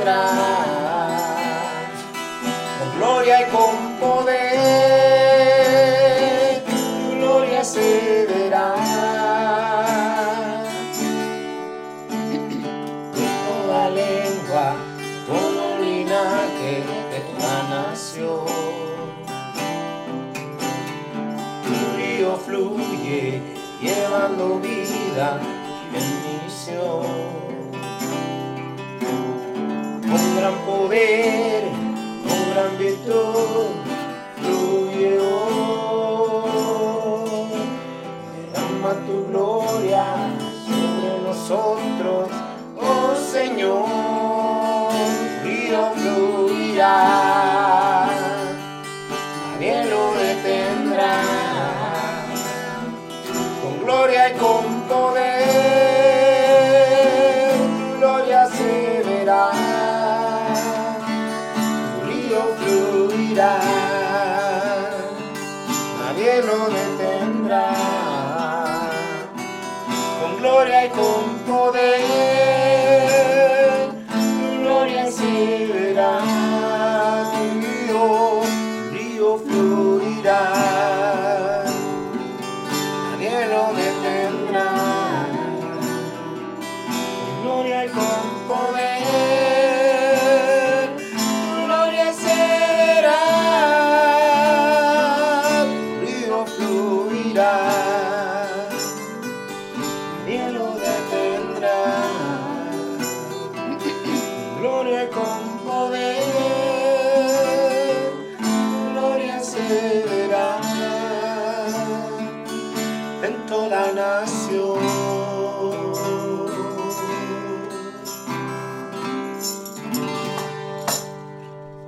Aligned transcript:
detendrá. 0.00 1.08
Con 2.78 2.98
gloria 2.98 3.46
y 3.46 3.50
con 3.50 3.89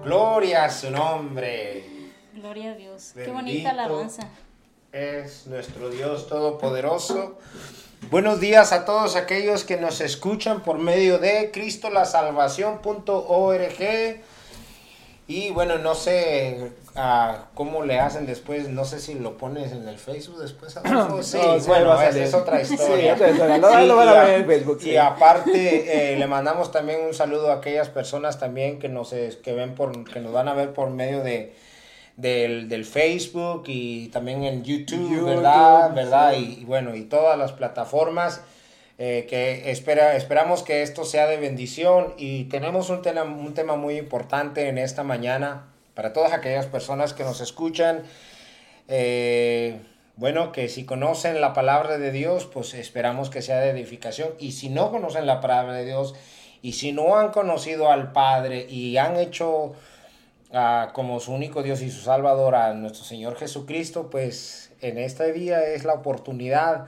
Gloria 0.04 0.64
a 0.64 0.70
su 0.70 0.90
nombre. 0.90 1.84
Gloria 2.32 2.72
a 2.72 2.74
Dios. 2.74 3.12
Qué 3.14 3.30
bonita 3.30 3.70
alabanza. 3.70 4.28
Es 4.92 5.46
nuestro 5.46 5.90
Dios 5.90 6.26
Todopoderoso. 6.26 7.38
Buenos 8.10 8.40
días 8.40 8.72
a 8.72 8.86
todos 8.86 9.14
aquellos 9.14 9.64
que 9.64 9.76
nos 9.76 10.00
escuchan 10.00 10.62
por 10.62 10.78
medio 10.78 11.18
de 11.18 11.50
cristolasalvación.org. 11.50 14.22
Y 15.34 15.50
bueno, 15.50 15.78
no 15.78 15.94
sé 15.94 16.72
ah, 16.94 17.46
cómo 17.54 17.84
le 17.84 17.98
hacen 17.98 18.26
después, 18.26 18.68
no 18.68 18.84
sé 18.84 19.00
si 19.00 19.14
lo 19.14 19.38
pones 19.38 19.72
en 19.72 19.88
el 19.88 19.96
Facebook 19.96 20.38
después. 20.40 20.76
Adolfo. 20.76 21.22
Sí, 21.22 21.38
No, 21.38 21.58
sí, 21.58 21.66
bueno, 21.68 22.02
es 22.02 22.34
otra 22.34 22.62
Sí, 22.64 22.74
historia. 22.74 23.14
otra 23.14 23.32
Sí, 23.32 23.38
van 23.38 23.86
y 23.86 23.90
a 23.90 24.20
a- 24.20 24.24
ver 24.24 24.40
en 24.40 24.46
Facebook. 24.46 24.78
Y 24.82 24.84
sí. 24.84 24.96
aparte, 24.98 26.12
eh, 26.12 26.18
le 26.18 26.26
mandamos 26.26 26.70
también 26.70 27.00
un 27.06 27.14
saludo 27.14 27.50
a 27.50 27.54
aquellas 27.56 27.88
personas 27.88 28.38
también 28.38 28.78
que 28.78 28.88
nos, 28.90 29.10
que 29.10 29.52
ven 29.54 29.74
por, 29.74 30.04
que 30.04 30.20
nos 30.20 30.32
van 30.32 30.48
a 30.48 30.54
ver 30.54 30.74
por 30.74 30.90
medio 30.90 31.22
de, 31.22 31.54
del, 32.16 32.68
del 32.68 32.84
Facebook 32.84 33.64
y 33.68 34.08
también 34.08 34.44
en 34.44 34.62
YouTube, 34.64 35.08
YouTube, 35.10 35.24
¿verdad? 35.28 35.94
¿verdad? 35.94 36.34
Y, 36.34 36.58
y 36.60 36.64
bueno, 36.66 36.94
y 36.94 37.04
todas 37.04 37.38
las 37.38 37.52
plataformas. 37.52 38.42
Eh, 39.04 39.26
que 39.28 39.72
espera, 39.72 40.14
esperamos 40.14 40.62
que 40.62 40.82
esto 40.82 41.04
sea 41.04 41.26
de 41.26 41.36
bendición 41.36 42.14
y 42.18 42.44
tenemos 42.44 42.88
un 42.88 43.02
tema, 43.02 43.24
un 43.24 43.52
tema 43.52 43.74
muy 43.74 43.96
importante 43.96 44.68
en 44.68 44.78
esta 44.78 45.02
mañana 45.02 45.72
para 45.94 46.12
todas 46.12 46.32
aquellas 46.32 46.66
personas 46.66 47.12
que 47.12 47.24
nos 47.24 47.40
escuchan. 47.40 48.04
Eh, 48.86 49.80
bueno, 50.14 50.52
que 50.52 50.68
si 50.68 50.84
conocen 50.84 51.40
la 51.40 51.52
palabra 51.52 51.98
de 51.98 52.12
Dios, 52.12 52.46
pues 52.46 52.74
esperamos 52.74 53.28
que 53.28 53.42
sea 53.42 53.58
de 53.58 53.70
edificación. 53.70 54.34
Y 54.38 54.52
si 54.52 54.68
no 54.68 54.92
conocen 54.92 55.26
la 55.26 55.40
palabra 55.40 55.72
de 55.72 55.84
Dios, 55.84 56.14
y 56.62 56.74
si 56.74 56.92
no 56.92 57.18
han 57.18 57.32
conocido 57.32 57.90
al 57.90 58.12
Padre 58.12 58.68
y 58.70 58.98
han 58.98 59.16
hecho 59.16 59.72
ah, 60.52 60.90
como 60.92 61.18
su 61.18 61.32
único 61.32 61.64
Dios 61.64 61.82
y 61.82 61.90
su 61.90 62.02
Salvador 62.02 62.54
a 62.54 62.72
nuestro 62.74 63.02
Señor 63.02 63.34
Jesucristo, 63.34 64.10
pues 64.10 64.70
en 64.80 64.96
este 64.98 65.32
día 65.32 65.60
es 65.64 65.82
la 65.82 65.94
oportunidad. 65.94 66.86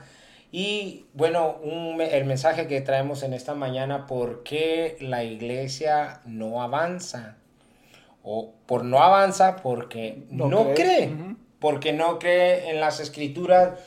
Y 0.57 1.07
bueno, 1.13 1.57
un 1.63 1.99
el 1.99 2.23
mensaje 2.23 2.65
que 2.67 2.79
traemos 2.79 3.23
en 3.23 3.33
esta 3.33 3.55
mañana, 3.55 4.07
¿por 4.07 4.41
qué 4.43 4.95
la 5.01 5.21
iglesia 5.25 6.21
no 6.25 6.63
avanza? 6.63 7.35
O 8.23 8.53
por 8.65 8.85
no 8.85 8.99
avanza 9.03 9.57
porque 9.57 10.23
no, 10.29 10.47
No 10.47 10.73
cree. 10.73 11.11
Porque 11.59 11.91
no 11.91 12.19
cree 12.19 12.69
en 12.69 12.79
las 12.79 13.01
escrituras, 13.01 13.77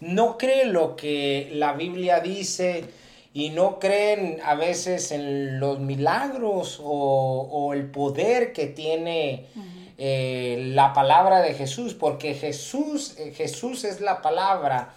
no 0.00 0.36
cree 0.36 0.66
lo 0.66 0.96
que 0.96 1.48
la 1.54 1.72
Biblia 1.72 2.20
dice 2.20 2.84
y 3.32 3.48
no 3.48 3.78
creen 3.78 4.38
a 4.44 4.54
veces 4.54 5.12
en 5.12 5.58
los 5.58 5.80
milagros 5.80 6.78
o, 6.84 7.72
el 7.72 7.90
poder 7.90 8.52
que 8.52 8.66
tiene 8.66 9.46
eh, 9.96 10.72
la 10.74 10.92
palabra 10.92 11.40
de 11.40 11.54
Jesús, 11.54 11.94
porque 11.94 12.34
Jesús, 12.34 13.16
eh, 13.18 13.32
Jesús 13.34 13.84
es 13.84 14.02
la 14.02 14.20
palabra. 14.20 14.94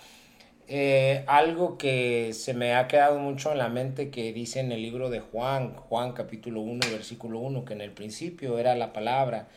Eh, 0.74 1.26
algo 1.28 1.78
que 1.78 2.32
se 2.32 2.54
me 2.54 2.76
ha 2.76 2.88
quedado 2.88 3.20
mucho 3.20 3.52
en 3.52 3.58
la 3.58 3.68
mente 3.68 4.10
que 4.10 4.32
dice 4.32 4.62
en 4.62 4.72
el 4.72 4.82
libro 4.82 5.10
de 5.10 5.20
Juan, 5.20 5.76
Juan 5.76 6.14
capítulo 6.14 6.62
1, 6.62 6.92
versículo 6.92 7.40
1, 7.40 7.66
que 7.66 7.74
en 7.74 7.82
el 7.82 7.92
principio 7.92 8.58
era 8.58 8.74
la 8.76 8.94
palabra, 8.94 9.50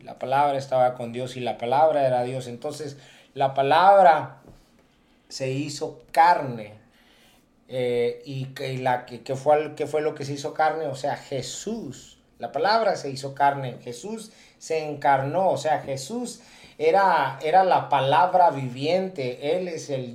la 0.00 0.18
palabra 0.18 0.56
estaba 0.56 0.94
con 0.94 1.12
Dios 1.12 1.36
y 1.36 1.40
la 1.40 1.58
palabra 1.58 2.06
era 2.06 2.22
Dios. 2.22 2.46
Entonces, 2.46 2.96
la 3.34 3.52
palabra 3.52 4.38
se 5.28 5.50
hizo 5.50 6.02
carne. 6.12 6.72
Eh, 7.68 8.22
y, 8.24 8.46
que, 8.54 8.78
la, 8.78 9.04
que, 9.04 9.36
fue, 9.36 9.74
que 9.74 9.86
fue 9.86 10.00
lo 10.00 10.14
que 10.14 10.24
se 10.24 10.32
hizo 10.32 10.54
carne, 10.54 10.86
o 10.86 10.94
sea, 10.94 11.16
Jesús, 11.16 12.16
la 12.38 12.52
palabra 12.52 12.96
se 12.96 13.10
hizo 13.10 13.34
carne, 13.34 13.76
Jesús 13.82 14.32
se 14.56 14.88
encarnó, 14.88 15.50
o 15.50 15.58
sea, 15.58 15.82
Jesús 15.82 16.40
era, 16.78 17.38
era 17.42 17.64
la 17.64 17.88
palabra 17.88 18.50
viviente, 18.50 19.56
Él, 19.56 19.68
es 19.68 19.90
el, 19.90 20.14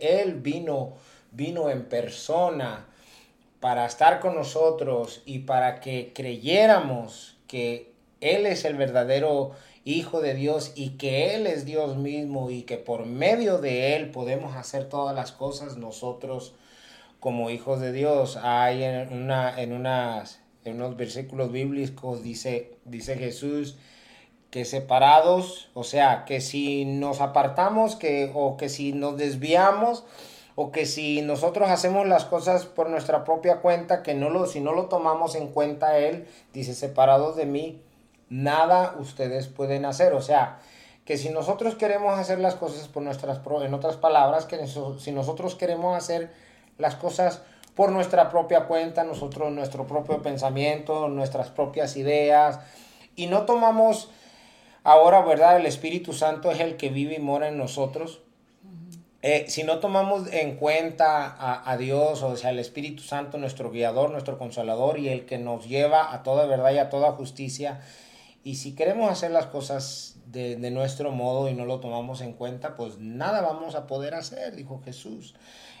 él 0.00 0.34
vino, 0.34 0.94
vino 1.32 1.70
en 1.70 1.84
persona 1.84 2.86
para 3.60 3.86
estar 3.86 4.20
con 4.20 4.34
nosotros 4.34 5.22
y 5.26 5.40
para 5.40 5.80
que 5.80 6.12
creyéramos 6.14 7.36
que 7.46 7.92
Él 8.20 8.46
es 8.46 8.64
el 8.64 8.76
verdadero 8.76 9.52
Hijo 9.84 10.20
de 10.20 10.34
Dios 10.34 10.72
y 10.74 10.90
que 10.98 11.34
Él 11.34 11.46
es 11.46 11.64
Dios 11.64 11.96
mismo 11.96 12.50
y 12.50 12.62
que 12.62 12.76
por 12.76 13.06
medio 13.06 13.56
de 13.56 13.96
Él 13.96 14.10
podemos 14.10 14.54
hacer 14.54 14.86
todas 14.86 15.16
las 15.16 15.32
cosas 15.32 15.78
nosotros 15.78 16.54
como 17.20 17.48
hijos 17.48 17.80
de 17.80 17.92
Dios. 17.92 18.36
Hay 18.36 18.82
en, 18.82 19.12
una, 19.14 19.58
en, 19.58 19.72
en 19.72 20.74
unos 20.76 20.96
versículos 20.96 21.50
bíblicos 21.52 22.22
dice, 22.22 22.76
dice 22.84 23.16
Jesús 23.16 23.76
que 24.50 24.64
separados, 24.64 25.70
o 25.74 25.84
sea, 25.84 26.24
que 26.24 26.40
si 26.40 26.84
nos 26.84 27.20
apartamos 27.20 27.96
que, 27.96 28.30
o 28.34 28.56
que 28.56 28.68
si 28.68 28.92
nos 28.92 29.16
desviamos, 29.16 30.04
o 30.54 30.72
que 30.72 30.86
si 30.86 31.22
nosotros 31.22 31.70
hacemos 31.70 32.06
las 32.06 32.24
cosas 32.24 32.64
por 32.64 32.88
nuestra 32.88 33.24
propia 33.24 33.60
cuenta, 33.60 34.02
que 34.02 34.14
no 34.14 34.30
lo, 34.30 34.46
si 34.46 34.60
no 34.60 34.72
lo 34.72 34.86
tomamos 34.86 35.34
en 35.34 35.48
cuenta 35.48 35.98
Él, 35.98 36.26
dice, 36.52 36.74
separados 36.74 37.36
de 37.36 37.46
mí, 37.46 37.80
nada 38.28 38.96
ustedes 38.98 39.46
pueden 39.46 39.84
hacer. 39.84 40.14
O 40.14 40.22
sea, 40.22 40.58
que 41.04 41.16
si 41.16 41.28
nosotros 41.28 41.74
queremos 41.74 42.18
hacer 42.18 42.38
las 42.40 42.54
cosas 42.54 42.88
por 42.88 43.02
nuestras, 43.02 43.40
en 43.62 43.72
otras 43.72 43.96
palabras, 43.96 44.46
que 44.46 44.58
si 44.98 45.12
nosotros 45.12 45.54
queremos 45.54 45.96
hacer 45.96 46.30
las 46.76 46.96
cosas 46.96 47.42
por 47.74 47.92
nuestra 47.92 48.28
propia 48.28 48.64
cuenta, 48.64 49.04
nosotros, 49.04 49.52
nuestro 49.52 49.86
propio 49.86 50.20
pensamiento, 50.22 51.08
nuestras 51.08 51.50
propias 51.50 51.96
ideas, 51.96 52.58
y 53.14 53.28
no 53.28 53.42
tomamos 53.42 54.10
ahora, 54.90 55.20
¿verdad? 55.22 55.58
El 55.58 55.66
Espíritu 55.66 56.12
Santo 56.12 56.50
es 56.50 56.60
el 56.60 56.76
que 56.76 56.88
vive 56.88 57.16
y 57.16 57.20
mora 57.20 57.48
en 57.48 57.58
nosotros. 57.58 58.20
Eh, 59.20 59.46
si 59.48 59.64
no 59.64 59.80
tomamos 59.80 60.32
en 60.32 60.56
cuenta 60.56 61.36
a, 61.68 61.76
Dios, 61.76 62.22
o 62.22 62.36
sea, 62.36 62.50
el 62.50 62.58
Espíritu 62.58 63.02
Santo, 63.02 63.36
nuestro 63.36 63.70
guiador, 63.70 64.10
nuestro 64.10 64.38
consolador 64.38 64.98
y 64.98 65.08
el 65.08 65.26
que 65.26 65.38
nos 65.38 65.68
lleva 65.68 66.14
a 66.14 66.22
toda 66.22 66.46
verdad 66.46 66.72
y 66.72 66.78
a 66.78 66.88
toda 66.88 67.12
justicia, 67.12 67.80
y 68.44 68.54
si 68.54 68.74
queremos 68.74 69.10
hacer 69.10 69.32
las 69.32 69.46
cosas 69.46 70.16
de, 70.26 70.56
nuestro 70.70 71.10
modo 71.10 71.48
y 71.48 71.54
no 71.54 71.64
lo 71.64 71.80
tomamos 71.80 72.20
en 72.20 72.32
cuenta, 72.32 72.76
pues 72.76 72.98
nada 72.98 73.42
vamos 73.42 73.74
a 73.74 73.86
poder 73.86 74.14
hacer, 74.14 74.54
dijo 74.54 74.80
Jesús. 74.84 75.34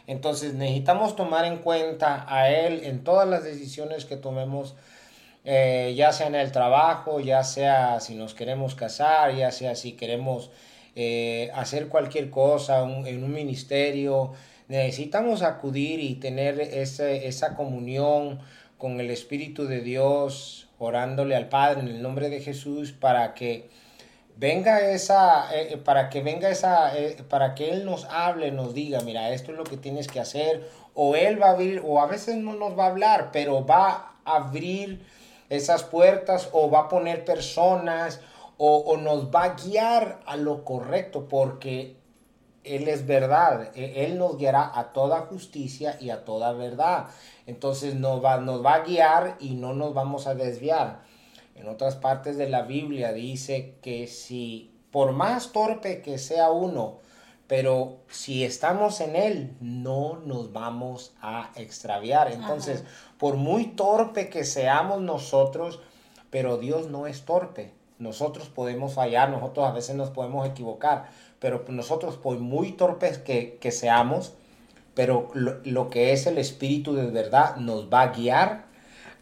Entonces 0.06 0.54
necesitamos 0.54 1.16
tomar 1.16 1.44
en 1.44 1.58
cuenta 1.58 2.26
a 2.28 2.50
Él 2.50 2.82
en 2.84 3.04
todas 3.04 3.28
las 3.28 3.44
decisiones 3.44 4.04
que 4.04 4.16
tomemos, 4.16 4.74
eh, 5.50 5.94
ya 5.96 6.12
sea 6.12 6.26
en 6.26 6.34
el 6.34 6.52
trabajo, 6.52 7.20
ya 7.20 7.42
sea 7.42 8.00
si 8.00 8.14
nos 8.14 8.34
queremos 8.34 8.74
casar, 8.74 9.34
ya 9.34 9.50
sea 9.50 9.74
si 9.76 9.92
queremos 9.92 10.50
eh, 10.94 11.50
hacer 11.54 11.88
cualquier 11.88 12.28
cosa 12.28 12.82
en 12.82 13.24
un 13.24 13.32
ministerio. 13.32 14.32
Necesitamos 14.68 15.40
acudir 15.40 16.00
y 16.00 16.16
tener 16.16 16.60
esa 16.60 17.54
comunión 17.54 18.40
con 18.76 19.00
el 19.00 19.10
Espíritu 19.10 19.66
de 19.66 19.80
Dios 19.80 20.68
orándole 20.78 21.34
al 21.34 21.48
Padre 21.48 21.80
en 21.80 21.88
el 21.88 22.02
nombre 22.02 22.28
de 22.28 22.40
Jesús 22.40 22.92
para 22.92 23.32
que 23.32 23.70
venga 24.36 24.90
esa, 24.90 25.48
eh, 25.56 25.78
para 25.78 26.10
que 26.10 26.20
venga 26.20 26.50
esa, 26.50 26.92
para 27.30 27.54
que 27.54 27.70
Él 27.70 27.86
nos 27.86 28.04
hable, 28.04 28.52
nos 28.52 28.74
diga, 28.74 29.00
mira, 29.00 29.30
esto 29.30 29.52
es 29.52 29.56
lo 29.56 29.64
que 29.64 29.78
tienes 29.78 30.08
que 30.08 30.20
hacer, 30.20 30.68
o 30.92 31.16
Él 31.16 31.40
va 31.40 31.46
a 31.46 31.50
abrir, 31.52 31.80
o 31.86 32.02
a 32.02 32.06
veces 32.06 32.36
no 32.36 32.52
nos 32.52 32.78
va 32.78 32.84
a 32.84 32.90
hablar, 32.90 33.30
pero 33.32 33.64
va 33.64 34.12
a 34.26 34.36
abrir 34.36 35.16
esas 35.48 35.82
puertas, 35.82 36.48
o 36.52 36.70
va 36.70 36.80
a 36.80 36.88
poner 36.88 37.24
personas, 37.24 38.20
o, 38.56 38.96
nos 38.96 39.30
va 39.30 39.44
a 39.44 39.54
guiar 39.54 40.20
a 40.26 40.36
lo 40.36 40.64
correcto, 40.64 41.28
porque 41.28 41.96
Él 42.64 42.88
es 42.88 43.06
verdad, 43.06 43.70
e, 43.74 44.04
Él 44.04 44.18
nos 44.18 44.36
guiará 44.36 44.78
a 44.78 44.92
toda 44.92 45.20
justicia 45.22 45.96
y 46.00 46.10
a 46.10 46.24
toda 46.24 46.52
verdad. 46.52 47.06
Entonces 47.46 47.94
nos 47.94 48.22
va, 48.22 48.38
nos 48.38 48.64
va 48.64 48.74
a 48.74 48.84
guiar 48.84 49.36
y 49.38 49.54
no 49.54 49.74
nos 49.74 49.94
vamos 49.94 50.26
a 50.26 50.34
desviar. 50.34 51.02
En 51.54 51.68
otras 51.68 51.96
partes 51.96 52.36
de 52.36 52.48
la 52.48 52.62
Biblia 52.62 53.12
dice 53.12 53.76
que 53.80 54.06
si, 54.06 54.74
por 54.90 55.12
más 55.12 55.52
torpe 55.52 56.02
que 56.02 56.18
sea 56.18 56.50
uno, 56.50 56.98
pero 57.48 58.00
si 58.10 58.44
estamos 58.44 59.00
en 59.00 59.16
Él, 59.16 59.56
no 59.60 60.20
nos 60.24 60.52
vamos 60.52 61.14
a 61.22 61.50
extraviar. 61.56 62.30
Entonces, 62.30 62.84
por 63.18 63.36
muy 63.36 63.66
torpe 63.66 64.28
que 64.28 64.44
seamos 64.44 65.00
nosotros, 65.00 65.80
pero 66.30 66.56
Dios 66.56 66.88
no 66.88 67.06
es 67.06 67.24
torpe. 67.24 67.72
Nosotros 67.98 68.48
podemos 68.48 68.94
fallar, 68.94 69.30
nosotros 69.30 69.66
a 69.66 69.72
veces 69.72 69.96
nos 69.96 70.10
podemos 70.10 70.48
equivocar, 70.48 71.08
pero 71.40 71.64
nosotros 71.68 72.16
por 72.16 72.38
muy 72.38 72.72
torpes 72.72 73.18
que, 73.18 73.58
que 73.60 73.72
seamos, 73.72 74.34
pero 74.94 75.30
lo, 75.34 75.90
que 75.90 76.12
es 76.12 76.26
el 76.26 76.38
Espíritu 76.38 76.94
de 76.94 77.06
verdad 77.06 77.56
nos 77.56 77.92
va 77.92 78.02
a 78.02 78.12
guiar 78.12 78.66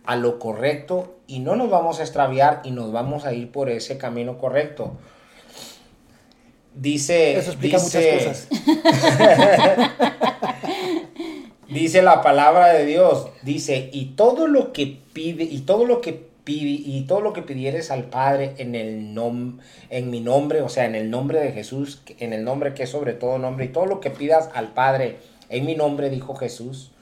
a 0.04 0.16
lo 0.16 0.38
correcto 0.38 1.16
y 1.26 1.40
no 1.40 1.56
nos 1.56 1.70
vamos 1.70 2.00
a 2.00 2.02
extraviar 2.02 2.60
y 2.64 2.70
nos 2.70 2.92
vamos 2.92 3.24
a 3.24 3.32
ir 3.32 3.50
por 3.50 3.70
ese 3.70 3.98
camino 3.98 4.38
correcto. 4.38 4.96
Dice, 6.74 7.38
Eso 7.38 7.52
explica 7.52 7.78
muchas 7.78 8.04
cosas. 8.04 8.48
dice 11.68 12.02
la 12.02 12.22
palabra 12.22 12.68
de 12.68 12.86
Dios, 12.86 13.28
dice, 13.42 13.90
y 13.92 14.16
todo 14.16 14.46
lo 14.46 14.72
que 14.72 15.00
pide 15.12 15.44
y 15.44 15.60
todo 15.60 15.84
lo 15.84 16.00
que 16.00 16.26
pide 16.44 16.70
y 16.70 17.06
todo 17.06 17.20
lo 17.20 17.32
que 17.32 17.42
pidieres 17.42 17.90
al 17.90 18.04
Padre 18.04 18.54
en 18.58 18.74
el 18.74 19.14
nom, 19.14 19.58
en 19.90 20.10
mi 20.10 20.20
nombre, 20.20 20.62
o 20.62 20.68
sea, 20.68 20.84
en 20.84 20.94
el 20.94 21.10
nombre 21.10 21.40
de 21.40 21.52
Jesús, 21.52 22.02
en 22.18 22.32
el 22.32 22.44
nombre 22.44 22.74
que 22.74 22.84
es 22.84 22.90
sobre 22.90 23.14
todo 23.14 23.38
nombre 23.38 23.64
y 23.64 23.68
todo 23.68 23.86
lo 23.86 24.00
que 24.00 24.10
pidas 24.10 24.48
al 24.54 24.72
Padre 24.72 25.18
en 25.48 25.64
mi 25.64 25.74
nombre, 25.74 26.10
dijo 26.10 26.34
Jesús, 26.34 26.92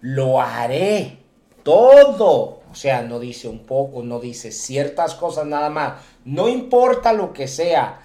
lo 0.00 0.40
haré 0.40 1.18
todo. 1.62 2.60
O 2.70 2.74
sea, 2.74 3.02
no 3.02 3.18
dice 3.18 3.48
un 3.48 3.60
poco, 3.60 4.02
no 4.02 4.20
dice 4.20 4.52
ciertas 4.52 5.14
cosas 5.14 5.46
nada 5.46 5.70
más. 5.70 5.94
No 6.24 6.48
importa 6.48 7.12
lo 7.12 7.32
que 7.32 7.48
sea. 7.48 8.02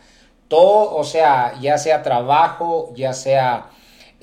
Todo, 0.48 0.96
o 0.96 1.04
sea, 1.04 1.60
ya 1.62 1.78
sea 1.78 2.04
trabajo, 2.04 2.94
ya 2.96 3.14
sea 3.14 3.70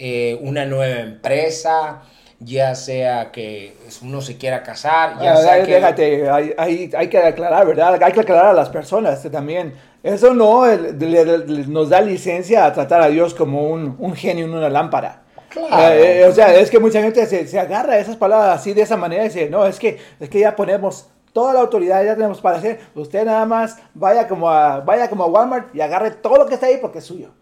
eh, 0.03 0.39
una 0.41 0.65
nueva 0.65 1.01
empresa, 1.01 2.01
ya 2.39 2.75
sea 2.75 3.31
que 3.31 3.77
uno 4.01 4.23
se 4.23 4.39
quiera 4.39 4.63
casar, 4.63 5.21
ya 5.21 5.37
sea 5.37 5.63
que... 5.63 5.75
Déjate, 5.75 6.31
hay, 6.31 6.55
hay, 6.57 6.91
hay, 6.97 7.09
que 7.09 7.19
aclarar, 7.19 7.67
¿verdad? 7.67 8.03
Hay 8.03 8.13
que 8.13 8.21
aclarar 8.21 8.47
a 8.47 8.53
las 8.55 8.71
personas 8.71 9.23
también. 9.31 9.75
Eso 10.03 10.33
no 10.33 10.65
nos 10.67 11.91
da 11.91 12.01
licencia 12.01 12.65
a 12.65 12.73
tratar 12.73 13.03
a 13.03 13.09
Dios 13.09 13.35
como 13.35 13.69
un, 13.69 13.95
un 13.99 14.15
genio 14.15 14.47
en 14.47 14.55
una 14.55 14.71
lámpara. 14.71 15.21
Eh, 15.55 16.25
o 16.27 16.33
sea, 16.33 16.55
es 16.55 16.71
que 16.71 16.79
mucha 16.79 17.03
gente 17.03 17.27
se, 17.27 17.47
se, 17.47 17.59
agarra 17.59 17.95
a 17.95 17.99
esas 17.99 18.17
palabras 18.17 18.59
así 18.59 18.73
de 18.73 18.81
esa 18.81 18.97
manera 18.97 19.25
y 19.25 19.29
dice, 19.29 19.51
no, 19.51 19.67
es 19.67 19.79
que, 19.79 19.99
es 20.19 20.31
que 20.31 20.41
ya 20.41 20.57
ponemos 20.57 21.09
toda 21.35 21.53
la 21.53 21.61
autoridad, 21.61 22.03
ya 22.05 22.15
tenemos 22.15 22.41
para 22.41 22.57
hacer, 22.57 22.81
usted 22.95 23.25
nada 23.27 23.45
más 23.45 23.77
vaya 23.93 24.27
como 24.27 24.49
a, 24.49 24.81
vaya 24.81 25.11
como 25.11 25.25
a 25.25 25.27
Walmart 25.27 25.75
y 25.75 25.83
agarre 25.83 26.13
todo 26.13 26.37
lo 26.39 26.47
que 26.47 26.55
está 26.55 26.67
ahí 26.67 26.79
porque 26.81 26.99
es 26.99 27.05
suyo. 27.05 27.33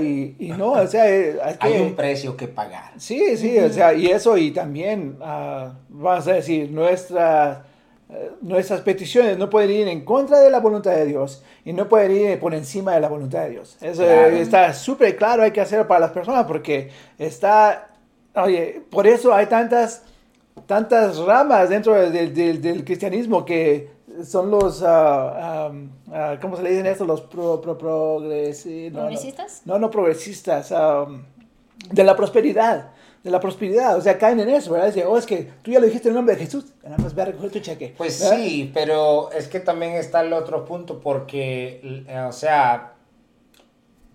Y, 0.00 0.36
y, 0.38 0.48
no, 0.52 0.72
o 0.72 0.86
sea, 0.86 1.10
eh, 1.10 1.38
hay 1.60 1.80
un 1.80 1.94
precio 1.94 2.36
que 2.36 2.48
pagar. 2.48 2.92
Sí, 2.96 3.36
sí, 3.36 3.58
o 3.58 3.70
sea, 3.70 3.92
y 3.92 4.06
eso, 4.06 4.36
y 4.38 4.50
también, 4.50 5.18
uh, 5.20 5.72
vamos 5.88 6.26
a 6.26 6.32
decir, 6.32 6.70
nuestra 6.70 7.66
eh, 8.10 8.30
nuestras 8.40 8.80
peticiones 8.80 9.36
no 9.36 9.50
pueden 9.50 9.70
ir 9.70 9.88
en 9.88 10.02
contra 10.02 10.40
de 10.40 10.50
la 10.50 10.60
voluntad 10.60 10.92
de 10.92 11.04
Dios 11.04 11.42
y 11.62 11.74
no 11.74 11.90
pueden 11.90 12.10
ir 12.12 12.40
por 12.40 12.54
encima 12.54 12.94
de 12.94 13.00
la 13.00 13.08
voluntad 13.08 13.42
de 13.42 13.50
Dios. 13.50 13.76
Eso 13.82 14.02
está 14.02 14.72
súper 14.72 15.14
claro, 15.14 15.42
hay 15.42 15.50
que 15.50 15.60
hacerlo 15.60 15.86
para 15.86 16.00
las 16.00 16.12
personas 16.12 16.46
porque 16.46 16.90
está, 17.18 17.90
oye, 18.34 18.80
por 18.88 19.06
eso 19.06 19.34
hay 19.34 19.44
tantas, 19.44 20.04
tantas 20.64 21.18
ramas 21.18 21.68
dentro 21.68 22.10
del 22.10 22.82
cristianismo 22.82 23.44
que 23.44 23.90
son 24.24 24.50
los, 24.50 24.82
uh, 24.82 26.38
¿cómo 26.40 26.56
se 26.56 26.62
le 26.62 26.70
dicen 26.70 26.86
esto? 26.86 27.04
Los 27.04 27.22
pro, 27.22 27.60
pro, 27.60 27.76
progresistas. 27.76 29.62
No, 29.64 29.78
no, 29.78 29.90
progresistas, 29.90 30.70
de 31.90 32.04
la 32.04 32.16
prosperidad. 32.16 32.90
de 33.22 33.30
la 33.30 33.40
prosperidad, 33.40 33.96
o 33.96 34.00
sea, 34.00 34.16
caen 34.16 34.40
en 34.40 34.48
eso, 34.48 34.72
¿verdad? 34.72 34.86
Dice, 34.86 35.04
oh, 35.04 35.18
es 35.18 35.26
que 35.26 35.50
tú 35.62 35.70
ya 35.70 35.80
lo 35.80 35.86
dijiste 35.86 36.08
en 36.08 36.12
el 36.12 36.16
nombre 36.16 36.36
de 36.36 36.44
Jesús, 36.44 36.66
nada 36.84 36.98
más 36.98 37.14
ve 37.14 37.22
a 37.22 37.24
recoger 37.26 37.50
tu 37.50 37.58
cheque. 37.60 37.94
Pues 37.96 38.20
¿verdad? 38.20 38.36
sí, 38.36 38.70
pero 38.72 39.30
es 39.32 39.48
que 39.48 39.60
también 39.60 39.92
está 39.94 40.20
el 40.20 40.32
otro 40.32 40.64
punto, 40.64 41.00
porque, 41.00 42.04
eh, 42.08 42.20
o 42.20 42.32
sea, 42.32 42.94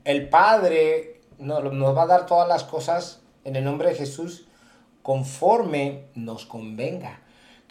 el 0.03 0.29
Padre 0.29 1.21
nos, 1.37 1.71
nos 1.73 1.95
va 1.95 2.03
a 2.03 2.07
dar 2.07 2.25
todas 2.25 2.47
las 2.47 2.63
cosas 2.63 3.21
en 3.43 3.55
el 3.55 3.63
nombre 3.63 3.89
de 3.89 3.95
Jesús 3.95 4.47
conforme 5.01 6.05
nos 6.15 6.45
convenga. 6.45 7.19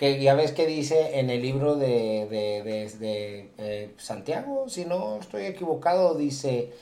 Que 0.02 0.20
ya 0.20 0.34
ves 0.34 0.50
que 0.50 0.66
dice 0.66 1.20
en 1.20 1.30
el 1.30 1.40
libro 1.42 1.76
de, 1.76 2.26
de, 2.28 2.62
de- 2.64 2.90
de, 2.98 3.50
eh, 3.58 3.94
Santiago, 3.98 4.68
si 4.68 4.84
no 4.84 5.18
estoy 5.20 5.44
equivocado, 5.44 6.16
dice, 6.16 6.72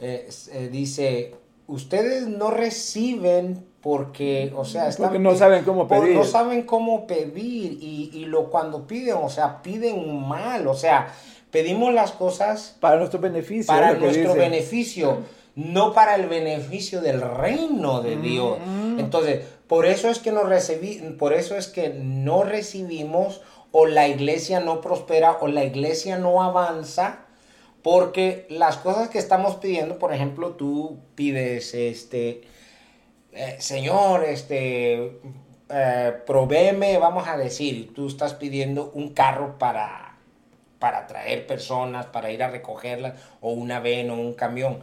eh, 0.00 0.28
eh, 0.52 0.68
dice, 0.72 1.36
ustedes 1.68 2.26
no 2.26 2.50
reciben 2.50 3.64
porque, 3.80 4.52
o 4.56 4.64
sea, 4.64 4.88
están 4.88 5.10
Porque 5.10 5.20
no 5.20 5.36
saben 5.36 5.62
cómo 5.62 5.86
pedir. 5.86 6.16
No 6.16 6.24
saben 6.24 6.62
cómo 6.62 7.06
pedir 7.06 7.78
y, 7.80 8.10
y 8.12 8.24
lo 8.24 8.50
cuando 8.50 8.84
piden, 8.84 9.14
o 9.22 9.28
sea, 9.30 9.62
piden 9.62 10.26
mal, 10.26 10.66
o 10.66 10.74
sea, 10.74 11.14
pedimos 11.52 11.94
las 11.94 12.10
cosas 12.10 12.76
Para 12.80 12.96
nuestro 12.96 13.20
beneficio. 13.20 13.72
para 13.72 13.94
nuestro 13.94 14.32
dice. 14.34 14.38
beneficio, 14.38 15.18
no 15.54 15.92
para 15.92 16.16
el 16.16 16.26
beneficio 16.26 17.00
del 17.00 17.20
reino 17.20 18.02
de 18.02 18.16
Dios. 18.16 18.58
Entonces, 18.98 19.44
por 19.66 19.86
eso 19.86 20.08
es 20.08 20.18
que 20.18 20.32
no 20.32 20.44
recibí, 20.44 20.98
por 21.18 21.32
eso 21.32 21.56
es 21.56 21.68
que 21.68 21.90
no 21.90 22.44
recibimos 22.44 23.42
o 23.72 23.86
la 23.86 24.08
iglesia 24.08 24.60
no 24.60 24.80
prospera 24.80 25.38
o 25.40 25.48
la 25.48 25.64
iglesia 25.64 26.18
no 26.18 26.42
avanza 26.42 27.26
porque 27.82 28.46
las 28.48 28.78
cosas 28.78 29.08
que 29.08 29.18
estamos 29.18 29.56
pidiendo, 29.56 29.98
por 29.98 30.12
ejemplo, 30.12 30.52
tú 30.52 30.98
pides 31.14 31.74
este 31.74 32.42
eh, 33.32 33.56
Señor, 33.58 34.24
este 34.24 35.20
eh, 35.68 36.98
vamos 37.00 37.28
a 37.28 37.36
decir, 37.36 37.92
tú 37.94 38.06
estás 38.06 38.34
pidiendo 38.34 38.90
un 38.94 39.12
carro 39.12 39.58
para 39.58 40.06
para 40.78 41.06
traer 41.06 41.46
personas, 41.46 42.06
para 42.06 42.30
ir 42.30 42.42
a 42.42 42.48
recogerlas, 42.48 43.14
o 43.40 43.50
una 43.50 43.80
ven 43.80 44.10
o 44.10 44.14
un 44.14 44.34
camión. 44.34 44.80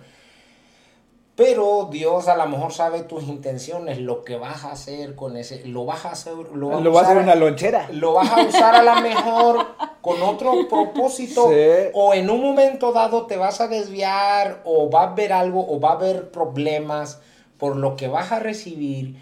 Pero 1.36 1.90
Dios 1.92 2.28
a 2.28 2.38
lo 2.38 2.46
mejor 2.48 2.72
sabe 2.74 3.02
tus 3.02 3.24
intenciones, 3.24 3.98
lo 3.98 4.24
que 4.24 4.36
vas 4.36 4.66
a 4.66 4.72
hacer 4.72 5.16
con 5.16 5.36
ese, 5.36 5.66
lo 5.66 5.84
vas 5.84 6.06
a 6.06 6.12
hacer, 6.12 6.34
lo, 6.54 6.68
vas 6.70 6.82
Lo 6.84 6.96
a 6.98 7.02
hacer 7.02 7.16
usar- 7.18 7.24
una 7.24 7.34
lonchera. 7.36 7.88
lo 7.92 8.14
vas 8.14 8.30
a 8.32 8.44
usar 8.44 8.76
a 8.76 8.84
lo 8.84 9.02
mejor 9.02 9.66
con 10.02 10.22
otro 10.22 10.68
propósito 10.70 11.50
Sí. 11.50 11.90
o 11.94 12.14
en 12.14 12.30
un 12.30 12.40
momento 12.40 12.92
dado 12.92 13.26
te 13.26 13.38
vas 13.38 13.62
a 13.62 13.68
desviar 13.68 14.62
o 14.64 14.92
va 14.92 15.02
a 15.06 15.12
haber 15.12 15.34
algo 15.34 15.66
o 15.68 15.80
va 15.80 15.90
a 15.90 15.94
haber 15.94 16.30
problemas 16.30 17.20
por 17.58 17.78
lo 17.78 17.96
que 17.96 18.08
vas 18.08 18.32
a 18.32 18.38
recibir 18.40 19.16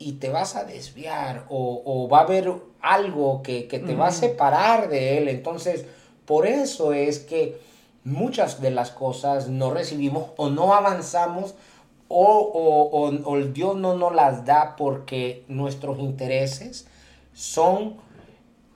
y 0.00 0.14
te 0.14 0.30
vas 0.30 0.56
a 0.56 0.64
desviar 0.64 1.44
o, 1.50 1.82
o 1.84 2.08
va 2.08 2.18
a 2.18 2.22
haber 2.22 2.52
algo 2.80 3.42
que, 3.44 3.68
que 3.68 3.78
te 3.78 3.94
va 3.94 4.08
a 4.08 4.12
separar 4.12 4.88
de 4.88 5.18
él. 5.18 5.28
Entonces, 5.28 5.86
por 6.26 6.46
eso 6.48 6.92
es 6.92 7.20
que 7.20 7.58
muchas 8.04 8.60
de 8.60 8.70
las 8.70 8.90
cosas 8.90 9.48
no 9.48 9.70
recibimos 9.70 10.30
o 10.36 10.50
no 10.50 10.74
avanzamos 10.74 11.54
o, 12.08 12.22
o- 12.26 13.30
o- 13.30 13.36
Dios 13.46 13.76
no 13.76 13.96
nos 13.96 14.14
las 14.14 14.44
da 14.44 14.76
porque 14.76 15.44
nuestros 15.48 15.98
intereses 15.98 16.86
son, 17.32 17.96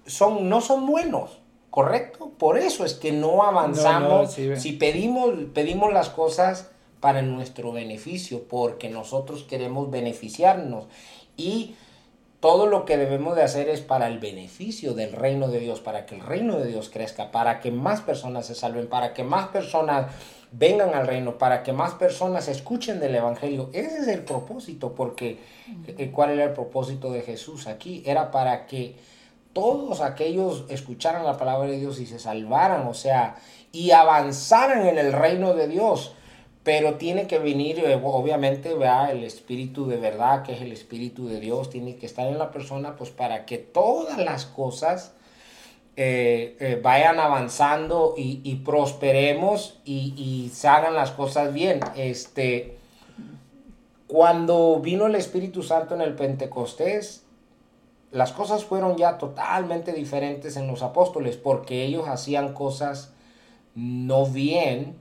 son, 0.07 0.49
no 0.49 0.61
son 0.61 0.87
buenos, 0.87 1.39
¿correcto? 1.71 2.31
Por 2.39 2.59
eso 2.59 2.85
es 2.85 2.95
que 2.95 3.13
no 3.13 3.43
avanzamos 3.43 4.33
sí, 4.33 4.57
si 4.57 4.73
pedimos, 4.73 5.35
pedimos 5.55 5.93
las 5.93 6.09
cosas 6.09 6.71
para 7.01 7.23
nuestro 7.23 7.71
beneficio, 7.71 8.43
porque 8.49 8.89
nosotros 8.89 9.45
queremos 9.45 9.91
beneficiarnos 9.91 10.87
y 11.37 11.77
todo 12.41 12.67
lo 12.67 12.85
que 12.85 12.97
debemos 12.97 13.35
de 13.35 13.43
hacer 13.43 13.69
es 13.69 13.81
para 13.81 14.07
el 14.07 14.19
beneficio 14.19 14.95
del 14.95 15.13
reino 15.13 15.49
de 15.49 15.59
Dios, 15.59 15.81
para 15.81 16.07
que 16.07 16.15
el 16.15 16.21
reino 16.21 16.59
de 16.59 16.67
Dios 16.67 16.89
crezca, 16.89 17.33
para 17.33 17.61
que 17.61 17.73
más 17.73 18.01
personas 18.01 18.47
se 18.47 18.55
salven, 18.55 18.89
para 18.89 19.13
que 19.13 19.25
más 19.25 19.49
personas 19.49 20.13
vengan 20.53 20.95
al 20.95 21.07
reino, 21.07 21.37
para 21.37 21.63
que 21.63 21.73
más 21.73 21.95
personas 21.95 22.47
escuchen 22.49 23.01
del 23.01 23.17
Evangelio. 23.17 23.71
Ese 23.73 23.99
es 23.99 24.09
el 24.09 24.23
propósito, 24.23 24.95
porque 24.95 25.39
eh, 25.87 26.11
¿cuál 26.13 26.31
era 26.31 26.45
el 26.45 26.53
propósito 26.53 27.11
de 27.11 27.23
Jesús 27.23 27.67
aquí? 27.67 28.03
Era 28.07 28.31
para 28.31 28.67
que 28.67 28.97
todos 29.53 30.01
aquellos 30.01 30.65
escucharan 30.69 31.25
la 31.25 31.37
palabra 31.37 31.69
de 31.69 31.79
Dios 31.79 31.99
y 31.99 32.07
se 32.07 32.21
salvaran, 32.21 32.87
o 32.87 32.95
sea, 32.95 33.37
y 33.73 33.91
avanzaran 33.91 34.87
en 34.87 34.97
el 34.97 35.13
reino 35.13 35.55
de 35.55 35.67
Dios. 35.67 36.15
Pero 36.65 36.95
tiene 36.95 37.27
que 37.27 37.39
venir, 37.39 37.79
eh, 37.79 38.01
obviamente, 38.03 38.75
vea 38.75 39.11
el 39.11 39.25
espíritu 39.25 39.87
de 39.87 39.97
verdad, 39.97 40.43
que 40.43 40.53
es 40.53 40.61
el 40.61 40.73
espíritu 40.73 41.29
de 41.29 41.41
Dios, 41.41 41.71
tiene 41.71 41.97
que 41.97 42.07
estar 42.07 42.27
en 42.27 42.39
la 42.39 42.51
persona, 42.51 42.97
pues 42.97 43.11
para 43.11 43.47
que 43.47 43.59
todas 43.59 44.19
las 44.19 44.45
cosas 44.45 45.13
eh, 45.97 46.57
eh, 46.61 46.81
vayan 46.83 47.19
avanzando 47.21 48.15
y, 48.17 48.55
prosperemos 48.57 49.81
y, 49.85 50.15
y 50.17 50.51
se 50.51 50.69
hagan 50.69 50.95
las 50.95 51.11
cosas 51.11 51.53
bien. 51.53 51.81
Este, 51.97 52.77
cuando 54.07 54.81
vino 54.81 55.07
el 55.07 55.15
Espíritu 55.15 55.63
Santo 55.63 55.95
en 55.95 56.01
el 56.01 56.15
Pentecostés, 56.15 57.25
las 58.11 58.33
cosas 58.33 58.65
fueron 58.65 58.97
ya 58.97 59.19
totalmente 59.19 59.93
diferentes 59.93 60.57
en 60.57 60.67
los 60.67 60.83
apóstoles 60.83 61.37
porque 61.37 61.85
ellos 61.85 62.09
hacían 62.09 62.55
cosas 62.55 63.13
no 63.75 64.27
bien. 64.27 64.97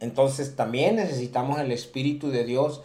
Entonces 0.00 0.54
también 0.56 0.96
necesitamos 0.96 1.58
el 1.60 1.72
Espíritu 1.72 2.30
de 2.30 2.44
Dios 2.44 2.82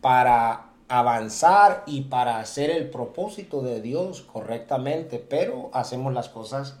para 0.00 0.66
avanzar 0.88 1.82
y 1.86 2.02
para 2.02 2.38
hacer 2.38 2.70
el 2.70 2.88
propósito 2.90 3.62
de 3.62 3.80
Dios 3.80 4.22
correctamente, 4.22 5.18
pero 5.18 5.70
hacemos 5.72 6.12
las 6.14 6.28
cosas 6.28 6.76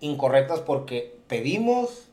incorrectas 0.00 0.60
porque 0.60 1.16
pedimos 1.26 2.04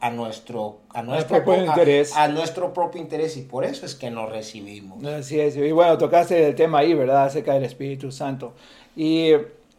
a 0.00 0.10
nuestro 0.10 0.78
a 0.92 1.02
nuestro, 1.02 1.36
propio 1.44 1.62
a- 1.62 1.66
interés. 1.66 2.14
a 2.16 2.28
nuestro 2.28 2.74
propio 2.74 3.00
interés 3.00 3.36
y 3.36 3.42
por 3.42 3.64
eso 3.64 3.86
es 3.86 3.94
que 3.94 4.10
no 4.10 4.26
recibimos. 4.26 5.02
Así 5.04 5.38
es. 5.40 5.56
Y 5.56 5.72
bueno, 5.72 5.96
tocaste 5.96 6.46
el 6.48 6.54
tema 6.54 6.80
ahí, 6.80 6.92
¿verdad? 6.94 7.24
Acerca 7.24 7.54
del 7.54 7.64
Espíritu 7.64 8.10
Santo. 8.10 8.52
Y 8.96 9.30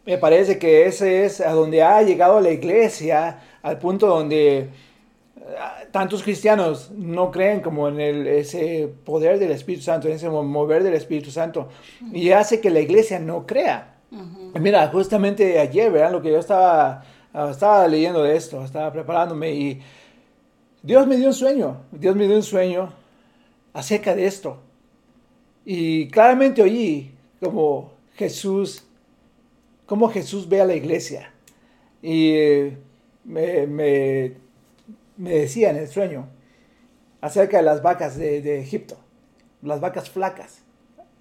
me 0.04 0.18
parece 0.18 0.58
que 0.58 0.86
ese 0.86 1.24
es 1.26 1.40
a 1.40 1.52
donde 1.52 1.82
ha 1.82 2.00
llegado 2.02 2.40
la 2.40 2.50
iglesia, 2.50 3.40
al 3.62 3.78
punto 3.78 4.06
donde 4.06 4.70
tantos 5.92 6.22
cristianos 6.22 6.90
no 6.90 7.30
creen 7.30 7.60
como 7.60 7.88
en 7.88 8.00
el, 8.00 8.26
ese 8.26 8.92
poder 9.04 9.38
del 9.38 9.52
Espíritu 9.52 9.84
Santo, 9.84 10.08
en 10.08 10.14
ese 10.14 10.28
mo- 10.28 10.42
mover 10.42 10.82
del 10.82 10.94
Espíritu 10.94 11.30
Santo. 11.30 11.68
Y 12.12 12.30
hace 12.30 12.60
que 12.60 12.70
la 12.70 12.80
iglesia 12.80 13.18
no 13.18 13.46
crea. 13.46 13.94
Mira, 14.60 14.88
justamente 14.88 15.58
ayer, 15.58 15.90
¿verdad? 15.92 16.12
Lo 16.12 16.22
que 16.22 16.30
yo 16.30 16.38
estaba, 16.38 17.04
ah, 17.32 17.48
estaba 17.50 17.86
leyendo 17.88 18.22
de 18.22 18.36
esto, 18.36 18.64
estaba 18.64 18.92
preparándome 18.92 19.52
y 19.52 19.80
Dios 20.82 21.06
me 21.06 21.16
dio 21.16 21.26
un 21.28 21.34
sueño. 21.34 21.82
Dios 21.90 22.14
me 22.16 22.26
dio 22.26 22.36
un 22.36 22.42
sueño 22.42 22.92
acerca 23.72 24.14
de 24.14 24.26
esto. 24.26 24.58
Y 25.64 26.08
claramente 26.08 26.62
oí 26.62 27.10
como 27.40 27.92
Jesús, 28.14 28.84
como 29.84 30.08
Jesús 30.08 30.48
ve 30.48 30.60
a 30.60 30.64
la 30.64 30.74
iglesia. 30.74 31.32
Y 32.00 32.30
eh, 32.32 32.76
me, 33.24 33.66
me, 33.66 34.32
me 35.16 35.30
decía 35.30 35.70
en 35.70 35.76
el 35.76 35.88
sueño 35.88 36.28
acerca 37.20 37.56
de 37.58 37.62
las 37.62 37.82
vacas 37.82 38.16
de, 38.16 38.40
de 38.40 38.60
Egipto, 38.60 38.96
las 39.62 39.80
vacas 39.80 40.10
flacas. 40.10 40.62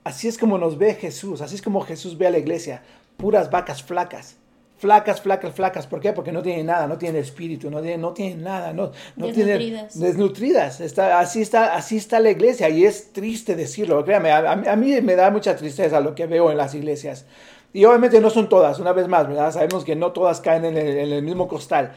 Así 0.04 0.28
es 0.28 0.38
como 0.38 0.58
nos 0.58 0.78
ve 0.78 0.94
Jesús, 0.96 1.42
así 1.42 1.56
es 1.56 1.62
como 1.62 1.82
Jesús 1.82 2.18
ve 2.18 2.28
a 2.28 2.32
la 2.32 2.38
iglesia, 2.38 2.84
puras 3.18 3.50
vacas 3.50 3.82
flacas. 3.84 4.38
Flacas, 4.78 5.22
flacas, 5.22 5.56
flacas. 5.56 5.88
¿Por 5.88 6.02
qué? 6.02 6.12
Porque 6.12 6.34
no 6.34 6.42
tienen 6.42 6.66
nada, 6.66 6.86
no 6.86 6.98
tienen 6.98 7.22
espíritu, 7.22 7.72
no 7.72 7.80
tienen, 7.82 8.02
no 8.02 8.12
tienen 8.12 8.44
nada, 8.44 8.74
no, 8.74 8.92
no 9.16 9.28
tienen 9.32 9.58
Desnutridas. 9.58 10.00
desnutridas. 10.00 10.82
Está, 10.82 11.20
así, 11.22 11.42
está, 11.42 11.75
así 11.75 11.96
está 11.96 12.20
la 12.20 12.30
iglesia 12.32 12.68
y 12.70 12.84
es 12.84 13.14
triste 13.14 13.56
decirlo. 13.56 14.04
Créame, 14.04 14.32
a, 14.32 14.40
a- 14.40 14.52
a 14.74 14.75
mí 14.75 15.00
me 15.02 15.16
da 15.16 15.32
mucha 15.32 15.56
tristeza 15.56 16.02
lo 16.02 16.14
que 16.14 16.28
veo 16.28 16.52
en 16.52 16.58
las 16.58 16.75
iglesias. 16.75 17.25
Y 17.72 17.86
obviamente 17.86 18.20
no 18.20 18.30
son 18.30 18.50
todas, 18.50 18.78
una 18.80 18.92
vez 18.92 19.08
más, 19.08 19.28
¿verdad? 19.30 19.50
Sabemos 19.54 19.86
que 19.86 19.96
no 19.96 20.12
todas 20.12 20.42
caen 20.42 20.66
en 20.66 20.78
el, 20.78 20.98
en 20.98 21.12
el 21.14 21.24
mismo 21.24 21.48
costal, 21.48 21.94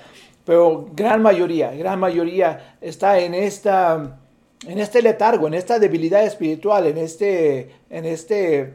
pero 0.49 0.89
gran 0.95 1.21
mayoría, 1.21 1.73
gran 1.73 2.01
mayoría 2.01 2.77
está 2.81 3.19
en 3.21 3.35
esta, 3.35 4.19
en 4.67 4.79
este 4.79 5.03
letargo, 5.03 5.47
en 5.47 5.53
esta 5.53 5.79
debilidad 5.79 6.25
espiritual, 6.25 6.87
en 6.87 6.97
este, 6.97 7.69
en 7.91 8.07
este 8.07 8.75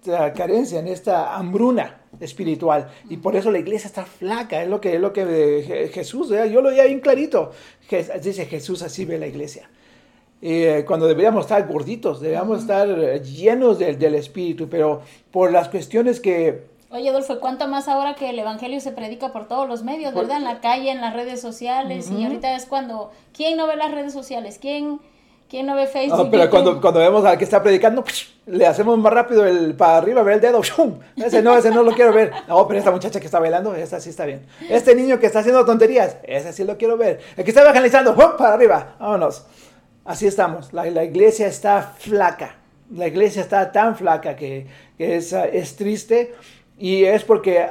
esta 0.00 0.32
carencia, 0.32 0.80
en 0.80 0.88
esta 0.88 1.36
hambruna 1.36 2.00
espiritual. 2.18 2.88
Y 3.08 3.18
por 3.18 3.36
eso 3.36 3.52
la 3.52 3.60
iglesia 3.60 3.86
está 3.86 4.04
flaca, 4.04 4.60
es 4.64 4.68
lo 4.68 4.80
que, 4.80 4.96
es 4.96 5.00
lo 5.00 5.12
que 5.12 5.20
eh, 5.22 5.64
Je- 5.64 5.88
Jesús, 5.92 6.30
yo 6.30 6.60
lo 6.60 6.70
veía 6.70 6.86
bien 6.86 6.98
clarito. 6.98 7.52
Dice 8.20 8.46
Jesús, 8.46 8.82
así 8.82 9.04
ve 9.04 9.16
la 9.16 9.28
iglesia. 9.28 9.70
Eh, 10.42 10.82
cuando 10.88 11.06
deberíamos 11.06 11.42
estar 11.44 11.64
gorditos, 11.68 12.20
deberíamos 12.20 12.62
estar 12.62 12.88
llenos 13.22 13.78
del- 13.78 13.96
del 13.96 14.16
espíritu, 14.16 14.68
pero 14.68 15.02
por 15.30 15.52
las 15.52 15.68
cuestiones 15.68 16.18
que 16.18 16.71
Oye, 16.92 17.08
Adolfo, 17.08 17.40
¿cuánto 17.40 17.68
más 17.68 17.88
ahora 17.88 18.14
que 18.14 18.28
el 18.28 18.38
evangelio 18.38 18.78
se 18.80 18.92
predica 18.92 19.32
por 19.32 19.48
todos 19.48 19.66
los 19.66 19.82
medios, 19.82 20.12
Por- 20.12 20.24
verdad? 20.24 20.36
En 20.38 20.44
la 20.44 20.60
calle, 20.60 20.90
en 20.90 21.00
las 21.00 21.14
redes 21.14 21.40
sociales, 21.40 22.10
y 22.10 22.22
ahorita 22.24 22.54
es 22.54 22.66
cuando, 22.66 23.10
¿quién 23.34 23.56
no 23.56 23.66
ve 23.66 23.76
las 23.76 23.90
redes 23.92 24.12
sociales? 24.12 24.58
¿Quién, 24.60 25.00
¿Quién 25.48 25.64
no 25.66 25.74
ve 25.74 25.86
Facebook? 25.86 26.18
No, 26.24 26.30
pero 26.30 26.50
cuando, 26.50 26.80
cuando 26.82 27.00
vemos 27.00 27.24
al 27.24 27.38
que 27.38 27.44
está 27.44 27.62
predicando, 27.62 28.04
le 28.44 28.66
hacemos 28.66 28.98
más 28.98 29.10
rápido 29.10 29.46
el 29.46 29.74
para 29.74 29.96
arriba, 29.96 30.22
ver 30.22 30.34
el 30.34 30.40
dedo. 30.42 30.62
¡shum! 30.62 30.98
Ese 31.16 31.40
no, 31.40 31.56
ese 31.56 31.70
no 31.70 31.82
lo 31.82 31.92
quiero 31.92 32.12
ver. 32.12 32.30
No, 32.46 32.66
pero 32.68 32.78
esta 32.78 32.90
muchacha 32.90 33.20
que 33.20 33.26
está 33.26 33.38
bailando, 33.38 33.74
esa 33.74 33.98
sí 33.98 34.10
está 34.10 34.26
bien. 34.26 34.44
Este 34.68 34.94
niño 34.94 35.18
que 35.18 35.24
está 35.26 35.38
haciendo 35.38 35.64
tonterías, 35.64 36.16
ese 36.24 36.52
sí 36.52 36.62
lo 36.64 36.76
quiero 36.76 36.98
ver. 36.98 37.20
El 37.38 37.44
que 37.44 37.50
está 37.52 37.62
evangelizando, 37.62 38.14
¡pum! 38.14 38.32
para 38.36 38.52
arriba, 38.52 38.96
vámonos. 39.00 39.46
Así 40.04 40.26
estamos. 40.26 40.74
La, 40.74 40.84
la 40.86 41.04
iglesia 41.04 41.46
está 41.46 41.94
flaca. 41.98 42.56
La 42.94 43.06
iglesia 43.06 43.40
está 43.40 43.72
tan 43.72 43.96
flaca 43.96 44.36
que, 44.36 44.66
que 44.98 45.16
es, 45.16 45.32
es 45.32 45.76
triste 45.76 46.34
y 46.82 47.04
es 47.04 47.22
porque 47.22 47.68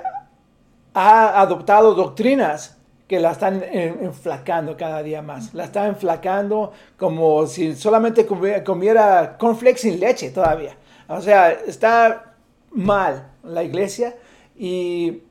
ha 0.93 1.41
adoptado 1.41 1.93
doctrinas 1.93 2.77
que 3.09 3.19
la 3.19 3.31
están 3.31 3.61
en- 3.61 3.97
enflacando 4.05 4.77
cada 4.77 5.03
día 5.03 5.21
más. 5.21 5.53
La 5.53 5.65
están 5.65 5.87
enflacando 5.89 6.71
como 6.97 7.45
si 7.45 7.75
solamente 7.75 8.25
comi- 8.25 8.63
comiera 8.63 9.35
cornflakes 9.37 9.81
sin 9.81 9.99
leche 9.99 10.29
todavía. 10.31 10.77
O 11.09 11.19
sea, 11.19 11.51
está 11.51 12.35
mal 12.71 13.31
la 13.43 13.63
iglesia 13.63 14.15
y 14.57 15.21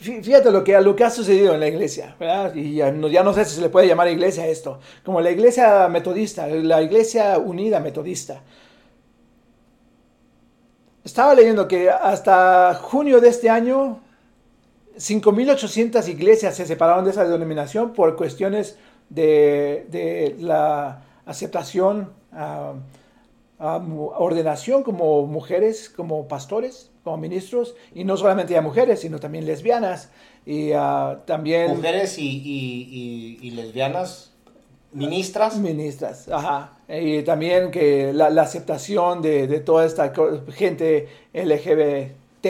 fí- 0.00 0.22
fíjate 0.22 0.50
lo 0.52 0.62
que, 0.62 0.80
lo 0.80 0.94
que 0.94 1.04
ha 1.04 1.10
sucedido 1.10 1.54
en 1.54 1.60
la 1.60 1.66
iglesia, 1.66 2.14
¿verdad? 2.20 2.54
Y 2.54 2.76
ya 2.76 2.92
no, 2.92 3.08
ya 3.08 3.24
no 3.24 3.32
sé 3.32 3.44
si 3.44 3.56
se 3.56 3.60
le 3.60 3.68
puede 3.68 3.88
llamar 3.88 4.08
iglesia 4.08 4.46
esto, 4.46 4.78
como 5.04 5.20
la 5.20 5.30
iglesia 5.32 5.88
metodista, 5.88 6.46
la 6.46 6.82
iglesia 6.82 7.38
unida 7.38 7.80
metodista. 7.80 8.42
Estaba 11.08 11.34
leyendo 11.34 11.66
que 11.66 11.88
hasta 11.88 12.74
junio 12.74 13.18
de 13.22 13.30
este 13.30 13.48
año 13.48 13.98
5.800 14.98 16.06
iglesias 16.06 16.54
se 16.54 16.66
separaron 16.66 17.06
de 17.06 17.12
esa 17.12 17.24
denominación 17.24 17.94
por 17.94 18.14
cuestiones 18.14 18.76
de, 19.08 19.86
de 19.90 20.36
la 20.38 21.02
aceptación, 21.24 22.12
mu- 23.80 24.10
ordenación 24.18 24.82
como 24.82 25.26
mujeres, 25.26 25.88
como 25.88 26.28
pastores, 26.28 26.90
como 27.04 27.16
ministros, 27.16 27.74
y 27.94 28.04
no 28.04 28.18
solamente 28.18 28.54
a 28.58 28.60
mujeres, 28.60 29.00
sino 29.00 29.18
también 29.18 29.46
lesbianas, 29.46 30.10
y 30.44 30.72
ah, 30.72 31.20
también 31.24 31.70
Mujeres 31.70 32.16
y 32.18 33.50
lesbianas, 33.54 34.32
ministras. 34.92 35.58
ministras. 35.58 36.28
Ajá. 36.28 36.78
Y 36.88 37.22
también 37.22 37.70
que 37.70 38.12
la, 38.12 38.26
aceptación 38.42 39.20
de, 39.20 39.46
de 39.46 39.60
toda 39.60 39.84
esta 39.84 40.12
gente 40.48 41.08
LGBT. 41.32 42.46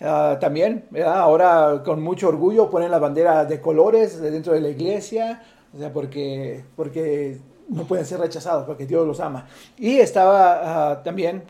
ah, 0.00 0.38
también, 0.40 0.84
¿verdad? 0.90 1.18
ahora 1.18 1.82
con 1.84 2.02
mucho 2.02 2.28
orgullo 2.28 2.70
ponen 2.70 2.90
la 2.90 2.98
bandera 2.98 3.44
de 3.44 3.60
colores 3.60 4.20
de 4.20 4.30
dentro 4.30 4.52
de 4.52 4.60
la 4.60 4.68
iglesia, 4.68 5.42
o 5.74 5.78
sea, 5.78 5.92
porque, 5.92 6.64
porque 6.76 7.38
no 7.68 7.82
pueden 7.84 8.06
ser 8.06 8.20
rechazados, 8.20 8.64
porque 8.64 8.86
Dios 8.86 9.06
los 9.06 9.18
ama. 9.20 9.46
Y 9.76 9.98
estaba 9.98 10.90
ah, 10.92 11.02
también 11.02 11.42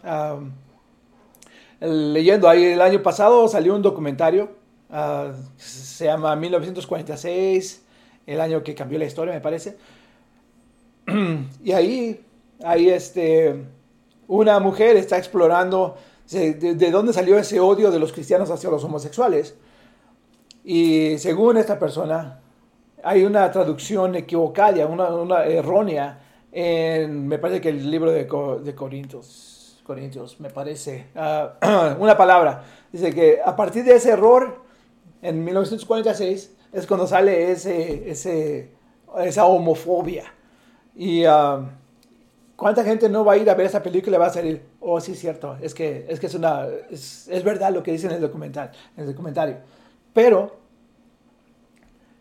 leyendo 1.80 2.48
ahí 2.48 2.64
el 2.64 2.80
año 2.80 3.02
pasado 3.02 3.46
salió 3.48 3.74
un 3.74 3.82
documentario, 3.82 4.50
ah, 4.90 5.32
se 5.56 6.06
llama 6.06 6.34
1946, 6.36 7.82
el 8.26 8.40
año 8.40 8.62
que 8.62 8.74
cambió 8.74 8.98
la 8.98 9.04
historia, 9.04 9.34
me 9.34 9.40
parece. 9.40 9.76
Y 11.64 11.72
ahí, 11.72 12.24
ahí 12.62 12.90
este, 12.90 13.64
una 14.26 14.60
mujer 14.60 14.96
está 14.96 15.16
explorando 15.18 15.96
de, 16.30 16.54
de 16.54 16.90
dónde 16.90 17.12
salió 17.12 17.38
ese 17.38 17.60
odio 17.60 17.90
de 17.90 17.98
los 17.98 18.12
cristianos 18.12 18.50
hacia 18.50 18.70
los 18.70 18.84
homosexuales. 18.84 19.56
Y 20.64 21.16
según 21.18 21.56
esta 21.56 21.78
persona, 21.78 22.40
hay 23.02 23.24
una 23.24 23.50
traducción 23.50 24.14
equivocada, 24.16 24.86
una, 24.86 25.44
errónea, 25.44 26.20
en, 26.52 27.26
me 27.26 27.38
parece 27.38 27.60
que 27.60 27.68
el 27.70 27.90
libro 27.90 28.10
de, 28.10 28.24
de 28.64 28.74
Corintios, 28.74 29.80
Corintios, 29.84 30.38
me 30.40 30.50
parece, 30.50 31.06
ah, 31.14 31.96
una 31.98 32.16
palabra. 32.16 32.64
Dice 32.92 33.14
que 33.14 33.40
a 33.42 33.54
partir 33.56 33.84
de 33.84 33.94
ese 33.94 34.10
error, 34.10 34.62
en 35.22 35.44
1946, 35.44 36.54
es 36.72 36.86
cuando 36.86 37.06
sale 37.06 37.50
ese, 37.50 38.10
ese, 38.10 38.70
esa 39.20 39.46
homofobia. 39.46 40.34
Y 40.98 41.24
ah, 41.24 41.60
cuánta 42.56 42.82
gente 42.82 43.08
no 43.08 43.24
va 43.24 43.34
a 43.34 43.36
ir 43.36 43.48
a 43.48 43.54
ver 43.54 43.66
esa 43.66 43.80
película 43.80 44.16
y 44.16 44.20
va 44.20 44.26
a 44.26 44.30
salir, 44.30 44.64
oh, 44.80 45.00
sí, 45.00 45.12
es 45.12 45.20
cierto, 45.20 45.56
es 45.62 45.72
que 45.72 46.04
es, 46.08 46.18
que 46.18 46.26
es, 46.26 46.34
una, 46.34 46.66
es, 46.90 47.28
es 47.28 47.44
verdad 47.44 47.72
lo 47.72 47.84
que 47.84 47.92
dice 47.92 48.08
en 48.08 48.14
el, 48.14 48.20
documental, 48.20 48.72
en 48.96 49.04
el 49.04 49.10
documentario. 49.10 49.58
Pero 50.12 50.56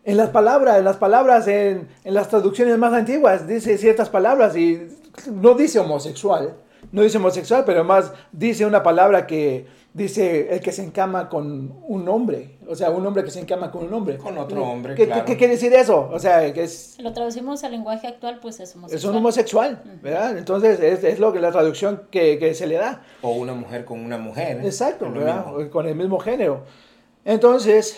en 0.03 0.15
las 0.15 0.29
palabras, 0.29 0.77
en 0.77 0.85
las 0.85 0.97
palabras, 0.97 1.47
en, 1.47 1.87
en 2.03 2.13
las 2.13 2.29
traducciones 2.29 2.77
más 2.77 2.93
antiguas, 2.93 3.47
dice 3.47 3.79
ciertas 3.79 4.09
palabras 4.09 4.55
y 4.55 4.87
no 5.31 5.55
dice 5.55 5.79
homosexual, 5.79 6.53
no 6.91 7.01
dice 7.01 7.17
homosexual, 7.17 7.63
pero 7.65 7.83
más 7.83 8.13
dice 8.31 8.63
una 8.63 8.83
palabra 8.83 9.25
que 9.25 9.65
dice 9.97 10.53
el 10.53 10.60
que 10.62 10.71
se 10.71 10.83
encama 10.83 11.27
con 11.27 11.73
un 11.88 12.07
hombre, 12.07 12.57
o 12.67 12.75
sea, 12.75 12.91
un 12.91 13.05
hombre 13.05 13.23
que 13.23 13.31
se 13.31 13.39
encama 13.39 13.71
con 13.71 13.83
un 13.86 13.93
hombre. 13.93 14.17
Con 14.17 14.38
otro 14.38 14.63
hombre, 14.63 14.93
¿Qué, 14.95 15.05
claro. 15.07 15.25
qué- 15.25 15.33
qué 15.33 15.38
quiere 15.38 15.53
decir 15.53 15.73
eso? 15.73 16.10
O 16.13 16.19
sea, 16.19 16.53
que 16.53 16.63
es, 16.63 16.95
lo 16.99 17.12
traducimos 17.13 17.63
al 17.63 17.71
lenguaje 17.71 18.07
actual, 18.07 18.39
pues 18.41 18.60
es 18.60 18.75
homosexual. 18.75 18.97
es 18.99 19.03
un 19.05 19.15
homosexual, 19.17 19.81
¿verdad? 20.03 20.38
Entonces 20.38 20.79
es, 20.79 21.03
es 21.03 21.19
lo 21.19 21.33
que 21.33 21.39
la 21.39 21.51
traducción 21.51 22.03
que, 22.12 22.38
que 22.38 22.53
se 22.53 22.67
le 22.67 22.75
da. 22.75 23.01
O 23.21 23.31
una 23.31 23.53
mujer 23.55 23.83
con 23.86 23.99
una 23.99 24.17
mujer. 24.17 24.57
¿eh? 24.57 24.65
Exacto, 24.67 25.12
¿verdad? 25.12 25.45
mismo. 25.47 25.69
Con 25.71 25.88
el 25.88 25.95
mismo 25.95 26.19
género. 26.19 26.63
Entonces, 27.25 27.97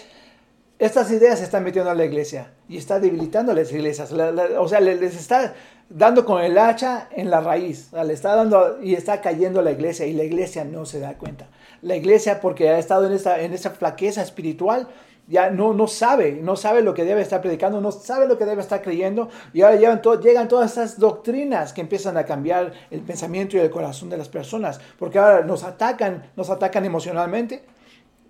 estas 0.80 1.12
ideas 1.12 1.40
se 1.40 1.46
están 1.46 1.64
metiendo 1.64 1.92
a 1.92 1.96
la 1.96 2.06
iglesia 2.06 2.52
y 2.70 2.78
está 2.78 3.00
debilitando 3.00 3.52
a 3.52 3.56
las 3.56 3.72
iglesias. 3.72 4.12
La- 4.12 4.32
la- 4.32 4.62
o 4.62 4.68
sea, 4.68 4.80
le- 4.80 4.96
les 4.96 5.16
está 5.16 5.54
dando 5.90 6.24
con 6.26 6.42
el 6.42 6.58
hacha 6.58 7.10
en 7.12 7.30
la 7.30 7.42
raíz. 7.42 7.88
O 7.92 7.96
sea, 7.96 8.04
le 8.04 8.14
está 8.14 8.36
dando 8.36 8.80
y 8.82 8.94
está 8.94 9.22
cayendo 9.22 9.62
la 9.62 9.72
iglesia 9.72 10.06
y 10.06 10.14
la 10.14 10.24
iglesia 10.24 10.64
no 10.64 10.86
se 10.86 11.00
da 11.00 11.16
cuenta. 11.18 11.48
La 11.82 11.96
iglesia, 11.96 12.42
porque 12.42 12.70
ha 12.70 12.80
estado 12.80 13.08
en 13.08 13.14
esta, 13.14 13.42
en 13.42 13.54
esta 13.54 13.72
flaqueza 13.72 14.22
espiritual, 14.22 14.88
ya 15.28 15.52
no, 15.52 15.74
no 15.74 15.88
sabe, 15.88 16.40
no 16.42 16.56
sabe 16.56 16.82
lo 16.82 16.96
que 16.96 17.06
debe 17.06 17.22
estar 17.22 17.40
predicando, 17.40 17.80
no 17.82 17.92
sabe 17.92 18.28
lo 18.28 18.38
que 18.38 18.46
debe 18.46 18.62
estar 18.62 18.82
creyendo, 18.82 19.30
y 19.54 19.62
ahora 19.62 19.76
llegan 19.76 20.02
to- 20.02 20.20
llegan 20.20 20.48
todas 20.48 20.72
estas 20.72 21.00
doctrinas 21.00 21.72
que 21.72 21.82
empiezan 21.82 22.18
a 22.18 22.26
cambiar 22.26 22.74
el 22.90 23.02
pensamiento 23.02 23.56
y 23.56 23.60
el 23.60 23.70
corazón 23.70 24.10
de 24.10 24.18
las 24.18 24.28
personas, 24.28 24.82
porque 24.98 25.20
ahora 25.20 25.46
nos 25.46 25.64
atacan, 25.64 26.32
nos 26.36 26.50
atacan 26.50 26.84
emocionalmente, 26.84 27.64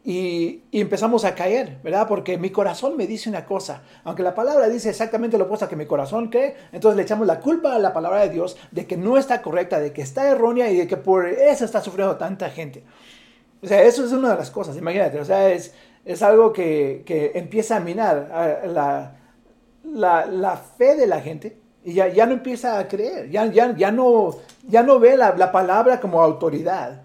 y, 0.04 0.64
y 0.72 0.80
empezamos 0.82 1.26
a 1.26 1.36
caer, 1.36 1.78
¿verdad? 1.84 2.08
Porque 2.08 2.38
mi 2.38 2.50
corazón 2.50 2.96
me 2.98 3.06
dice 3.06 3.30
una 3.30 3.46
cosa, 3.46 3.84
aunque 4.04 4.24
la 4.24 4.34
palabra 4.34 4.68
dice 4.68 4.90
exactamente 4.90 5.38
lo 5.38 5.44
opuesto 5.44 5.66
a 5.66 5.70
que 5.70 5.76
mi 5.76 5.86
corazón 5.86 6.30
cree, 6.30 6.56
entonces 6.72 6.96
le 6.96 7.04
echamos 7.04 7.28
la 7.28 7.40
culpa 7.42 7.76
a 7.76 7.80
la 7.80 7.94
palabra 7.94 8.22
de 8.22 8.30
Dios 8.30 8.58
de 8.72 8.88
que 8.88 8.98
no 8.98 9.18
está 9.18 9.42
correcta, 9.42 9.80
de 9.80 9.92
que 9.94 10.02
está 10.02 10.28
errónea 10.30 10.72
y 10.72 10.78
de 10.78 10.88
que 10.88 10.98
por 10.98 11.28
eso 11.28 11.66
está 11.66 11.82
sufriendo 11.82 12.16
tanta 12.16 12.50
gente. 12.50 12.84
O 13.62 13.68
sea, 13.68 13.82
eso 13.84 14.06
es 14.06 14.12
una 14.12 14.32
de 14.32 14.36
las 14.38 14.52
cosas, 14.52 14.78
imagínate, 14.78 15.20
o 15.20 15.26
sea, 15.26 15.50
es, 15.50 15.74
es 16.06 16.22
algo 16.22 16.54
que, 16.54 17.04
que 17.06 17.32
empieza 17.36 17.78
a 17.78 17.80
minar 17.80 18.62
la, 18.68 19.16
la, 19.84 20.26
la 20.26 20.58
fe 20.58 20.96
de 20.96 21.08
la 21.08 21.20
gente 21.20 21.58
y 21.84 21.94
ya, 21.94 22.08
ya 22.08 22.26
no 22.26 22.34
empieza 22.34 22.80
a 22.80 22.88
creer, 22.88 23.30
ya, 23.30 23.46
ya, 23.48 23.76
ya, 23.76 23.92
no, 23.92 24.36
ya 24.68 24.84
no 24.84 25.00
ve 25.00 25.18
la, 25.18 25.36
la 25.36 25.52
palabra 25.52 26.00
como 26.00 26.22
autoridad. 26.22 27.02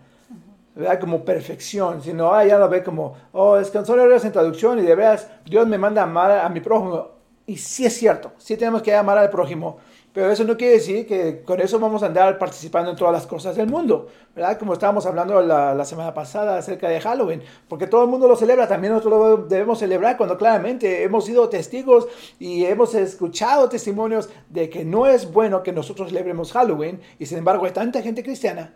¿verdad? 0.75 0.99
Como 0.99 1.25
perfección, 1.25 2.03
sino 2.03 2.35
ah, 2.35 2.45
ya 2.45 2.59
lo 2.59 2.69
ve 2.69 2.83
como, 2.83 3.15
oh, 3.33 3.57
es 3.57 3.71
que 3.71 3.85
son 3.85 4.01
errores 4.01 4.25
en 4.25 4.33
traducción 4.33 4.79
y 4.81 4.83
de 4.83 4.95
veras 4.95 5.29
Dios 5.45 5.67
me 5.69 5.79
manda 5.79 6.03
a 6.03 6.05
amar 6.05 6.33
a 6.33 6.49
mi 6.49 6.61
prójimo. 6.61 7.11
Y 7.47 7.59
sí 7.59 7.87
es 7.87 7.97
cierto, 7.97 8.33
sí 8.39 8.57
tenemos 8.57 8.83
que 8.83 8.95
amar 8.95 9.19
al 9.19 9.31
prójimo, 9.31 9.79
pero 10.15 10.31
eso 10.31 10.45
no 10.45 10.57
quiere 10.57 10.75
decir 10.75 11.09
que 11.09 11.43
con 11.43 11.61
eso 11.61 11.81
vamos 11.81 12.05
a 12.05 12.07
andar 12.07 12.39
participando 12.39 12.93
en 12.93 12.97
todas 12.97 13.13
las 13.13 13.27
cosas 13.27 13.57
del 13.57 13.67
mundo, 13.67 14.07
¿verdad? 14.33 14.57
Como 14.57 14.73
estábamos 14.73 15.05
hablando 15.07 15.43
la, 15.43 15.85
semana 15.85 16.15
pasada 16.15 16.57
acerca 16.57 16.89
de 16.89 17.01
Halloween, 17.01 17.43
porque 17.69 17.89
todo 17.89 18.05
el 18.05 18.09
mundo 18.09 18.29
lo 18.29 18.37
celebra, 18.37 18.69
también 18.69 18.93
nosotros 18.93 19.19
lo 19.19 19.37
debemos 19.49 19.81
celebrar 19.81 20.17
cuando 20.17 20.39
claramente 20.39 21.03
hemos 21.03 21.25
sido 21.25 21.49
testigos 21.49 22.07
y 22.39 22.65
hemos 22.65 22.95
escuchado 22.95 23.69
testimonios 23.69 24.31
de 24.49 24.71
que 24.71 24.85
no 24.85 25.07
es 25.07 25.33
bueno 25.33 25.65
que 25.65 25.73
nosotros 25.73 26.11
celebremos 26.11 26.53
Halloween 26.53 27.01
y 27.19 27.27
sin 27.27 27.39
embargo 27.39 27.67
hay 27.67 27.73
tanta 27.73 28.01
gente 28.01 28.23
cristiana 28.23 28.73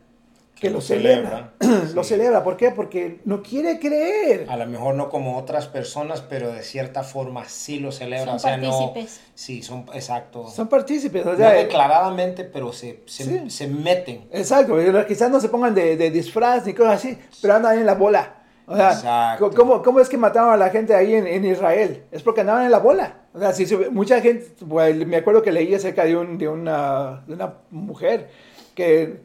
que 0.60 0.70
lo 0.70 0.80
celebra. 0.80 1.52
lo 1.94 2.02
Sí. 2.02 2.10
celebra, 2.10 2.42
¿por 2.42 2.56
qué? 2.56 2.70
Porque 2.70 3.20
no 3.24 3.42
quiere 3.42 3.78
creer. 3.78 4.46
A 4.48 4.56
lo 4.56 4.66
mejor 4.66 4.94
no 4.94 5.08
como 5.08 5.36
otras 5.38 5.66
personas, 5.66 6.20
pero 6.22 6.50
de 6.52 6.62
cierta 6.62 7.02
forma 7.02 7.44
sí 7.46 7.78
lo 7.78 7.92
celebran. 7.92 8.26
Son 8.26 8.36
o 8.36 8.38
sea, 8.38 8.56
no. 8.56 8.70
partícipes. 8.92 9.20
Sí, 9.34 9.62
son 9.62 9.86
exacto. 9.94 10.48
Son 10.48 10.68
partícipes, 10.68 11.24
o 11.26 11.32
no 11.32 11.36
sea, 11.36 11.50
declaradamente, 11.52 12.44
pero 12.44 12.72
se, 12.72 13.02
se, 13.06 13.24
Sí. 13.24 13.50
se 13.50 13.68
meten. 13.68 14.26
Exacto, 14.32 14.76
quizás 15.06 15.30
no 15.30 15.40
se 15.40 15.48
pongan 15.48 15.74
de, 15.74 15.96
de 15.96 16.10
disfraz 16.10 16.66
ni 16.66 16.74
cosas 16.74 16.94
así, 16.94 17.16
pero 17.40 17.54
andan 17.54 17.72
ahí 17.72 17.78
en 17.80 17.86
la 17.86 17.94
bola. 17.94 18.34
O 18.66 18.76
sea, 18.76 18.92
Exacto. 18.92 19.50
¿cómo, 19.56 19.82
¿cómo 19.82 19.98
es 20.00 20.10
que 20.10 20.18
mataron 20.18 20.52
a 20.52 20.56
la 20.58 20.68
gente 20.68 20.94
ahí 20.94 21.14
en, 21.14 21.26
en 21.26 21.44
Israel? 21.46 22.04
Es 22.12 22.22
porque 22.22 22.42
andaban 22.42 22.64
en 22.66 22.70
la 22.70 22.80
bola. 22.80 23.22
O 23.32 23.38
sea, 23.38 23.52
si 23.54 23.64
se- 23.64 23.88
mucha 23.88 24.20
gente, 24.20 24.46
bueno, 24.60 25.06
me 25.06 25.16
acuerdo 25.16 25.40
que 25.40 25.52
leí 25.52 25.74
acerca 25.74 26.04
de, 26.04 26.14
un, 26.16 26.36
de, 26.36 26.48
una, 26.48 27.22
de 27.26 27.32
una 27.32 27.54
mujer 27.70 28.28
que 28.74 29.20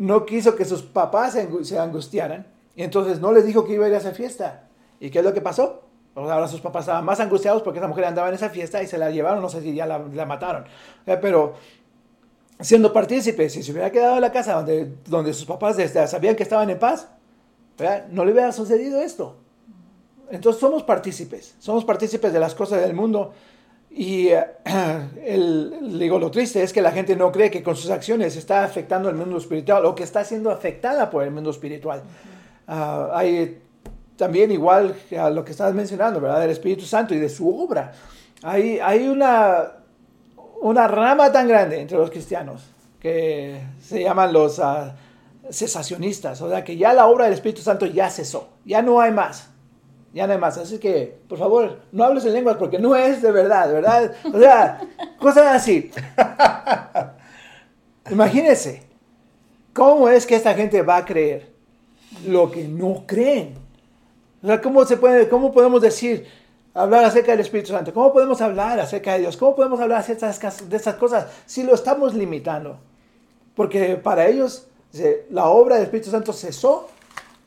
no 0.00 0.24
quiso 0.24 0.56
que 0.56 0.64
sus 0.64 0.80
papás 0.82 1.34
se 1.34 1.46
angu- 1.46 1.62
se 1.62 1.78
angustiaran 1.78 2.46
y 2.74 2.82
entonces 2.82 3.20
no 3.20 3.32
les 3.32 3.44
dijo 3.44 3.66
que 3.66 3.74
iba 3.74 3.84
a 3.84 3.88
ir 3.88 3.94
a 3.94 3.98
esa 3.98 4.12
fiesta. 4.12 4.64
¿Y 4.98 5.10
qué 5.10 5.18
es 5.18 5.24
lo 5.24 5.34
que 5.34 5.42
pasó? 5.42 5.82
Ahora 6.14 6.48
sus 6.48 6.60
papás 6.62 6.84
estaban 6.84 7.04
más 7.04 7.20
angustiados 7.20 7.62
porque 7.62 7.78
esa 7.80 7.86
mujer 7.88 8.06
andaba 8.06 8.28
en 8.28 8.34
esa 8.34 8.48
fiesta 8.48 8.82
y 8.82 8.86
se 8.86 8.96
la 8.96 9.10
llevaron, 9.10 9.42
no 9.42 9.50
sé 9.50 9.60
si 9.60 9.74
ya 9.74 9.84
la, 9.84 9.98
mataron. 10.24 10.64
Sea, 11.04 11.20
pero 11.20 11.52
siendo 12.58 12.92
partícipes. 12.92 13.52
Si 13.52 13.62
se 13.62 13.72
hubiera 13.72 13.90
quedado 13.90 14.14
en 14.14 14.22
la 14.22 14.32
casa 14.32 14.54
donde, 14.54 14.90
donde 15.06 15.34
sus 15.34 15.44
papás 15.44 15.76
sabían 16.10 16.34
que 16.34 16.42
estaban 16.42 16.70
en 16.70 16.78
paz, 16.78 17.08
no 18.10 18.24
le 18.24 18.32
hubiera 18.32 18.52
sucedido 18.52 19.00
esto. 19.00 19.36
Entonces 20.30 20.60
somos 20.60 20.82
partícipes, 20.82 21.56
somos 21.58 21.84
partícipes 21.84 22.32
de 22.32 22.40
las 22.40 22.54
cosas 22.54 22.80
del 22.80 22.94
mundo. 22.94 23.32
Y 23.90 24.28
eh, 24.28 24.46
el, 25.24 25.98
digo, 25.98 26.18
lo 26.18 26.30
triste 26.30 26.62
es 26.62 26.72
que 26.72 26.80
la 26.80 26.92
gente 26.92 27.16
no 27.16 27.32
cree 27.32 27.50
que 27.50 27.62
con 27.62 27.76
sus 27.76 27.90
acciones 27.90 28.36
está 28.36 28.64
afectando 28.64 29.08
el 29.08 29.16
mundo 29.16 29.36
espiritual 29.36 29.84
o 29.84 29.94
que 29.94 30.04
está 30.04 30.24
siendo 30.24 30.50
afectada 30.50 31.10
por 31.10 31.24
el 31.24 31.30
mundo 31.30 31.50
espiritual. 31.50 32.02
Ah, 32.66 33.10
hay 33.12 33.60
también 34.16 34.52
igual 34.52 34.94
a 35.18 35.30
lo 35.30 35.44
que 35.44 35.50
estabas 35.50 35.74
mencionando, 35.74 36.20
¿verdad? 36.20 36.40
Del 36.40 36.50
Espíritu 36.50 36.84
Santo 36.84 37.14
y 37.14 37.18
de 37.18 37.28
su 37.28 37.48
obra. 37.48 37.92
Hay, 38.42 38.78
hay 38.78 39.08
una, 39.08 39.72
una 40.60 40.86
rama 40.86 41.32
tan 41.32 41.48
grande 41.48 41.80
entre 41.80 41.98
los 41.98 42.10
cristianos 42.10 42.62
que 43.00 43.60
se 43.80 44.02
llaman 44.02 44.32
los 44.32 44.58
uh, 44.58 44.92
cesacionistas, 45.50 46.40
o 46.42 46.50
sea 46.50 46.62
que 46.62 46.76
ya 46.76 46.92
la 46.92 47.06
obra 47.06 47.24
del 47.24 47.34
Espíritu 47.34 47.62
Santo 47.62 47.86
ya 47.86 48.10
cesó, 48.10 48.50
ya 48.64 48.82
no 48.82 49.00
hay 49.00 49.10
más, 49.10 49.49
ya 50.12 50.24
hay 50.24 50.38
más. 50.38 50.58
Así 50.58 50.78
que, 50.78 51.18
por 51.28 51.38
favor, 51.38 51.80
no 51.92 52.04
hables 52.04 52.24
en 52.24 52.32
lenguas 52.32 52.56
porque 52.56 52.78
no 52.78 52.96
es 52.96 53.22
de 53.22 53.30
verdad, 53.30 53.72
¿verdad? 53.72 54.12
O 54.32 54.38
sea, 54.38 54.80
cosas 55.18 55.46
así. 55.56 55.90
Imagínense, 58.10 58.82
¿cómo 59.72 60.08
es 60.08 60.26
que 60.26 60.36
esta 60.36 60.54
gente 60.54 60.82
va 60.82 60.98
a 60.98 61.04
creer 61.04 61.50
lo 62.26 62.50
que 62.50 62.64
no 62.64 63.04
creen? 63.06 63.54
O 64.42 64.46
sea, 64.46 64.60
¿cómo, 64.60 64.84
se 64.84 64.96
puede, 64.96 65.28
¿cómo 65.28 65.52
podemos 65.52 65.82
decir, 65.82 66.26
hablar 66.74 67.04
acerca 67.04 67.32
del 67.32 67.40
Espíritu 67.40 67.72
Santo? 67.72 67.94
¿Cómo 67.94 68.12
podemos 68.12 68.40
hablar 68.40 68.80
acerca 68.80 69.12
de 69.12 69.20
Dios? 69.20 69.36
¿Cómo 69.36 69.54
podemos 69.54 69.78
hablar 69.80 70.00
acerca 70.00 70.32
de 70.64 70.76
estas 70.76 70.94
cosas 70.96 71.26
si 71.46 71.62
lo 71.62 71.74
estamos 71.74 72.14
limitando? 72.14 72.78
Porque 73.54 73.96
para 73.96 74.26
ellos 74.26 74.66
la 75.30 75.46
obra 75.46 75.76
del 75.76 75.84
Espíritu 75.84 76.10
Santo 76.10 76.32
cesó 76.32 76.88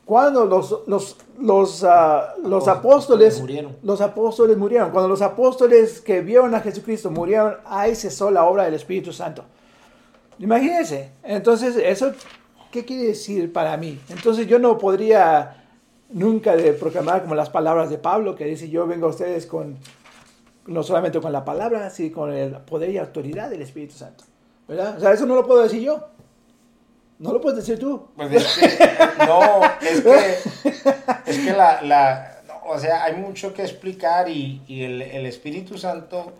cuando 0.04 0.44
los, 0.44 0.80
los, 0.86 1.16
los, 1.38 1.84
ah, 1.84 2.34
los 2.42 2.68
apóstoles 2.68 3.40
murieron. 3.40 3.76
los 3.82 4.00
apóstoles 4.00 4.56
murieron. 4.56 4.90
Cuando 4.90 5.08
los 5.08 5.22
apóstoles 5.22 6.00
que 6.00 6.20
vieron 6.20 6.54
a 6.54 6.60
Jesucristo 6.60 7.10
murieron, 7.10 7.56
ahí 7.64 7.94
cesó 7.94 8.30
la 8.30 8.44
obra 8.44 8.64
del 8.64 8.74
Espíritu 8.74 9.12
Santo. 9.12 9.44
Imagínense. 10.38 11.12
Entonces, 11.22 11.76
¿eso 11.76 12.12
qué 12.70 12.84
quiere 12.84 13.04
decir 13.08 13.52
para 13.52 13.76
mí? 13.76 13.98
Entonces 14.10 14.46
yo 14.46 14.58
no 14.58 14.76
podría 14.76 15.64
nunca 16.10 16.54
de 16.54 16.72
proclamar 16.74 17.22
como 17.22 17.34
las 17.34 17.48
palabras 17.48 17.88
de 17.88 17.98
Pablo, 17.98 18.34
que 18.34 18.44
dice, 18.44 18.68
yo 18.68 18.86
vengo 18.86 19.06
a 19.06 19.10
ustedes 19.10 19.46
con, 19.46 19.78
no 20.66 20.82
solamente 20.82 21.20
con 21.20 21.32
la 21.32 21.44
palabra, 21.44 21.88
sino 21.90 22.14
con 22.14 22.32
el 22.32 22.52
poder 22.58 22.90
y 22.90 22.98
autoridad 22.98 23.48
del 23.48 23.62
Espíritu 23.62 23.94
Santo. 23.94 24.24
¿Verdad? 24.68 24.96
O 24.96 25.00
sea, 25.00 25.12
eso 25.12 25.26
no 25.26 25.34
lo 25.34 25.46
puedo 25.46 25.62
decir 25.62 25.82
yo. 25.82 26.08
No 27.24 27.32
lo 27.32 27.40
puedes 27.40 27.56
decir 27.56 27.78
tú. 27.78 28.08
Pues 28.16 28.32
es 28.32 28.58
que, 28.58 29.26
no, 29.26 29.64
es 29.80 30.02
que, 30.02 31.30
es 31.30 31.38
que 31.38 31.52
la, 31.52 31.80
la 31.80 32.42
o 32.66 32.78
sea, 32.78 33.02
hay 33.04 33.16
mucho 33.16 33.54
que 33.54 33.62
explicar 33.62 34.28
y, 34.28 34.60
y 34.68 34.82
el, 34.82 35.00
Espíritu 35.24 35.78
Santo, 35.78 36.34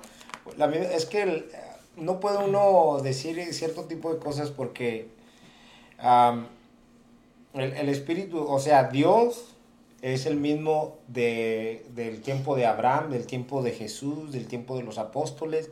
la, 0.59 0.66
es 0.66 1.07
que 1.07 1.49
no 1.97 2.20
puede 2.20 2.37
uno 2.37 2.99
decir 3.03 3.42
cierto 3.55 3.85
tipo 3.85 4.12
de 4.12 4.18
cosas 4.18 4.51
porque 4.51 5.09
el, 7.55 7.73
el, 7.73 7.88
Espíritu, 7.88 8.47
o 8.47 8.59
sea, 8.59 8.85
Dios 8.85 9.55
es 10.03 10.27
el 10.27 10.37
mismo 10.37 10.99
de, 11.09 11.87
del 11.94 12.20
tiempo 12.20 12.57
de 12.57 12.66
Abraham, 12.66 13.11
del 13.11 13.25
tiempo 13.25 13.62
de 13.62 13.70
Jesús, 13.73 14.33
del 14.33 14.49
tiempo 14.49 14.77
de 14.77 14.83
los 14.83 14.99
apóstoles, 14.99 15.70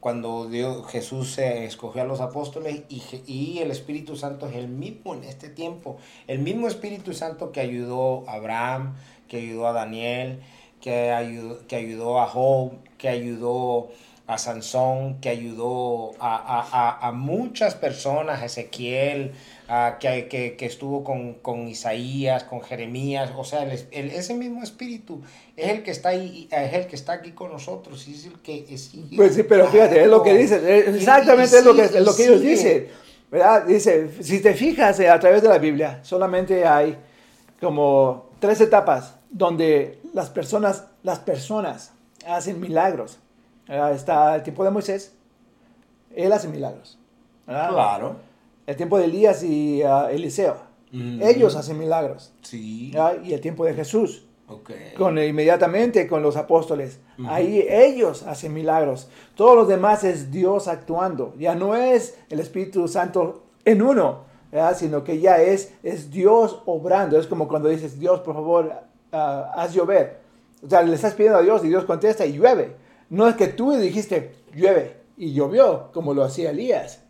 cuando 0.00 0.48
Dios, 0.48 0.86
Jesús 0.90 1.30
se 1.32 1.66
escogió 1.66 2.02
a 2.02 2.06
los 2.06 2.20
apóstoles 2.20 2.82
y, 2.88 3.02
y, 3.26 3.58
el 3.58 3.70
Espíritu 3.70 4.16
Santo 4.16 4.48
es 4.48 4.56
el 4.56 4.68
mismo 4.68 5.14
en 5.14 5.24
este 5.24 5.48
tiempo. 5.50 5.98
El 6.26 6.38
mismo 6.38 6.68
Espíritu 6.68 7.12
Santo 7.12 7.52
que 7.52 7.60
ayudó 7.60 8.24
a 8.26 8.34
Abraham, 8.34 8.96
que 9.28 9.36
ayudó 9.36 9.66
a 9.68 9.72
Daniel, 9.72 10.40
que 10.80 11.12
ayudó, 11.12 11.66
que 11.66 11.76
ayudó 11.76 12.20
a 12.20 12.26
Job, 12.26 12.72
que 12.96 13.08
ayudó 13.08 13.90
a 14.30 14.38
Sansón, 14.38 15.20
que 15.20 15.28
ayudó 15.28 16.12
a, 16.20 16.36
a, 16.70 17.08
a 17.08 17.12
muchas 17.12 17.74
personas, 17.74 18.40
a 18.40 18.44
Ezequiel, 18.44 19.32
que, 19.98 20.56
que, 20.56 20.66
estuvo 20.66 21.02
con, 21.02 21.34
con, 21.34 21.66
Isaías, 21.66 22.44
con 22.44 22.60
Jeremías, 22.62 23.32
o 23.36 23.42
sea, 23.42 23.62
el, 23.62 24.10
ese 24.10 24.34
mismo 24.34 24.62
espíritu 24.62 25.20
es 25.56 25.70
el 25.70 25.82
que 25.82 25.90
está 25.90 26.10
ahí, 26.10 26.48
es 26.50 26.72
el 26.74 26.86
que 26.86 26.94
está 26.94 27.14
aquí 27.14 27.32
con 27.32 27.50
nosotros, 27.50 28.06
y 28.06 28.14
es 28.14 28.26
el 28.26 28.34
que 28.40 28.66
es 28.68 28.92
Pues 29.16 29.34
sí, 29.34 29.42
pero 29.42 29.66
fíjate, 29.68 30.02
es 30.02 30.08
lo 30.08 30.22
que 30.22 30.34
dice, 30.36 30.78
exactamente 30.88 31.58
es 31.58 31.64
lo 31.64 31.74
que, 31.74 31.82
es 31.82 31.94
lo 31.94 32.14
que 32.14 32.24
ellos 32.24 32.40
dicen, 32.40 32.86
¿verdad? 33.32 33.64
Dice, 33.64 34.10
si 34.22 34.40
te 34.40 34.54
fijas 34.54 35.00
eh, 35.00 35.08
a 35.08 35.18
través 35.18 35.42
de 35.42 35.48
la 35.48 35.58
Biblia, 35.58 35.98
solamente 36.02 36.64
hay 36.64 36.96
como 37.60 38.30
tres 38.38 38.60
etapas 38.60 39.16
donde 39.28 39.98
las 40.14 40.30
personas, 40.30 40.84
las 41.02 41.18
personas 41.18 41.92
hacen 42.26 42.60
milagros. 42.60 43.18
Está 43.70 44.34
el 44.34 44.42
tiempo 44.42 44.64
de 44.64 44.70
Moisés, 44.70 45.14
él 46.14 46.32
hace 46.32 46.48
milagros. 46.48 46.98
Claro 47.46 48.16
el 48.70 48.76
tiempo 48.76 48.98
de 48.98 49.06
Elías 49.06 49.42
y 49.42 49.82
uh, 49.82 50.06
Eliseo. 50.10 50.56
Ellos 50.92 51.56
hacen 51.56 51.76
milagros. 51.76 52.32
Sí. 52.42 52.92
Y 53.24 53.32
el 53.32 53.40
tiempo 53.40 53.64
de 53.64 53.74
Jesús. 53.74 54.26
Con, 54.96 55.18
inmediatamente 55.18 56.06
con 56.06 56.22
los 56.22 56.36
apóstoles. 56.36 57.00
Ahí 57.26 57.66
ellos 57.68 58.24
hacen 58.24 58.54
milagros. 58.54 59.08
Todos 59.34 59.56
los 59.56 59.68
demás 59.68 60.04
es 60.04 60.30
Dios 60.30 60.68
actuando. 60.68 61.34
Ya 61.36 61.56
no 61.56 61.74
es 61.74 62.16
el 62.28 62.38
Espíritu 62.38 62.86
Santo 62.86 63.42
en 63.64 63.82
uno, 63.82 64.24
sino 64.76 65.02
que 65.02 65.18
ya 65.18 65.42
es, 65.42 65.74
es 65.82 66.12
Dios 66.12 66.62
obrando. 66.66 67.18
Es 67.18 67.26
como 67.26 67.48
cuando 67.48 67.68
dices, 67.68 67.98
Dios, 67.98 68.20
por 68.20 68.34
favor, 68.34 68.72
uh, 69.12 69.16
haz 69.16 69.74
llover. 69.74 70.20
O 70.64 70.68
sea, 70.70 70.82
le 70.82 70.94
estás 70.94 71.14
pidiendo 71.14 71.38
a 71.38 71.42
Dios 71.42 71.64
y 71.64 71.68
Dios 71.68 71.84
contesta 71.84 72.24
y 72.24 72.32
llueve. 72.34 72.76
No 73.10 73.28
es 73.28 73.36
que 73.36 73.48
tú 73.48 73.72
dijiste, 73.72 74.32
llueve 74.54 74.96
y 75.16 75.34
llovió, 75.34 75.90
como 75.92 76.14
lo 76.14 76.24
hacía 76.24 76.50
Elías. 76.50 77.00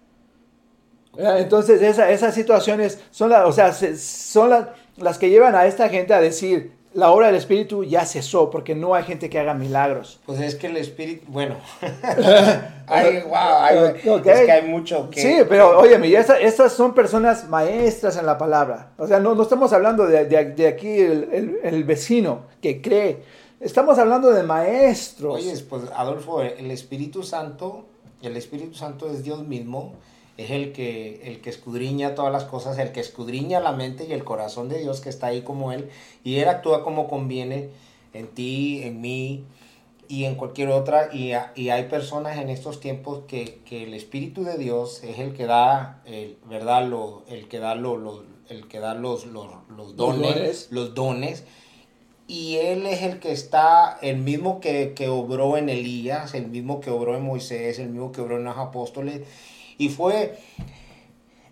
Entonces, 1.16 1.80
esas 1.82 2.34
situaciones 2.34 2.98
son, 3.10 3.32
o 3.32 3.52
sea, 3.52 3.72
son 3.72 4.66
las 4.96 5.18
que 5.18 5.30
llevan 5.30 5.54
a 5.54 5.66
esta 5.66 5.88
gente 5.88 6.14
a 6.14 6.20
decir, 6.20 6.72
la 6.92 7.12
obra 7.12 7.28
del 7.28 7.36
Espíritu 7.36 7.84
ya 7.84 8.04
cesó 8.04 8.50
porque 8.50 8.74
no 8.74 8.94
hay 8.94 9.04
gente 9.04 9.30
que 9.30 9.38
haga 9.38 9.54
milagros. 9.54 10.20
Pues 10.26 10.40
es 10.40 10.56
que 10.56 10.66
el 10.66 10.76
Espíritu, 10.76 11.24
bueno, 11.28 11.56
hay, 12.86 13.22
wow, 13.22 14.18
es 14.24 14.40
que 14.40 14.52
hay 14.52 14.66
mucho 14.66 15.08
que... 15.08 15.20
Sí, 15.20 15.36
pero 15.48 15.78
óyeme, 15.78 16.12
estas 16.12 16.72
son 16.72 16.92
personas 16.92 17.48
maestras 17.48 18.16
en 18.16 18.26
la 18.26 18.36
palabra. 18.36 18.90
O 18.98 19.06
sea, 19.06 19.20
no, 19.20 19.34
no 19.34 19.42
estamos 19.42 19.72
hablando 19.72 20.06
de, 20.06 20.24
de, 20.24 20.66
aquí 20.66 20.98
el, 21.00 21.60
el, 21.62 21.84
vecino 21.84 22.46
que 22.60 22.82
cree. 22.82 23.22
Estamos 23.60 23.98
hablando 23.98 24.30
de 24.30 24.42
maestros. 24.42 25.36
Oye, 25.36 25.54
pues 25.68 25.84
Adolfo, 25.94 26.42
el 26.42 26.70
Espíritu 26.70 27.22
Santo, 27.22 27.84
el 28.22 28.36
Espíritu 28.36 28.74
Santo 28.74 29.10
es 29.10 29.22
Dios 29.22 29.46
mismo 29.46 29.94
es 30.40 30.50
el 30.50 30.72
que, 30.72 31.20
el 31.24 31.42
que 31.42 31.50
escudriña 31.50 32.14
todas 32.14 32.32
las 32.32 32.44
cosas, 32.44 32.78
el 32.78 32.92
que 32.92 33.00
escudriña 33.00 33.60
la 33.60 33.72
mente 33.72 34.06
y 34.08 34.12
el 34.12 34.24
corazón 34.24 34.70
de 34.70 34.78
Dios 34.78 35.02
que 35.02 35.10
está 35.10 35.26
ahí 35.26 35.42
como 35.42 35.70
Él, 35.70 35.90
y 36.24 36.36
Él 36.36 36.48
actúa 36.48 36.82
como 36.82 37.08
conviene 37.08 37.68
en 38.14 38.26
ti, 38.28 38.82
en 38.82 39.02
mí 39.02 39.44
y 40.08 40.24
en 40.24 40.36
cualquier 40.36 40.70
otra, 40.70 41.10
y, 41.12 41.32
hay 41.32 41.88
personas 41.90 42.38
en 42.38 42.48
estos 42.48 42.80
tiempos 42.80 43.24
que, 43.28 43.60
el 43.70 43.92
Espíritu 43.92 44.42
de 44.42 44.56
Dios 44.56 45.04
es 45.04 45.18
el 45.18 45.34
que 45.34 45.44
da, 45.44 46.02
el, 46.06 46.38
¿verdad? 46.48 46.86
Lo, 46.86 47.22
el 47.28 47.46
que 47.46 47.58
da, 47.58 47.74
lo, 47.74 48.24
el 48.48 48.66
que 48.66 48.80
da 48.80 48.94
los, 48.94 49.26
los, 49.26 49.94
dones, 49.94 50.68
los 50.70 50.94
dones, 50.94 51.44
y 52.30 52.58
Él 52.58 52.86
es 52.86 53.02
el 53.02 53.18
que 53.18 53.32
está, 53.32 53.98
el 54.02 54.18
mismo 54.18 54.60
que, 54.60 54.92
que 54.94 55.08
obró 55.08 55.56
en 55.56 55.68
Elías, 55.68 56.32
el 56.34 56.46
mismo 56.46 56.78
que 56.80 56.88
obró 56.88 57.16
en 57.16 57.24
Moisés, 57.24 57.80
el 57.80 57.88
mismo 57.88 58.12
que 58.12 58.20
obró 58.20 58.36
en 58.36 58.44
los 58.44 58.56
apóstoles, 58.56 59.22
y 59.78 59.88
fue, 59.88 60.38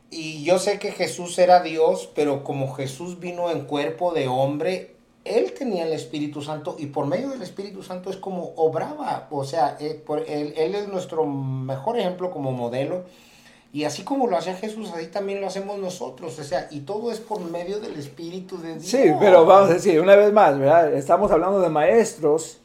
y 0.08 0.44
yo 0.44 0.60
sé 0.60 0.78
que 0.78 0.92
Jesús 0.92 1.36
era 1.40 1.64
Dios, 1.64 2.08
pero 2.14 2.44
como 2.44 2.72
Jesús 2.74 3.18
vino 3.18 3.50
en 3.50 3.62
cuerpo 3.62 4.12
de 4.12 4.28
hombre, 4.28 4.94
él 5.24 5.52
tenía 5.52 5.84
el 5.84 5.92
Espíritu 5.92 6.42
Santo 6.42 6.76
y 6.78 6.86
por 6.86 7.06
medio 7.06 7.30
del 7.30 7.42
Espíritu 7.42 7.82
Santo 7.82 8.08
es 8.08 8.16
como 8.16 8.52
obraba. 8.54 9.26
O 9.32 9.42
sea, 9.42 9.76
eh, 9.80 10.04
él, 10.28 10.54
él, 10.56 10.74
es 10.76 10.86
nuestro 10.86 11.26
mejor 11.26 11.98
ejemplo 11.98 12.30
como 12.30 12.52
modelo. 12.52 13.02
Y 13.72 13.84
así 13.84 14.02
como 14.02 14.26
lo 14.26 14.36
hacía 14.36 14.54
Jesús, 14.54 14.90
así 14.94 15.08
también 15.08 15.40
lo 15.40 15.46
hacemos 15.46 15.78
nosotros. 15.78 16.38
O 16.38 16.44
sea, 16.44 16.68
y 16.70 16.80
todo 16.80 17.12
es 17.12 17.20
por 17.20 17.40
medio 17.40 17.80
del 17.80 17.98
Espíritu 17.98 18.58
de 18.58 18.74
Dios. 18.74 18.86
Sí, 18.86 19.12
pero 19.20 19.44
vamos 19.44 19.70
a 19.70 19.74
decir, 19.74 20.00
una 20.00 20.16
vez 20.16 20.32
más, 20.32 20.58
¿verdad? 20.58 20.94
Estamos 20.94 21.30
hablando 21.30 21.60
de 21.60 21.68
maestros 21.68 22.60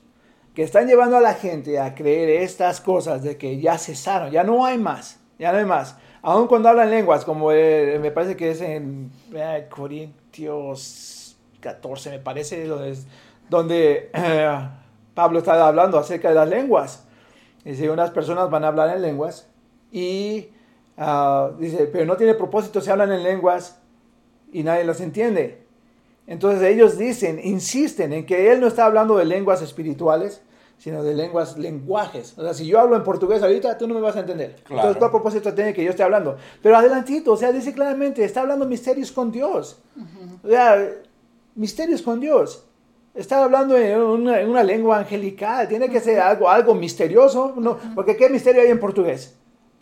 que 0.56 0.63
están 0.63 0.88
llevando 0.88 1.18
a 1.18 1.22
la 1.22 1.34
gente 1.34 1.80
a 1.80 1.94
creer 1.94 2.42
estas 2.42 2.80
cosas 2.80 3.24
de 3.24 3.38
que 3.38 3.60
ya 3.60 3.78
cesaron, 3.78 4.32
ya 4.32 4.44
no 4.44 4.66
hay 4.66 4.78
más 4.78 5.20
ya 5.44 5.52
no 5.52 5.58
hay 5.58 5.66
más. 5.66 5.98
Aun 6.22 6.48
cuando 6.48 6.70
hablan 6.70 6.89
lenguas, 6.89 7.26
como 7.26 7.52
eh, 7.52 8.00
me 8.02 8.12
parece 8.12 8.38
que 8.38 8.52
es 8.52 8.62
en 8.62 9.12
Corintios 9.70 11.38
14, 11.60 12.12
me 12.12 12.20
parece, 12.20 12.66
donde, 12.66 12.98
donde 13.50 14.10
eh, 14.13 14.70
Pablo 15.13 15.39
está 15.39 15.68
hablando 15.68 15.98
acerca 15.98 16.30
de 16.30 16.36
las 16.36 16.48
lenguas. 16.48 17.06
Dice, 17.66 17.89
unas 17.89 18.12
personas 18.12 18.50
van 18.50 18.63
a 18.63 18.68
hablar 18.68 18.96
en 18.96 19.02
lenguas 19.02 19.50
y 19.92 20.50
Ah, 20.97 21.51
dice, 21.60 21.89
pero 21.91 22.06
no 22.06 22.17
tiene 22.17 22.36
propósito, 22.36 22.82
se 22.82 22.91
hablan 22.91 23.12
en 23.12 23.23
lenguas 23.23 23.79
y 24.51 24.63
nadie 24.63 24.84
las 24.84 25.01
entiende. 25.01 25.63
Entonces 26.27 26.62
ellos 26.63 26.97
dicen, 26.97 27.39
insisten 27.43 28.13
en 28.13 28.25
que 28.25 28.51
él 28.51 28.62
no 28.62 28.67
está 28.67 28.86
hablando 28.86 29.17
de 29.17 29.25
lenguas 29.25 29.62
espirituales, 29.62 30.41
sino 30.77 31.03
de 31.03 31.13
lenguas, 31.13 31.58
lenguajes. 31.58 32.38
O 32.38 32.43
sea, 32.43 32.53
si 32.53 32.65
yo 32.65 32.79
hablo 32.79 32.95
en 32.95 33.03
portugués 33.03 33.41
ahorita, 33.41 33.77
tú 33.77 33.88
no 33.88 33.93
me 33.93 34.01
vas 34.01 34.15
a 34.15 34.21
entender. 34.21 34.56
Claro. 34.63 34.82
Entonces, 34.82 34.97
¿cuál 34.99 35.12
propósito 35.12 35.53
tiene 35.53 35.73
que 35.73 35.84
yo 35.84 35.91
esté 35.91 36.03
hablando? 36.03 36.38
Pero 36.62 36.77
adelantito, 36.77 37.34
o 37.34 37.38
sea, 37.38 37.51
dice 37.51 37.73
claramente, 37.73 38.23
está 38.23 38.41
hablando 38.41 38.65
misterios 38.65 39.12
con 39.12 39.32
Dios. 39.32 39.79
O 40.43 40.49
sea, 40.49 40.89
misterios 41.56 42.01
con 42.01 42.19
Dios. 42.19 42.65
Está 43.13 43.43
hablando 43.43 43.77
en 43.77 44.01
una, 44.01 44.41
en 44.41 44.49
una 44.49 44.63
lengua 44.63 44.97
angelical, 44.97 45.67
tiene 45.67 45.88
que 45.88 45.99
ser 45.99 46.19
algo, 46.19 46.49
algo 46.49 46.73
misterioso, 46.73 47.53
no, 47.58 47.77
porque 47.93 48.15
¿qué 48.15 48.27
misterio 48.27 48.62
hay 48.62 48.69
en 48.69 48.79
portugués? 48.79 49.36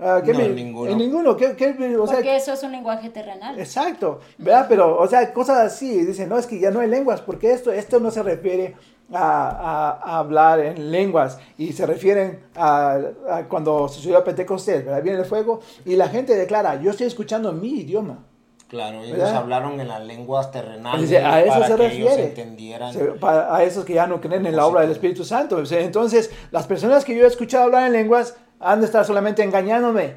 Ah, 0.03 0.19
¿qué 0.25 0.33
No, 0.33 0.39
mi- 0.39 0.47
ninguno. 0.49 0.91
En 0.91 0.97
ninguno. 0.97 1.37
¿Qué, 1.37 1.55
qué- 1.55 1.75
o 1.97 2.07
sea, 2.07 2.15
Porque 2.17 2.35
eso 2.35 2.53
es 2.53 2.63
un 2.63 2.71
lenguaje 2.71 3.09
terrenal. 3.11 3.59
Exacto, 3.59 4.19
¿verdad? 4.39 4.65
Pero, 4.67 4.97
o 4.99 5.07
sea, 5.07 5.31
cosas 5.31 5.59
así, 5.59 6.03
dicen, 6.05 6.27
no, 6.27 6.37
es 6.39 6.47
que 6.47 6.59
ya 6.59 6.71
no 6.71 6.79
hay 6.79 6.87
lenguas, 6.89 7.21
porque 7.21 7.51
esto, 7.51 7.71
esto 7.71 7.99
no 7.99 8.09
se 8.09 8.23
refiere 8.23 8.73
a, 9.13 9.19
a- 9.49 9.91
a 10.11 10.17
hablar 10.19 10.59
en 10.59 10.89
lenguas, 10.91 11.37
y 11.57 11.73
se 11.73 11.85
refieren 11.85 12.39
a, 12.55 12.97
a 13.29 13.43
cuando 13.47 13.87
sucedió 13.89 14.23
Pentecostés, 14.23 14.83
¿verdad? 14.85 15.03
Viene 15.03 15.19
el 15.19 15.25
fuego, 15.25 15.59
y 15.85 15.95
la 15.95 16.07
gente 16.07 16.33
declara, 16.35 16.81
yo 16.81 16.91
estoy 16.91 17.05
escuchando 17.07 17.51
mi 17.53 17.81
idioma. 17.81 18.25
Claro, 18.69 19.01
ellos 19.03 19.17
¿Verdad? 19.17 19.35
hablaron 19.35 19.79
en 19.81 19.89
las 19.89 20.01
lenguas 20.05 20.49
terrenales 20.49 21.01
Dice, 21.01 21.17
a 21.17 21.41
eso 21.41 21.49
para 21.59 21.67
se 21.67 21.75
que 21.75 21.85
ellos 21.87 22.05
refiere. 22.09 22.23
entendieran. 22.29 22.93
Se- 22.93 23.03
para- 23.19 23.53
a 23.53 23.63
esos 23.65 23.83
que 23.83 23.93
ya 23.95 24.07
no 24.07 24.21
creen 24.21 24.45
en 24.45 24.55
la 24.55 24.65
obra 24.65 24.79
del 24.81 24.91
Espíritu 24.91 25.25
Santo. 25.25 25.61
Entonces, 25.69 26.31
las 26.51 26.65
personas 26.67 27.03
que 27.03 27.13
yo 27.13 27.25
he 27.25 27.27
escuchado 27.27 27.65
hablar 27.65 27.85
en 27.87 27.91
lenguas 27.91 28.37
han 28.61 28.79
de 28.79 28.85
estar 28.85 29.05
solamente 29.05 29.43
engañándome, 29.43 30.15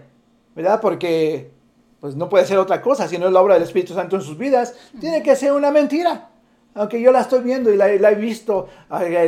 ¿verdad? 0.55 0.81
Porque 0.81 1.51
pues 2.01 2.15
no 2.17 2.29
puede 2.29 2.45
ser 2.47 2.59
otra 2.59 2.83
cosa, 2.83 3.09
si 3.09 3.17
no 3.19 3.27
es 3.27 3.33
la 3.33 3.41
obra 3.41 3.55
del 3.55 3.63
Espíritu 3.63 3.95
Santo 3.95 4.17
en 4.17 4.23
sus 4.23 4.37
vidas, 4.37 4.75
tiene 5.01 5.23
que 5.23 5.35
ser 5.37 5.53
una 5.53 5.71
mentira. 5.71 6.29
Aunque 6.77 7.01
yo 7.01 7.13
la 7.13 7.21
estoy 7.21 7.41
viendo 7.41 7.73
y 7.73 7.77
la, 7.77 7.87
la 7.87 8.11
he 8.11 8.15
visto, 8.17 8.69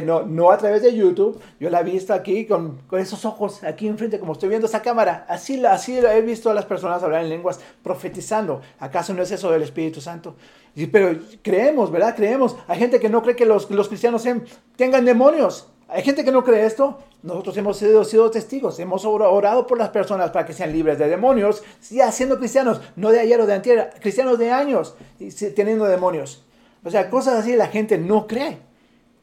no, 0.05 0.22
no 0.26 0.50
a 0.50 0.59
través 0.59 0.83
de 0.83 0.92
YouTube, 0.92 1.40
yo 1.61 1.70
la 1.70 1.81
he 1.81 1.85
visto 1.85 2.12
aquí 2.12 2.44
con, 2.44 2.79
con 2.88 2.98
esos 2.98 3.24
ojos, 3.24 3.62
aquí 3.62 3.87
enfrente, 3.87 4.18
como 4.18 4.33
estoy 4.33 4.48
viendo 4.48 4.66
esa 4.66 4.83
cámara. 4.83 5.24
Así, 5.29 5.64
así 5.64 5.96
he 5.96 6.22
visto 6.22 6.50
a 6.50 6.55
las 6.55 6.64
personas 6.64 7.05
hablar 7.05 7.22
en 7.22 7.29
lenguas 7.31 7.61
profetizando. 7.85 8.62
¿Acaso 8.81 9.14
no 9.14 9.22
es 9.22 9.31
eso 9.31 9.50
del 9.52 9.62
Espíritu 9.62 10.00
Santo? 10.00 10.35
Y- 10.74 10.87
pero 10.87 11.16
creemos, 11.40 11.92
¿verdad? 11.92 12.16
Creemos. 12.16 12.57
Hay 12.66 12.81
gente 12.81 12.98
que 12.98 13.09
no 13.09 13.22
cree 13.22 13.37
que 13.37 13.46
los, 13.46 13.70
los 13.70 13.87
cristianos 13.88 14.24
tengan 14.74 15.05
demonios. 15.05 15.68
Hay 15.88 16.03
gente 16.03 16.25
que 16.25 16.33
no 16.33 16.42
cree 16.42 16.66
esto. 16.66 16.99
Nosotros 17.22 17.57
hemos 17.57 17.77
sido, 17.77 18.05
sido 18.05 18.31
testigos. 18.31 18.79
Hemos 18.81 19.05
ora- 19.05 19.29
orado 19.29 19.66
por 19.66 19.79
las 19.79 19.90
personas 19.90 20.31
para 20.31 20.44
que 20.44 20.53
sean 20.53 20.72
libres 20.72 20.99
de 20.99 21.09
demonios, 21.09 21.62
ya 21.90 22.11
siendo 22.11 22.38
cristianos, 22.38 22.81
no 22.96 23.11
de 23.11 23.20
ayer 23.20 23.40
o 23.40 23.46
de 23.46 23.55
antier, 23.55 23.92
cristianos 24.01 24.38
de 24.38 24.51
años, 24.51 24.94
teniendo 25.55 25.85
demonios. 25.87 26.44
O 26.85 26.90
sea, 26.90 27.09
cosas 27.11 27.35
así 27.35 27.55
la 27.57 27.68
gente 27.68 27.99
no 27.99 28.27
cree. 28.27 28.59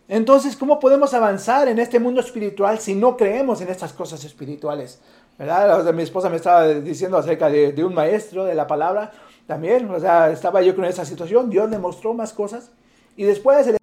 Entonces, 0.07 0.55
¿cómo 0.57 0.79
podemos 0.79 1.13
avanzar 1.13 1.67
en 1.69 1.79
este 1.79 1.99
mundo 1.99 2.19
espiritual 2.21 2.79
si 2.79 2.93
no 2.93 3.15
creemos 3.15 3.61
en 3.61 3.69
estas 3.69 3.93
cosas 3.93 4.23
espirituales? 4.25 4.99
¿Verdad? 5.39 5.79
O 5.79 5.83
sea, 5.83 5.91
mi 5.93 6.03
esposa 6.03 6.29
me 6.29 6.35
estaba 6.35 6.67
diciendo 6.67 7.17
acerca 7.17 7.49
de, 7.49 7.71
de 7.71 7.83
un 7.83 7.93
maestro 7.93 8.43
de 8.45 8.53
la 8.53 8.67
palabra 8.67 9.11
también. 9.47 9.89
O 9.89 9.99
sea, 9.99 10.29
estaba 10.29 10.61
yo 10.61 10.75
con 10.75 10.85
esa 10.85 11.05
situación. 11.05 11.49
Dios 11.49 11.69
le 11.69 11.79
mostró 11.79 12.13
más 12.13 12.33
cosas. 12.33 12.69
Y 13.15 13.23
después 13.23 13.65
el 13.67 13.77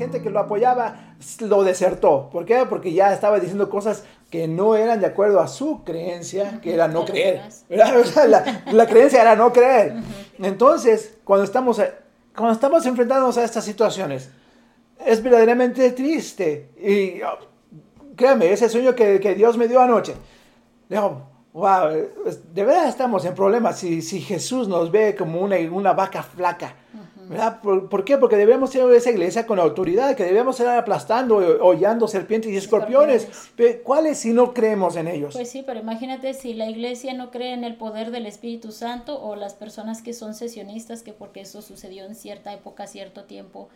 gente 0.00 0.22
que 0.22 0.30
lo 0.30 0.40
apoyaba 0.40 1.14
lo 1.40 1.62
desertó. 1.62 2.28
¿Por 2.32 2.44
qué? 2.44 2.66
Porque 2.68 2.92
ya 2.92 3.12
estaba 3.12 3.38
diciendo 3.38 3.70
cosas 3.70 4.04
que 4.30 4.48
no 4.48 4.74
eran 4.74 5.00
de 5.00 5.06
acuerdo 5.06 5.40
a 5.40 5.46
su 5.46 5.84
creencia, 5.84 6.60
que 6.60 6.74
era 6.74 6.88
no 6.88 7.04
creer. 7.04 7.42
la, 7.68 8.62
la 8.72 8.86
creencia 8.86 9.20
era 9.20 9.36
no 9.36 9.52
creer. 9.52 9.94
Entonces, 10.38 11.18
cuando 11.24 11.44
estamos, 11.44 11.80
cuando 12.34 12.54
estamos 12.54 12.86
enfrentándonos 12.86 13.36
a 13.38 13.44
estas 13.44 13.64
situaciones, 13.64 14.30
es 15.04 15.22
verdaderamente 15.22 15.90
triste. 15.92 16.70
Y 16.78 17.22
oh, 17.22 17.38
créame, 18.16 18.52
ese 18.52 18.68
sueño 18.68 18.94
que, 18.94 19.20
que 19.20 19.34
Dios 19.34 19.56
me 19.56 19.68
dio 19.68 19.80
anoche, 19.80 20.14
digo, 20.88 21.22
wow, 21.52 21.90
de 22.52 22.64
verdad 22.64 22.88
estamos 22.88 23.24
en 23.24 23.34
problemas 23.34 23.78
si, 23.78 24.02
si 24.02 24.20
Jesús 24.20 24.68
nos 24.68 24.90
ve 24.90 25.14
como 25.16 25.40
una, 25.40 25.56
una 25.70 25.92
vaca 25.92 26.22
flaca. 26.22 26.74
¿Verdad? 27.30 27.60
¿Por, 27.60 27.88
por 27.88 28.04
qué? 28.04 28.18
Porque 28.18 28.34
debemos 28.34 28.70
ser 28.70 28.92
esa 28.92 29.08
iglesia 29.08 29.46
con 29.46 29.60
autoridad, 29.60 30.16
que 30.16 30.24
debemos 30.24 30.56
ser 30.56 30.66
aplastando, 30.66 31.36
hollando 31.36 32.08
serpientes 32.08 32.50
y 32.50 32.56
escorpiones. 32.56 33.22
Escorpiones. 33.22 33.76
¿Cuáles 33.84 34.18
si 34.18 34.32
no 34.32 34.52
creemos 34.52 34.96
en 34.96 35.06
ellos? 35.06 35.34
Pues 35.34 35.48
sí, 35.48 35.62
pero 35.64 35.78
imagínate 35.78 36.34
si 36.34 36.54
la 36.54 36.68
iglesia 36.68 37.14
no 37.14 37.30
cree 37.30 37.52
en 37.52 37.62
el 37.62 37.76
poder 37.76 38.10
del 38.10 38.26
Espíritu 38.26 38.72
Santo 38.72 39.22
o 39.22 39.36
las 39.36 39.54
personas 39.54 40.02
que 40.02 40.12
son 40.12 40.34
sesionistas, 40.34 41.04
que 41.04 41.12
porque 41.12 41.42
eso 41.42 41.62
sucedió 41.62 42.04
en 42.04 42.16
cierta 42.16 42.52
época, 42.52 42.88
cierto 42.88 43.22
tiempo, 43.22 43.68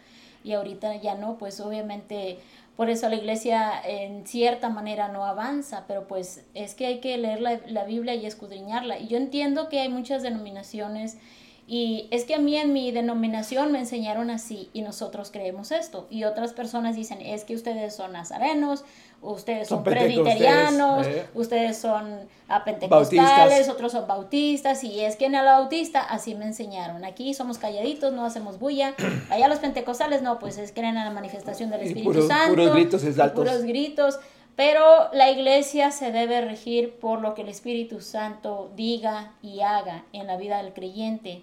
y 0.43 0.55
ahorita 0.55 0.97
ya 0.97 1.15
no, 1.15 1.39
pues 1.39 1.61
obviamente 1.61 2.39
por 2.77 2.91
eso 2.91 3.09
la 3.09 3.15
iglesia 3.15 3.81
en 3.87 4.27
cierta 4.27 4.69
manera 4.69 5.07
no 5.07 5.27
avanza, 5.27 5.85
pero 5.87 6.09
pues 6.09 6.43
es 6.55 6.75
que 6.75 6.87
hay 6.87 6.99
que 6.99 7.17
leer 7.19 7.41
la, 7.41 7.61
la 7.69 7.85
Biblia 7.85 8.17
y 8.17 8.27
escudriñarla. 8.27 8.99
Y 8.99 9.07
yo 9.07 9.17
entiendo 9.17 9.69
que 9.69 9.79
hay 9.79 9.89
muchas 9.89 10.25
denominaciones 10.25 11.19
y 11.67 12.09
es 12.11 12.25
que 12.25 12.35
a 12.35 12.39
mí 12.39 12.57
en 12.57 12.73
mi 12.75 12.91
denominación 12.93 13.73
me 13.73 13.79
enseñaron 13.79 14.31
así 14.31 14.69
y 14.75 14.83
nosotros 14.83 15.31
creemos 15.31 15.73
esto. 15.73 16.07
Y 16.11 16.25
otras 16.25 16.53
personas 16.53 16.95
dicen, 16.95 17.21
es 17.23 17.45
que 17.45 17.55
ustedes 17.55 17.95
son 17.97 18.13
nazarenos, 18.13 18.85
ustedes 19.23 19.69
son, 19.69 19.83
presbiterianos, 19.83 21.07
eh. 21.07 21.27
ustedes 21.35 21.79
son 21.79 22.29
ah, 22.49 22.65
pentecostales, 22.65 23.17
Bautistas. 23.21 23.69
otros 23.71 23.93
son 23.93 24.07
bautistas, 24.07 24.85
y 24.85 25.01
es 25.01 25.17
que 25.17 25.25
en 25.27 25.35
el 25.35 25.45
bautista 25.45 26.01
así 26.03 26.35
me 26.35 26.45
enseñaron. 26.45 27.05
Aquí 27.05 27.33
somos 27.33 27.57
calladitos, 27.57 28.13
no 28.13 28.25
hacemos 28.27 28.59
bulla. 28.59 28.95
Allá 29.31 29.49
los 29.49 29.59
pentecostales 29.61 30.21
no, 30.21 30.39
pues 30.39 30.59
es 30.59 30.73
creen 30.73 30.97
en 30.99 31.05
la 31.05 31.11
manifestación 31.11 31.71
del 31.71 31.81
Espíritu 31.81 32.11
puros- 32.11 32.29
Santo. 32.29 32.55
puros 32.55 32.75
gritos 32.75 33.05
exaltos. 33.05 33.45
puros 33.45 33.65
gritos. 33.65 34.19
Pero 34.57 35.11
la 35.13 35.31
iglesia 35.31 35.91
se 35.91 36.13
debe 36.13 36.41
regir 36.41 36.95
por 37.01 37.21
lo 37.21 37.35
que 37.35 37.43
el 37.43 37.49
Espíritu 37.49 38.01
Santo 38.01 38.71
diga 38.77 39.33
y 39.43 39.63
haga 39.63 40.05
en 40.13 40.29
la 40.29 40.37
vida 40.37 40.63
del 40.63 40.73
creyente. 40.73 41.43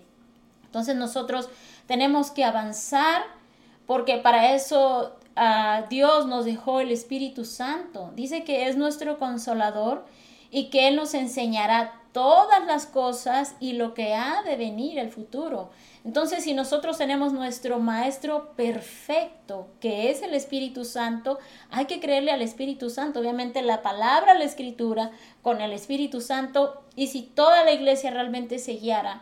Entonces 0.71 0.95
nosotros 0.95 1.49
tenemos 1.85 2.31
que 2.31 2.45
avanzar 2.45 3.23
porque 3.85 4.15
para 4.19 4.53
eso 4.53 5.17
ah, 5.35 5.83
Dios 5.89 6.27
nos 6.27 6.45
dejó 6.45 6.79
el 6.79 6.91
Espíritu 6.91 7.43
Santo. 7.43 8.13
Dice 8.15 8.45
que 8.45 8.69
es 8.69 8.77
nuestro 8.77 9.19
consolador 9.19 10.05
y 10.49 10.69
que 10.69 10.87
Él 10.87 10.95
nos 10.95 11.13
enseñará 11.13 11.99
todas 12.13 12.65
las 12.65 12.85
cosas 12.85 13.55
y 13.59 13.73
lo 13.73 13.93
que 13.93 14.13
ha 14.13 14.43
de 14.43 14.55
venir 14.55 14.97
el 14.97 15.09
futuro. 15.09 15.71
Entonces, 16.05 16.45
si 16.45 16.53
nosotros 16.53 16.97
tenemos 16.97 17.33
nuestro 17.33 17.79
Maestro 17.79 18.53
perfecto, 18.55 19.67
que 19.81 20.09
es 20.09 20.21
el 20.21 20.33
Espíritu 20.33 20.85
Santo, 20.85 21.37
hay 21.69 21.85
que 21.85 21.99
creerle 21.99 22.31
al 22.31 22.41
Espíritu 22.41 22.89
Santo. 22.89 23.19
Obviamente 23.19 23.61
la 23.61 23.81
palabra, 23.81 24.35
la 24.35 24.45
escritura, 24.45 25.11
con 25.41 25.59
el 25.59 25.73
Espíritu 25.73 26.21
Santo, 26.21 26.81
y 26.95 27.07
si 27.07 27.23
toda 27.23 27.65
la 27.65 27.73
iglesia 27.73 28.09
realmente 28.11 28.57
se 28.57 28.73
guiara, 28.73 29.21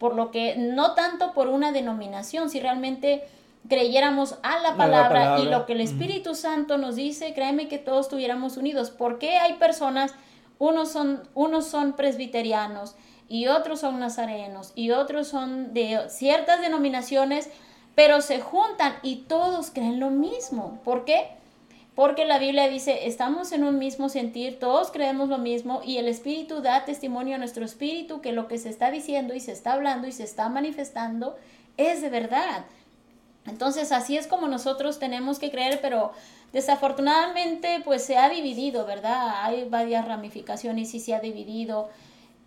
por 0.00 0.16
lo 0.16 0.30
que 0.30 0.56
no 0.56 0.94
tanto 0.94 1.34
por 1.34 1.48
una 1.48 1.72
denominación, 1.72 2.48
si 2.48 2.58
realmente 2.58 3.22
creyéramos 3.68 4.38
a 4.42 4.58
la 4.58 4.70
la 4.70 4.76
palabra, 4.76 5.40
y 5.40 5.44
lo 5.44 5.66
que 5.66 5.74
el 5.74 5.82
Espíritu 5.82 6.34
Santo 6.34 6.78
nos 6.78 6.96
dice, 6.96 7.34
créeme 7.34 7.68
que 7.68 7.76
todos 7.76 8.06
estuviéramos 8.06 8.56
unidos. 8.56 8.90
¿Por 8.90 9.18
qué 9.18 9.36
hay 9.36 9.52
personas, 9.54 10.14
unos 10.58 10.90
son, 10.90 11.28
unos 11.34 11.66
son 11.66 11.92
presbiterianos 11.92 12.96
y 13.28 13.48
otros 13.48 13.80
son 13.80 14.00
nazarenos 14.00 14.72
y 14.74 14.90
otros 14.92 15.28
son 15.28 15.74
de 15.74 16.00
ciertas 16.08 16.62
denominaciones, 16.62 17.50
pero 17.94 18.22
se 18.22 18.40
juntan 18.40 18.94
y 19.02 19.16
todos 19.28 19.70
creen 19.70 20.00
lo 20.00 20.08
mismo? 20.08 20.80
¿Por 20.82 21.04
qué? 21.04 21.28
Porque 21.94 22.24
la 22.24 22.38
Biblia 22.38 22.68
dice, 22.68 23.08
estamos 23.08 23.52
en 23.52 23.64
un 23.64 23.78
mismo 23.78 24.08
sentir, 24.08 24.58
todos 24.58 24.90
creemos 24.90 25.28
lo 25.28 25.38
mismo 25.38 25.82
y 25.84 25.98
el 25.98 26.08
Espíritu 26.08 26.62
da 26.62 26.84
testimonio 26.84 27.34
a 27.34 27.38
nuestro 27.38 27.64
espíritu 27.64 28.20
que 28.20 28.32
lo 28.32 28.46
que 28.48 28.58
se 28.58 28.68
está 28.68 28.90
diciendo 28.90 29.34
y 29.34 29.40
se 29.40 29.52
está 29.52 29.72
hablando 29.72 30.06
y 30.06 30.12
se 30.12 30.22
está 30.22 30.48
manifestando 30.48 31.36
es 31.76 32.00
de 32.00 32.08
verdad. 32.08 32.64
Entonces 33.46 33.90
así 33.90 34.16
es 34.16 34.26
como 34.26 34.48
nosotros 34.48 34.98
tenemos 34.98 35.38
que 35.38 35.50
creer, 35.50 35.80
pero 35.80 36.12
desafortunadamente 36.52 37.80
pues 37.84 38.04
se 38.04 38.16
ha 38.16 38.28
dividido, 38.28 38.86
¿verdad? 38.86 39.44
Hay 39.44 39.68
varias 39.68 40.06
ramificaciones 40.06 40.94
y 40.94 41.00
se 41.00 41.14
ha 41.14 41.20
dividido. 41.20 41.90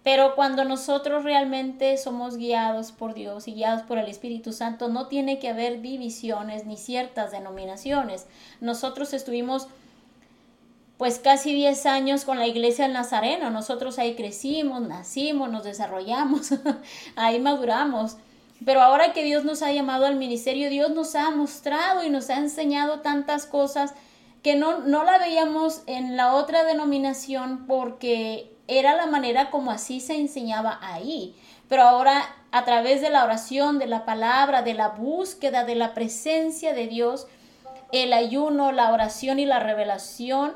Pero 0.04 0.36
cuando 0.36 0.66
nosotros 0.66 1.24
realmente 1.24 1.98
somos 1.98 2.36
guiados 2.36 2.92
por 2.92 3.14
Dios 3.14 3.48
y 3.48 3.54
guiados 3.54 3.84
por 3.84 3.98
el 3.98 4.10
Espíritu 4.10 4.52
Santo, 4.52 4.90
no 4.90 5.08
tiene 5.08 5.40
que 5.40 5.48
haber 5.48 5.82
divisiones 5.82 6.66
ni 6.66 6.76
ciertas 6.76 7.32
denominaciones. 7.32 8.26
Nosotros 8.60 9.14
estuvimos 9.14 9.68
pues 10.98 11.20
casi 11.20 11.54
10 11.54 11.86
años 11.86 12.26
con 12.26 12.38
la 12.38 12.48
iglesia 12.48 12.86
del 12.86 12.94
Nazareno. 12.94 13.50
Nosotros 13.50 13.98
ahí 13.98 14.16
crecimos, 14.16 14.82
nacimos, 14.82 15.50
nos 15.50 15.64
desarrollamos, 15.64 16.50
ahí 17.16 17.40
maduramos. 17.40 18.18
Pero 18.66 18.82
ahora 18.82 19.14
que 19.14 19.24
Dios 19.24 19.46
nos 19.46 19.62
ha 19.62 19.72
llamado 19.72 20.06
al 20.06 20.16
ministerio, 20.16 20.70
Dios 20.70 20.92
nos 20.92 21.16
ha 21.16 21.32
mostrado 21.32 22.04
y 22.04 22.10
nos 22.10 22.30
ha 22.30 22.38
enseñado 22.38 23.00
tantas 23.00 23.46
cosas 23.46 23.94
que 24.42 24.56
no, 24.56 24.80
no 24.80 25.04
la 25.04 25.18
veíamos 25.18 25.82
en 25.88 26.18
la 26.18 26.34
otra 26.36 26.64
denominación 26.66 27.66
porque 27.66 28.53
era 28.68 28.96
la 28.96 29.08
manera 29.08 29.50
como 29.50 29.72
así 29.72 30.00
se 30.00 30.16
enseñaba 30.16 30.80
ahí. 30.82 31.36
Pero 31.68 31.84
ahora 31.84 32.24
a 32.52 32.66
través 32.66 33.02
de 33.02 33.10
la 33.10 33.24
oración, 33.24 33.80
de 33.80 33.88
la 33.88 34.06
palabra, 34.06 34.62
de 34.62 34.74
la 34.74 34.90
búsqueda, 34.90 35.66
de 35.66 35.76
la 35.76 35.94
presencia 35.94 36.74
de 36.74 36.88
Dios, 36.88 37.28
el 37.92 38.14
ayuno, 38.14 38.72
la 38.72 38.92
oración 38.92 39.40
y 39.40 39.46
la 39.46 39.60
revelación, 39.60 40.54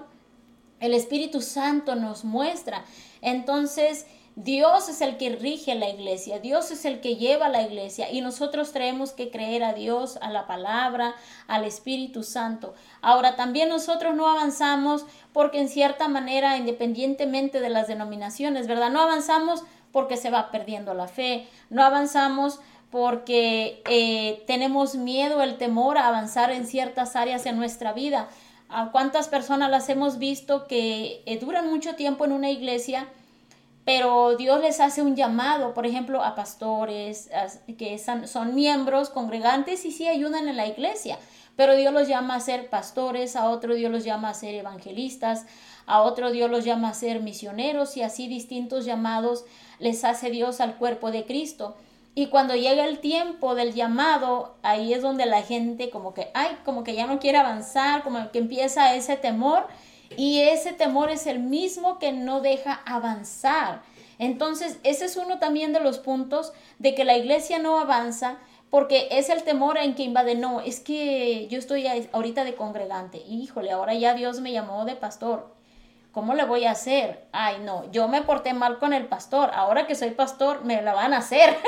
el 0.80 0.94
Espíritu 0.94 1.42
Santo 1.42 1.96
nos 1.96 2.24
muestra. 2.24 2.86
Entonces, 3.22 4.06
Dios 4.36 4.88
es 4.90 5.02
el 5.02 5.18
que 5.18 5.32
rige 5.32 5.74
la 5.74 5.90
iglesia, 5.90 6.38
Dios 6.38 6.70
es 6.70 6.86
el 6.86 7.02
que 7.02 7.16
lleva 7.16 7.50
la 7.50 7.64
iglesia 7.64 8.12
y 8.12 8.22
nosotros 8.22 8.72
tenemos 8.72 9.12
que 9.12 9.32
creer 9.32 9.64
a 9.64 9.74
Dios, 9.74 10.20
a 10.22 10.30
la 10.30 10.46
palabra, 10.46 11.16
al 11.48 11.66
Espíritu 11.66 12.22
Santo. 12.22 12.76
Ahora 13.02 13.36
también 13.36 13.70
nosotros 13.70 14.14
no 14.14 14.30
avanzamos 14.30 15.08
porque 15.38 15.60
en 15.60 15.70
cierta 15.70 16.08
manera, 16.08 16.58
independientemente 16.58 17.60
de 17.60 17.70
las 17.70 17.88
denominaciones, 17.88 18.66
¿verdad? 18.66 18.90
No 18.90 19.02
avanzamos 19.02 19.64
porque 19.92 20.18
se 20.18 20.32
va 20.32 20.50
perdiendo 20.50 20.96
la 20.96 21.08
fe, 21.08 21.48
no 21.70 21.84
avanzamos 21.84 22.60
porque 22.90 23.84
eh, 23.88 24.44
tenemos 24.48 24.96
miedo, 24.96 25.44
el 25.44 25.60
temor 25.60 26.00
a 26.00 26.08
avanzar 26.08 26.50
en 26.50 26.66
ciertas 26.66 27.16
áreas 27.16 27.46
en 27.46 27.56
nuestra 27.56 27.94
vida. 27.94 28.30
¿A 28.68 28.90
cuántas 28.90 29.28
personas 29.28 29.70
las 29.70 29.90
hemos 29.90 30.18
visto 30.18 30.66
que 30.66 31.22
eh, 31.28 31.38
duran 31.38 31.70
mucho 31.70 31.94
tiempo 31.94 32.26
en 32.26 32.32
una 32.32 32.50
iglesia? 32.50 33.08
pero 33.88 34.36
Dios 34.36 34.60
les 34.60 34.82
hace 34.82 35.02
un 35.02 35.16
llamado, 35.16 35.74
por 35.74 35.86
ejemplo, 35.86 36.22
a 36.22 36.36
pastores 36.36 37.30
que 37.78 37.98
son, 37.98 38.54
miembros 38.54 39.10
congregantes 39.10 39.86
y 39.86 39.94
sí 39.94 40.10
ayudan 40.10 40.50
en 40.50 40.58
la 40.58 40.68
iglesia, 40.68 41.18
pero 41.58 41.76
Dios 41.76 41.92
los 41.92 42.08
llama 42.08 42.36
a 42.36 42.40
ser 42.40 42.70
pastores, 42.70 43.36
a 43.36 43.50
otro 43.50 43.76
Dios 43.76 43.92
los 43.92 44.06
llama 44.06 44.30
a 44.30 44.34
ser 44.34 44.56
evangelistas, 44.56 45.46
a 45.88 46.02
otro 46.02 46.32
Dios 46.32 46.50
los 46.50 46.64
llama 46.64 46.90
a 46.90 46.94
ser 46.94 47.22
misioneros 47.22 47.98
y 47.98 48.04
así 48.04 48.28
distintos 48.28 48.86
llamados 48.86 49.44
les 49.80 50.06
hace 50.06 50.30
Dios 50.30 50.62
al 50.62 50.76
cuerpo 50.76 51.12
de 51.12 51.26
Cristo. 51.26 51.76
Y 52.14 52.28
cuando 52.28 52.56
llega 52.56 52.86
el 52.86 53.00
tiempo 53.00 53.56
del 53.56 53.74
llamado, 53.74 54.56
ahí 54.62 54.94
es 54.94 55.02
donde 55.02 55.26
la 55.26 55.42
gente 55.42 55.90
como 55.90 56.14
que, 56.14 56.30
ay, 56.34 56.58
como 56.64 56.84
que 56.84 56.96
ya 56.96 57.08
no 57.08 57.20
quiere 57.20 57.40
avanzar, 57.40 58.04
como 58.04 58.32
que 58.32 58.40
empieza 58.40 58.96
ese 58.96 59.18
temor 59.18 59.68
y 60.16 60.42
ese 60.42 60.74
temor 60.74 61.10
es 61.10 61.28
el 61.28 61.40
mismo 61.40 62.00
que 62.00 62.12
no 62.12 62.40
deja 62.40 62.82
avanzar. 62.86 63.82
Entonces, 64.20 64.80
ese 64.84 65.06
es 65.06 65.18
uno 65.18 65.40
también 65.40 65.74
de 65.74 65.80
los 65.80 66.00
puntos 66.00 66.54
de 66.80 66.96
que 66.96 67.04
la 67.04 67.18
iglesia 67.18 67.60
no 67.60 67.80
avanza 67.80 68.38
porque 68.70 69.08
es 69.12 69.30
el 69.30 69.44
temor 69.44 69.78
en 69.78 69.96
que 69.96 70.04
invade. 70.04 70.36
No, 70.36 70.62
es 70.62 70.80
que 70.80 71.48
yo 71.48 71.58
estoy 71.58 71.88
ahorita 72.12 72.44
de 72.44 72.56
congregante. 72.56 73.18
Híjole, 73.20 73.72
ahora 73.72 73.94
ya 73.94 74.14
Dios 74.14 74.42
me 74.42 74.52
llamó 74.52 74.86
de 74.86 74.96
pastor. 74.96 75.56
¿Cómo 76.12 76.34
le 76.34 76.46
voy 76.46 76.66
a 76.66 76.72
hacer? 76.72 77.28
Ay, 77.32 77.58
no, 77.62 77.90
yo 77.92 78.08
me 78.08 78.24
porté 78.24 78.54
mal 78.54 78.80
con 78.80 78.92
el 78.92 79.06
pastor. 79.06 79.52
Ahora 79.54 79.86
que 79.86 79.94
soy 79.94 80.12
pastor, 80.12 80.66
me 80.66 80.82
la 80.82 80.94
van 80.94 81.14
a 81.14 81.18
hacer. 81.18 81.56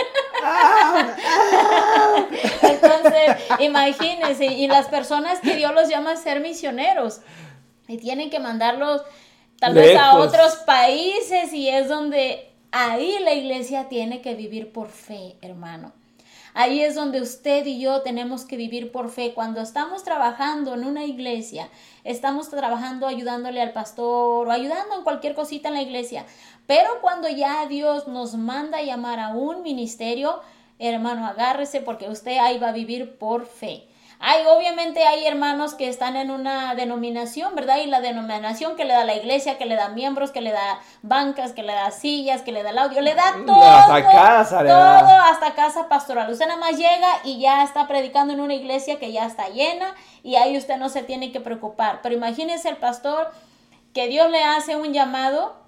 Entonces, 2.63 3.38
imagínense, 3.59 4.45
y 4.45 4.67
las 4.67 4.88
personas 4.88 5.39
que 5.39 5.55
Dios 5.55 5.71
los 5.73 5.88
llama 5.88 6.13
a 6.13 6.15
ser 6.15 6.39
misioneros 6.39 7.21
y 7.88 7.97
tienen 7.97 8.31
que 8.31 8.39
mandarlos 8.39 9.03
tal 9.59 9.75
vez 9.75 9.95
a 9.95 10.15
otros 10.17 10.55
países 10.65 11.53
y 11.53 11.69
es 11.69 11.88
donde 11.88 12.51
ahí 12.71 13.17
la 13.21 13.33
iglesia 13.33 13.88
tiene 13.88 14.21
que 14.21 14.33
vivir 14.33 14.71
por 14.71 14.89
fe, 14.89 15.35
hermano. 15.41 15.93
Ahí 16.53 16.81
es 16.81 16.95
donde 16.95 17.21
usted 17.21 17.65
y 17.65 17.79
yo 17.79 18.01
tenemos 18.01 18.45
que 18.45 18.57
vivir 18.57 18.91
por 18.91 19.09
fe. 19.09 19.33
Cuando 19.33 19.62
estamos 19.62 20.03
trabajando 20.03 20.73
en 20.73 20.83
una 20.83 21.05
iglesia, 21.05 21.69
estamos 22.03 22.49
trabajando 22.49 23.07
ayudándole 23.07 23.62
al 23.62 23.73
pastor 23.73 24.47
o 24.47 24.52
ayudando 24.52 24.95
en 24.95 25.04
cualquier 25.04 25.35
cosita 25.35 25.67
en 25.67 25.75
la 25.75 25.81
iglesia. 25.81 26.25
Pero 26.65 27.02
cuando 27.02 27.27
ya 27.29 27.65
Dios 27.67 28.08
nos 28.08 28.35
manda 28.35 28.81
llamar 28.81 29.19
a 29.19 29.29
un 29.29 29.63
ministerio, 29.63 30.41
hermano, 30.79 31.25
agárrese 31.25 31.81
porque 31.81 32.10
usted 32.10 32.37
ahí 32.37 32.58
va 32.58 32.69
a 32.69 32.73
vivir 32.73 33.17
por 33.17 33.45
fe. 33.45 33.88
Hay, 34.21 34.45
obviamente 34.47 35.05
hay 35.05 35.25
hermanos 35.25 35.75
que 35.75 35.87
están 35.87 36.17
en 36.17 36.29
una 36.29 36.75
denominación, 36.75 37.55
¿verdad? 37.55 37.77
Y 37.77 37.85
la 37.85 38.01
denominación 38.01 38.75
que 38.75 38.83
le 38.83 38.93
da 38.93 39.05
la 39.05 39.15
iglesia, 39.15 39.57
que 39.57 39.65
le 39.65 39.75
da 39.75 39.87
miembros, 39.87 40.31
que 40.31 40.41
le 40.41 40.51
da 40.51 40.79
bancas, 41.01 41.53
que 41.53 41.63
le 41.63 41.71
da 41.71 41.89
sillas, 41.91 42.41
que 42.41 42.51
le 42.51 42.61
da 42.61 42.71
el 42.71 42.79
audio, 42.79 42.99
le 42.99 43.15
da 43.15 43.33
todo. 43.47 43.63
Hasta 43.63 44.11
casa, 44.11 44.61
le 44.61 44.69
todo 44.69 45.07
hasta 45.07 45.53
casa 45.53 45.87
pastoral. 45.87 46.29
Usted 46.29 46.47
nada 46.47 46.59
más 46.59 46.75
llega 46.75 47.07
y 47.23 47.39
ya 47.39 47.63
está 47.63 47.87
predicando 47.87 48.33
en 48.33 48.41
una 48.41 48.55
iglesia 48.55 48.99
que 48.99 49.13
ya 49.13 49.25
está 49.25 49.47
llena 49.47 49.95
y 50.21 50.35
ahí 50.35 50.57
usted 50.57 50.75
no 50.75 50.89
se 50.89 51.01
tiene 51.01 51.31
que 51.31 51.39
preocupar. 51.39 52.01
Pero 52.03 52.13
imagínese 52.13 52.67
el 52.67 52.77
pastor 52.77 53.31
que 53.93 54.09
Dios 54.09 54.29
le 54.29 54.43
hace 54.43 54.75
un 54.75 54.91
llamado 54.91 55.58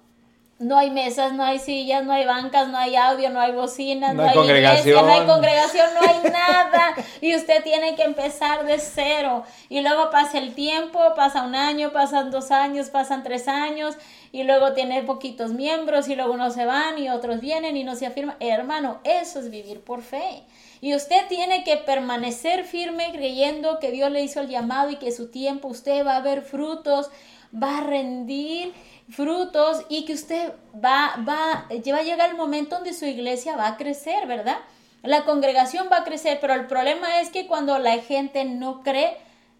no 0.62 0.78
hay 0.78 0.90
mesas, 0.90 1.32
no 1.32 1.42
hay 1.42 1.58
sillas, 1.58 2.04
no 2.04 2.12
hay 2.12 2.24
bancas, 2.24 2.68
no 2.68 2.78
hay 2.78 2.94
audio, 2.94 3.30
no 3.30 3.40
hay 3.40 3.50
bocinas, 3.50 4.14
no, 4.14 4.22
hay, 4.22 4.38
iglesia, 4.38 5.02
no 5.02 5.12
hay 5.12 5.26
congregación, 5.26 5.88
no 5.92 6.00
hay 6.00 6.30
nada. 6.30 6.94
y 7.20 7.34
usted 7.34 7.64
tiene 7.64 7.96
que 7.96 8.04
empezar 8.04 8.64
de 8.64 8.78
cero. 8.78 9.42
Y 9.68 9.80
luego 9.80 10.10
pasa 10.10 10.38
el 10.38 10.54
tiempo, 10.54 11.00
pasa 11.16 11.42
un 11.42 11.56
año, 11.56 11.92
pasan 11.92 12.30
dos 12.30 12.52
años, 12.52 12.90
pasan 12.90 13.24
tres 13.24 13.48
años, 13.48 13.96
y 14.30 14.44
luego 14.44 14.72
tiene 14.72 15.02
poquitos 15.02 15.50
miembros, 15.50 16.08
y 16.08 16.14
luego 16.14 16.34
unos 16.34 16.54
se 16.54 16.64
van 16.64 16.96
y 16.96 17.10
otros 17.10 17.40
vienen 17.40 17.76
y 17.76 17.82
no 17.82 17.96
se 17.96 18.06
afirman. 18.06 18.36
Hermano, 18.38 19.00
eso 19.02 19.40
es 19.40 19.50
vivir 19.50 19.80
por 19.80 20.02
fe. 20.02 20.44
Y 20.80 20.94
usted 20.94 21.26
tiene 21.28 21.64
que 21.64 21.76
permanecer 21.76 22.64
firme 22.64 23.10
creyendo 23.12 23.80
que 23.80 23.90
Dios 23.90 24.12
le 24.12 24.22
hizo 24.22 24.40
el 24.40 24.48
llamado 24.48 24.90
y 24.90 24.96
que 24.96 25.10
su 25.10 25.28
tiempo 25.28 25.68
usted 25.68 26.06
va 26.06 26.16
a 26.16 26.20
ver 26.20 26.42
frutos, 26.42 27.10
va 27.52 27.78
a 27.78 27.80
rendir 27.82 28.72
frutos 29.10 29.84
y 29.88 30.04
que 30.04 30.14
usted 30.14 30.52
va, 30.74 31.16
va, 31.28 31.66
va 31.70 31.98
a 31.98 32.02
llegar 32.02 32.30
el 32.30 32.36
momento 32.36 32.76
donde 32.76 32.94
su 32.94 33.04
iglesia 33.04 33.56
va 33.56 33.68
a 33.68 33.76
crecer, 33.76 34.26
¿verdad? 34.26 34.58
La 35.02 35.24
congregación 35.24 35.88
va 35.90 35.98
a 35.98 36.04
crecer, 36.04 36.38
pero 36.40 36.54
el 36.54 36.66
problema 36.66 37.20
es 37.20 37.30
que 37.30 37.46
cuando 37.46 37.78
la 37.78 37.98
gente 37.98 38.44
no 38.44 38.82
cree, 38.82 39.16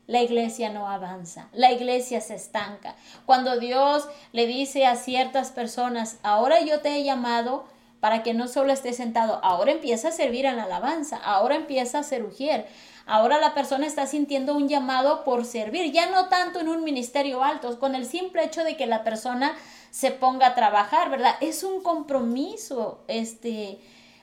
la 0.07 0.23
iglesia 0.23 0.71
no 0.71 0.89
avanza, 0.89 1.49
la 1.53 1.73
iglesia 1.73 2.21
se 2.21 2.35
estanca. 2.35 2.95
Cuando 3.27 3.59
Dios 3.59 4.09
le 4.33 4.47
dice 4.47 4.87
a 4.87 4.97
ciertas 4.97 5.51
personas, 5.51 6.19
ahora 6.23 6.61
yo 6.61 6.81
te 6.81 6.97
he 6.97 7.05
llamado 7.05 7.65
para 8.01 8.23
que 8.23 8.35
no 8.35 8.49
solo 8.49 8.73
estés 8.73 8.97
sentado, 8.97 9.41
ahora 9.45 9.71
empieza 9.71 10.09
a 10.09 10.13
servir 10.13 10.45
en 10.45 10.57
la 10.57 10.65
alabanza, 10.65 11.17
ahora 11.19 11.55
empieza 11.55 12.01
a 12.01 12.23
ujier, 12.23 12.67
Ahora 13.13 13.39
la 13.39 13.53
persona 13.53 13.87
está 13.87 14.07
sintiendo 14.07 14.57
un 14.57 14.71
llamado 14.71 15.23
por 15.23 15.45
servir, 15.45 15.93
ya 15.93 16.09
no 16.09 16.31
tanto 16.31 16.61
en 16.61 16.69
un 16.69 16.83
ministerio 16.83 17.45
alto, 17.45 17.79
con 17.79 17.95
el 17.95 18.07
simple 18.07 18.43
hecho 18.43 18.65
de 18.65 18.75
que 18.75 18.87
la 18.87 19.05
persona 19.05 19.53
se 19.91 20.13
ponga 20.13 20.47
a 20.47 20.55
trabajar, 20.55 21.11
¿verdad? 21.11 21.35
Es 21.43 21.63
un 21.63 21.83
compromiso, 21.83 23.05
este, 23.09 23.79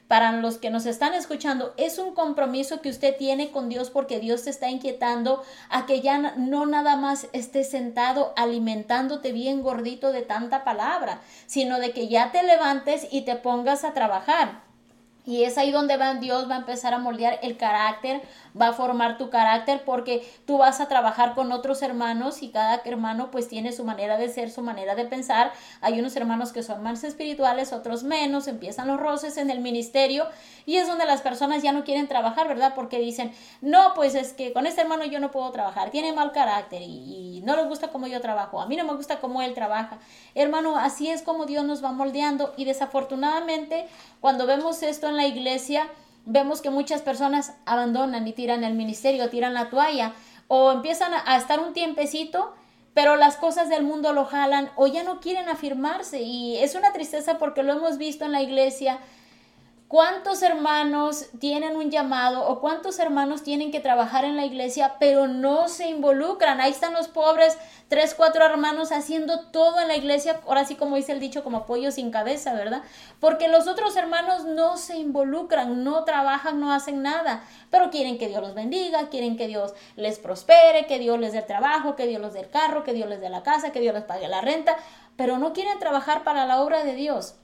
para 0.08 0.32
los 0.32 0.58
que 0.58 0.72
nos 0.72 0.88
están 0.88 1.14
escuchando, 1.14 1.72
es 1.78 2.00
un 2.00 2.16
compromiso 2.16 2.82
que 2.82 2.90
usted 2.90 3.16
tiene 3.16 3.52
con 3.52 3.70
Dios 3.70 3.92
porque 3.92 4.20
Dios 4.20 4.46
te 4.46 4.50
está 4.50 4.72
inquietando 4.72 5.44
a 5.70 5.86
que 5.86 6.02
ya 6.02 6.18
no 6.18 6.66
nada 6.66 6.96
más 6.96 7.28
estés 7.32 7.70
sentado 7.70 8.34
alimentándote 8.38 9.32
bien 9.34 9.62
gordito 9.62 10.12
de 10.12 10.24
tanta 10.24 10.64
palabra, 10.64 11.22
sino 11.46 11.78
de 11.78 11.92
que 11.92 12.08
ya 12.08 12.32
te 12.32 12.42
levantes 12.42 13.08
y 13.12 13.22
te 13.22 13.36
pongas 13.36 13.84
a 13.84 13.94
trabajar. 13.94 14.69
Y 15.30 15.44
es 15.44 15.60
ahí 15.60 15.70
donde 15.70 15.96
va, 15.96 16.16
Dios 16.16 16.50
va 16.50 16.56
a 16.56 16.58
empezar 16.58 16.92
a 16.96 16.98
moldear 16.98 17.38
el 17.44 17.56
carácter, 17.56 18.24
va 18.60 18.70
a 18.70 18.74
formar 18.74 19.20
tu 19.20 19.30
carácter 19.30 19.84
porque 19.86 20.28
tú 20.48 20.58
vas 20.58 20.82
a 20.82 20.88
trabajar 20.88 21.36
con 21.36 21.52
otros 21.52 21.84
hermanos 21.84 22.42
y 22.42 22.50
cada 22.50 22.82
hermano 22.84 23.30
pues 23.30 23.48
tiene 23.48 23.72
su 23.72 23.84
manera 23.84 24.18
de 24.18 24.28
ser, 24.30 24.50
su 24.50 24.64
manera 24.64 24.96
de 24.96 25.06
pensar. 25.06 25.52
Hay 25.82 26.00
unos 26.00 26.16
hermanos 26.16 26.52
que 26.52 26.64
son 26.64 26.82
más 26.82 27.04
espirituales, 27.04 27.74
otros 27.74 28.02
menos, 28.02 28.48
empiezan 28.48 28.88
los 28.88 29.00
roces 29.00 29.38
en 29.38 29.52
el 29.52 29.60
ministerio 29.60 30.26
y 30.66 30.78
es 30.78 30.88
donde 30.88 31.06
las 31.06 31.22
personas 31.22 31.62
ya 31.62 31.74
no 31.74 31.84
quieren 31.84 32.08
trabajar, 32.08 32.48
¿verdad? 32.48 32.74
Porque 32.74 32.98
dicen, 32.98 33.32
no, 33.62 33.94
pues 33.94 34.16
es 34.16 34.34
que 34.34 34.52
con 34.52 34.66
este 34.66 34.82
hermano 34.82 35.06
yo 35.06 35.20
no 35.20 35.30
puedo 35.30 35.52
trabajar, 35.52 35.92
tiene 35.92 36.12
mal 36.12 36.32
carácter 36.32 36.82
y, 36.82 37.44
no 37.44 37.56
le 37.56 37.66
gusta 37.66 37.88
cómo 37.88 38.06
yo 38.08 38.20
trabajo, 38.20 38.60
a 38.60 38.66
mí 38.66 38.76
no 38.76 38.84
me 38.84 38.94
gusta 38.94 39.20
cómo 39.20 39.42
él 39.42 39.54
trabaja. 39.54 40.00
Hermano, 40.36 40.78
así 40.78 41.10
es 41.10 41.22
como 41.22 41.46
Dios 41.46 41.64
nos 41.64 41.84
va 41.84 41.92
moldeando 41.92 42.54
y 42.58 42.66
desafortunadamente 42.66 43.88
cuando 44.20 44.46
vemos 44.46 44.84
esto 44.84 45.08
en 45.08 45.19
la 45.20 45.28
iglesia, 45.28 45.88
vemos 46.26 46.62
que 46.62 46.72
muchas 46.72 47.04
personas 47.04 47.54
abandonan 47.66 48.28
y 48.28 48.34
tiran 48.34 48.64
el 48.64 48.74
ministerio, 48.74 49.30
tiran 49.30 49.54
la 49.54 49.70
toalla 49.70 50.14
o 50.48 50.72
empiezan 50.72 51.12
a 51.14 51.38
estar 51.38 51.60
un 51.60 51.74
tiempecito, 51.74 52.54
pero 52.96 53.16
las 53.16 53.38
cosas 53.38 53.70
del 53.70 53.84
mundo 53.84 54.14
lo 54.14 54.26
jalan 54.26 54.72
o 54.76 54.88
ya 54.88 55.04
no 55.04 55.20
quieren 55.20 55.48
afirmarse. 55.48 56.22
Y 56.22 56.58
es 56.58 56.74
una 56.74 56.92
tristeza 56.92 57.38
porque 57.38 57.62
lo 57.62 57.74
hemos 57.74 58.00
visto 58.00 58.26
en 58.26 58.32
la 58.32 58.42
iglesia 58.42 59.00
¿Cuántos 59.90 60.44
hermanos 60.44 61.30
tienen 61.40 61.76
un 61.76 61.90
llamado 61.90 62.48
o 62.48 62.60
cuántos 62.60 63.00
hermanos 63.00 63.42
tienen 63.42 63.72
que 63.72 63.80
trabajar 63.80 64.24
en 64.24 64.36
la 64.36 64.46
iglesia 64.46 64.98
pero 65.00 65.28
no 65.28 65.68
se 65.68 65.90
involucran? 65.90 66.62
Ahí 66.62 66.70
están 66.70 66.94
los 66.94 67.08
pobres, 67.08 67.58
tres, 67.88 68.14
cuatro 68.14 68.46
hermanos 68.46 68.92
haciendo 68.92 69.48
todo 69.48 69.80
en 69.80 69.88
la 69.88 69.96
iglesia, 69.96 70.42
ahora 70.46 70.64
sí 70.64 70.76
como 70.76 70.96
dice 70.96 71.14
el 71.14 71.20
dicho, 71.20 71.44
como 71.44 71.66
pollo 71.66 71.92
sin 71.92 72.12
cabeza, 72.12 72.54
¿verdad? 72.54 72.84
Porque 73.20 73.48
los 73.48 73.68
otros 73.68 73.96
hermanos 73.96 74.46
no 74.46 74.78
se 74.78 74.96
involucran, 74.96 75.84
no 75.84 76.04
trabajan, 76.04 76.60
no 76.60 76.72
hacen 76.72 77.02
nada, 77.02 77.42
pero 77.72 77.90
quieren 77.90 78.20
que 78.20 78.28
Dios 78.28 78.44
los 78.44 78.54
bendiga, 78.54 79.10
quieren 79.10 79.38
que 79.38 79.48
Dios 79.48 79.74
les 79.96 80.20
prospere, 80.20 80.86
que 80.86 81.00
Dios 81.00 81.18
les 81.18 81.34
dé 81.34 81.42
trabajo, 81.42 81.96
que 81.96 82.06
Dios 82.06 82.22
les 82.22 82.34
dé 82.34 82.42
el 82.42 82.52
carro, 82.52 82.84
que 82.84 82.94
Dios 82.94 83.10
les 83.10 83.22
dé 83.22 83.30
la 83.30 83.42
casa, 83.42 83.72
que 83.72 83.80
Dios 83.80 83.96
les 83.96 84.04
pague 84.04 84.28
la 84.28 84.42
renta, 84.42 84.78
pero 85.16 85.40
no 85.40 85.52
quieren 85.52 85.80
trabajar 85.80 86.24
para 86.24 86.46
la 86.46 86.62
obra 86.62 86.84
de 86.84 86.94
Dios. 86.94 87.40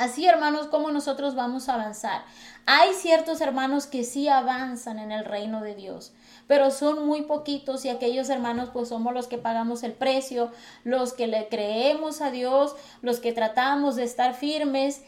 Así, 0.00 0.26
hermanos, 0.26 0.66
como 0.68 0.90
nosotros 0.90 1.34
vamos 1.34 1.68
a 1.68 1.74
avanzar. 1.74 2.22
Hay 2.64 2.94
ciertos 2.94 3.42
hermanos 3.42 3.86
que 3.86 4.02
sí 4.02 4.28
avanzan 4.28 4.98
en 4.98 5.12
el 5.12 5.26
reino 5.26 5.60
de 5.60 5.74
Dios, 5.74 6.14
pero 6.46 6.70
son 6.70 7.06
muy 7.06 7.20
poquitos 7.20 7.84
y 7.84 7.90
aquellos 7.90 8.30
hermanos 8.30 8.70
pues 8.72 8.88
somos 8.88 9.12
los 9.12 9.26
que 9.26 9.36
pagamos 9.36 9.82
el 9.82 9.92
precio, 9.92 10.52
los 10.84 11.12
que 11.12 11.26
le 11.26 11.48
creemos 11.48 12.22
a 12.22 12.30
Dios, 12.30 12.74
los 13.02 13.20
que 13.20 13.34
tratamos 13.34 13.94
de 13.96 14.04
estar 14.04 14.32
firmes, 14.32 15.02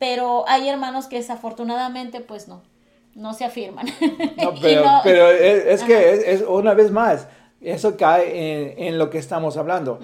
pero 0.00 0.44
hay 0.48 0.68
hermanos 0.68 1.06
que 1.06 1.18
desafortunadamente 1.18 2.20
pues 2.20 2.48
no, 2.48 2.62
no 3.14 3.34
se 3.34 3.44
afirman. 3.44 3.86
No, 4.42 4.54
pero, 5.04 5.30
es, 5.30 5.84
que 5.84 6.32
es, 6.32 6.42
una 6.42 6.74
vez 6.74 6.90
más, 6.90 7.28
eso 7.60 7.96
cae 7.96 8.72
en, 8.72 8.88
en 8.88 8.98
lo 8.98 9.08
que 9.08 9.18
estamos 9.18 9.56
hablando 9.56 10.00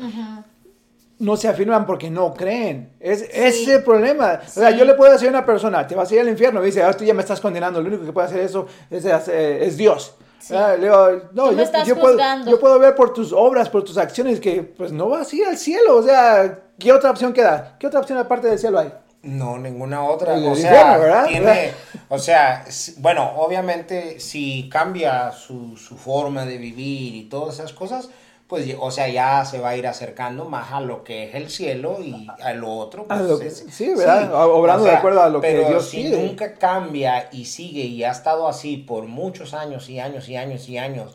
no 1.19 1.37
se 1.37 1.49
afirman 1.49 1.87
porque 1.87 2.11
no 2.11 2.33
creen. 2.35 2.93
Es, 3.01 3.23
Ese 3.23 3.49
es 3.49 3.69
el 3.69 3.85
problema. 3.85 4.41
O 4.47 4.51
sea, 4.51 4.71
yo 4.71 4.85
le 4.85 4.95
puedo 4.95 5.13
decir 5.13 5.29
a 5.29 5.31
una 5.31 5.47
persona, 5.47 5.87
te 5.87 5.95
vas 5.95 6.11
a 6.11 6.15
ir 6.15 6.21
al 6.21 6.29
infierno, 6.29 6.63
y 6.63 6.67
dice, 6.67 6.83
ah, 6.83 6.93
tú 6.93 7.05
ya 7.05 7.15
me 7.15 7.23
estás 7.23 7.41
condenando, 7.41 7.81
lo 7.81 7.89
único 7.89 8.05
que 8.05 8.13
puede 8.13 8.29
hacer 8.29 8.41
eso 8.41 8.67
es, 8.91 9.05
es 9.05 9.77
Dios. 9.77 10.15
Le 10.51 10.79
digo, 10.79 11.09
no, 11.33 11.53
yo, 11.53 11.65
yo, 11.85 11.99
puedo, 11.99 12.19
yo, 12.47 12.61
puedo, 12.61 12.79
ver 12.79 12.95
por 12.95 13.13
tus 13.13 13.33
obras, 13.33 13.69
por 13.69 13.85
tus 13.85 13.99
acciones, 13.99 14.41
que 14.41 14.63
pues 14.63 14.93
no 14.93 15.09
vas 15.09 15.33
a 15.33 15.37
ir 15.37 15.47
al 15.47 15.59
cielo. 15.59 15.97
O 15.97 16.03
sea, 16.03 16.61
¿qué 16.79 16.93
otra 16.93 17.11
opción 17.11 17.33
queda? 17.33 17.77
¿Qué 17.79 17.87
otra 17.87 18.01
opción 18.01 18.19
aparte 18.19 18.49
del 18.49 18.59
cielo 18.59 18.79
hay? 18.79 18.93
No, 19.23 19.59
ninguna 19.59 20.05
otra. 20.05 20.35
O 20.35 20.55
sea, 20.55 21.25
tiene, 21.27 21.73
o 22.09 22.19
sea, 22.19 22.65
bueno, 22.99 23.33
obviamente 23.37 24.21
si 24.21 24.69
cambia 24.71 25.33
su, 25.33 25.77
su 25.77 25.97
forma 25.97 26.47
de 26.47 26.57
vivir 26.57 27.15
y 27.17 27.25
todas 27.25 27.57
esas 27.57 27.73
cosas, 27.73 28.09
pues, 28.49 28.75
o 28.81 28.91
sea, 28.91 29.09
ya 29.09 29.45
se 29.45 29.61
va 29.61 29.71
a 29.71 29.77
ir 29.77 29.87
acercando 29.87 30.47
más 30.47 30.73
a 30.73 30.81
lo 30.81 31.05
que 31.05 31.29
es 31.29 31.35
el 31.35 31.51
cielo 31.51 31.99
y 32.03 32.27
a 32.43 32.55
lo 32.55 32.73
otro. 32.73 33.05
Pues, 33.07 33.67
sí, 33.71 33.91
¿verdad? 33.95 34.35
Obrando 34.35 34.85
de 34.85 34.93
acuerdo 34.93 35.23
a 35.23 35.29
lo 35.29 35.41
que 35.43 35.67
Dios 35.67 35.89
si 35.89 36.05
nunca 36.05 36.55
cambia 36.55 37.29
y 37.31 37.45
sigue 37.45 37.83
y 37.83 38.05
ha 38.05 38.11
estado 38.11 38.49
así 38.49 38.79
por 38.79 39.05
muchos 39.05 39.53
años 39.53 39.91
y 39.91 40.01
años 40.01 40.29
y 40.31 40.37
años 40.37 40.67
y 40.67 40.79
años 40.79 41.15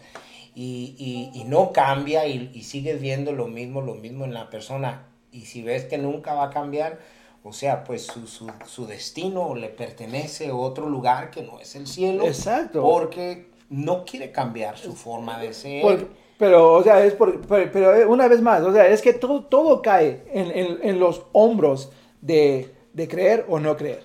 y, 0.53 1.31
y, 1.34 1.43
no 1.45 1.71
cambia 1.71 2.27
y, 2.27 2.51
y, 2.53 2.61
sigues 2.61 3.01
viendo 3.01 3.31
lo 3.31 3.47
mismo, 3.47 3.81
lo 3.81 3.95
mismo 3.95 4.25
en 4.25 4.36
la 4.36 4.51
persona 4.51 5.07
y 5.31 5.45
si 5.45 5.63
ves 5.63 5.86
que 5.86 5.97
nunca 5.97 6.36
va 6.36 6.45
a 6.45 6.49
cambiar, 6.51 6.99
o 7.43 7.51
sea, 7.51 7.84
pues 7.84 8.05
su, 8.05 8.27
su, 8.27 8.51
su 8.67 8.86
destino 8.86 9.55
le 9.55 9.69
pertenece 9.69 10.49
a 10.49 10.55
otro 10.55 10.88
lugar 10.88 11.31
que 11.31 11.41
no 11.41 11.59
es 11.59 11.75
el 11.75 11.88
cielo. 11.88 12.27
Exacto. 12.27 12.84
Porque 12.84 13.47
no 13.69 14.05
quiere 14.05 14.31
cambiar 14.31 14.77
su 14.77 14.93
forma 14.93 15.39
de 15.39 15.53
ser. 15.53 16.07
Pero, 16.44 16.74
o 16.74 16.84
sea, 16.84 17.06
es 17.06 17.14
por, 17.14 17.39
pero, 17.48 17.96
eh, 17.96 18.06
una 18.06 18.28
vez 18.28 18.41
más, 18.41 18.62
o 18.64 18.74
sea, 18.74 18.86
es 18.89 19.02
que 19.02 19.14
todo, 19.14 19.46
todo 19.46 19.82
cae 19.82 20.26
en, 20.34 20.52
en, 20.52 20.80
en 20.84 21.00
los 21.00 21.24
hombros 21.32 21.89
de, 22.20 22.70
de, 22.91 23.08
creer 23.08 23.46
o 23.48 23.62
no 23.62 23.78
creer. 23.78 24.04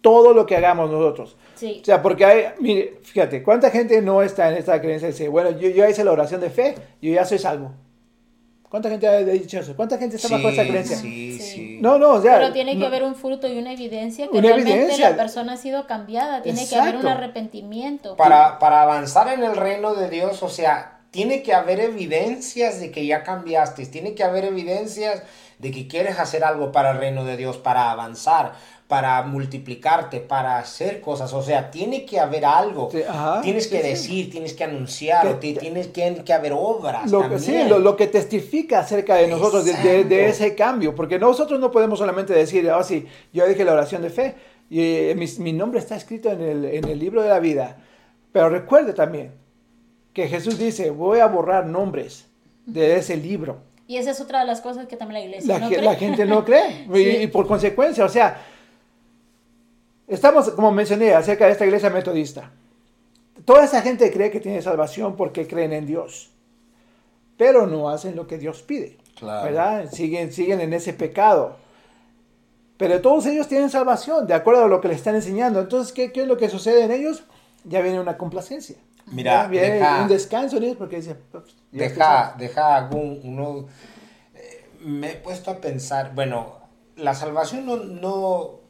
Todo 0.00 0.34
lo 0.34 0.46
que 0.46 0.56
hagamos 0.56 0.90
nosotros. 0.90 1.36
Sí. 1.54 1.78
O 1.80 1.84
sea, 1.84 2.02
porque 2.02 2.24
hay, 2.24 2.44
mire, 2.58 2.98
fíjate, 3.04 3.44
¿cuánta 3.44 3.70
gente 3.70 4.02
no 4.02 4.20
está 4.20 4.50
en 4.50 4.56
esta 4.56 4.80
creencia 4.80 5.10
y 5.10 5.12
dice, 5.12 5.28
bueno, 5.28 5.50
yo, 5.60 5.68
yo 5.68 5.88
hice 5.88 6.02
la 6.02 6.10
oración 6.10 6.40
de 6.40 6.50
fe, 6.50 6.74
yo 7.00 7.12
ya 7.12 7.24
soy 7.24 7.38
salvo? 7.38 7.70
¿Cuánta 8.68 8.90
gente 8.90 9.06
ha 9.06 9.18
dicho 9.18 9.60
eso? 9.60 9.76
¿Cuánta 9.76 9.96
gente 9.96 10.16
está 10.16 10.28
bajo 10.28 10.48
esa 10.48 10.64
creencia? 10.64 10.96
Sí, 10.96 11.38
sí. 11.38 11.78
No, 11.80 11.98
no, 11.98 12.14
o 12.14 12.20
sea. 12.20 12.38
Pero 12.38 12.52
tiene 12.52 12.76
que 12.76 12.84
haber 12.84 13.04
un 13.04 13.14
fruto 13.14 13.46
y 13.46 13.58
una 13.58 13.72
evidencia 13.72 14.26
que 14.26 14.40
realmente 14.40 14.98
la 14.98 15.14
persona 15.14 15.52
ha 15.52 15.56
sido 15.56 15.86
cambiada. 15.86 16.42
Tiene 16.42 16.66
que 16.68 16.74
haber 16.74 16.96
un 16.96 17.06
arrepentimiento. 17.06 18.16
Para, 18.16 18.58
para 18.58 18.82
avanzar 18.82 19.28
en 19.32 19.44
el 19.44 19.56
reino 19.56 19.94
de 19.94 20.08
Dios, 20.08 20.42
o 20.42 20.48
sea, 20.48 20.99
tiene 21.10 21.42
que 21.42 21.54
haber 21.54 21.80
evidencias 21.80 22.80
de 22.80 22.90
que 22.90 23.06
ya 23.06 23.22
cambiaste, 23.22 23.86
tiene 23.86 24.14
que 24.14 24.22
haber 24.22 24.44
evidencias 24.44 25.22
de 25.58 25.70
que 25.70 25.88
quieres 25.88 26.18
hacer 26.18 26.44
algo 26.44 26.72
para 26.72 26.92
el 26.92 26.98
reino 26.98 27.24
de 27.24 27.36
Dios, 27.36 27.58
para 27.58 27.90
avanzar, 27.90 28.54
para 28.86 29.22
multiplicarte, 29.22 30.20
para 30.20 30.58
hacer 30.58 31.00
cosas. 31.00 31.32
O 31.32 31.42
sea, 31.42 31.70
tiene 31.70 32.06
que 32.06 32.18
haber 32.18 32.44
algo. 32.44 32.90
tienes 33.42 33.66
que 33.68 33.82
decir, 33.82 34.30
tienes 34.30 34.54
que 34.54 34.64
anunciar, 34.64 35.38
tienes 35.38 35.88
que, 35.88 36.22
que, 36.24 36.32
haber 36.32 36.52
obras. 36.52 37.10
Lo, 37.10 37.38
sí, 37.38 37.64
lo, 37.68 37.96
que 37.96 38.06
testifica 38.06 38.80
acerca 38.80 39.16
de 39.16 39.28
nosotros, 39.28 39.64
de, 39.64 40.28
ese 40.28 40.54
cambio. 40.54 40.94
Porque 40.94 41.18
nosotros 41.18 41.60
no 41.60 41.70
podemos 41.70 41.98
solamente 41.98 42.32
decir, 42.32 42.70
oh, 42.70 42.82
sí, 42.82 43.06
yo 43.32 43.46
dije 43.46 43.64
la 43.64 43.72
oración 43.72 44.02
de 44.02 44.10
fe 44.10 44.34
y 44.70 44.80
eh, 44.80 45.14
mi, 45.16 45.26
mi, 45.38 45.52
nombre 45.52 45.80
está 45.80 45.96
escrito 45.96 46.30
en 46.30 46.40
el, 46.40 46.64
en 46.64 46.88
el 46.88 46.98
libro 46.98 47.22
de 47.22 47.28
la 47.28 47.38
vida. 47.38 47.76
Pero 48.32 48.48
recuerde 48.48 48.92
también, 48.92 49.39
que 50.12 50.28
Jesús 50.28 50.58
dice, 50.58 50.90
voy 50.90 51.20
a 51.20 51.26
borrar 51.26 51.66
nombres 51.66 52.26
de 52.66 52.96
ese 52.96 53.16
libro. 53.16 53.58
Y 53.86 53.96
esa 53.96 54.12
es 54.12 54.20
otra 54.20 54.40
de 54.40 54.46
las 54.46 54.60
cosas 54.60 54.86
que 54.86 54.96
también 54.96 55.20
la 55.20 55.26
iglesia 55.26 55.54
la, 55.54 55.60
no 55.60 55.68
cree. 55.68 55.82
La 55.82 55.94
gente 55.96 56.24
no 56.24 56.44
cree. 56.44 56.86
y, 57.22 57.26
por 57.26 57.46
consecuencia, 57.46 58.04
o 58.04 58.08
sea, 58.08 58.40
estamos, 60.06 60.50
como 60.50 60.70
mencioné, 60.70 61.12
acerca 61.12 61.46
de 61.46 61.52
esta 61.52 61.64
iglesia 61.64 61.90
metodista. 61.90 62.50
Toda 63.44 63.64
esa 63.64 63.82
gente 63.82 64.12
cree 64.12 64.30
que 64.30 64.40
tiene 64.40 64.62
salvación 64.62 65.16
porque 65.16 65.46
creen 65.46 65.72
en 65.72 65.86
Dios. 65.86 66.30
Pero 67.36 67.66
no 67.66 67.88
hacen 67.88 68.14
lo 68.14 68.26
que 68.26 68.38
Dios 68.38 68.62
pide. 68.62 68.98
¿Verdad? 69.20 69.90
Siguen, 69.90 70.32
siguen 70.32 70.60
en 70.60 70.72
ese 70.72 70.92
pecado. 70.92 71.56
Pero 72.76 73.00
todos 73.00 73.26
ellos 73.26 73.48
tienen 73.48 73.70
salvación, 73.70 74.26
de 74.26 74.34
acuerdo 74.34 74.64
a 74.64 74.68
lo 74.68 74.80
que 74.80 74.88
le 74.88 74.94
están 74.94 75.14
enseñando. 75.14 75.60
Entonces, 75.60 75.92
¿qué, 75.92 76.12
qué 76.12 76.22
es 76.22 76.28
lo 76.28 76.36
que 76.36 76.48
sucede 76.48 76.84
en 76.84 76.92
ellos? 76.92 77.24
Ya 77.64 77.80
viene 77.80 78.00
una 78.00 78.16
complacencia. 78.16 78.76
Mira, 79.10 79.48
deja, 79.48 80.02
un 80.02 80.08
descanso 80.08 80.58
porque 80.78 80.96
dice, 80.96 81.16
pues, 81.16 81.44
deja, 81.72 82.34
deja 82.38 82.76
algún, 82.76 83.20
uno, 83.24 83.66
eh, 84.34 84.66
me 84.80 85.10
he 85.10 85.14
puesto 85.16 85.50
a 85.50 85.56
pensar, 85.56 86.14
bueno, 86.14 86.58
la 86.96 87.14
salvación 87.14 87.66
no, 87.66 87.76
no, 87.76 88.60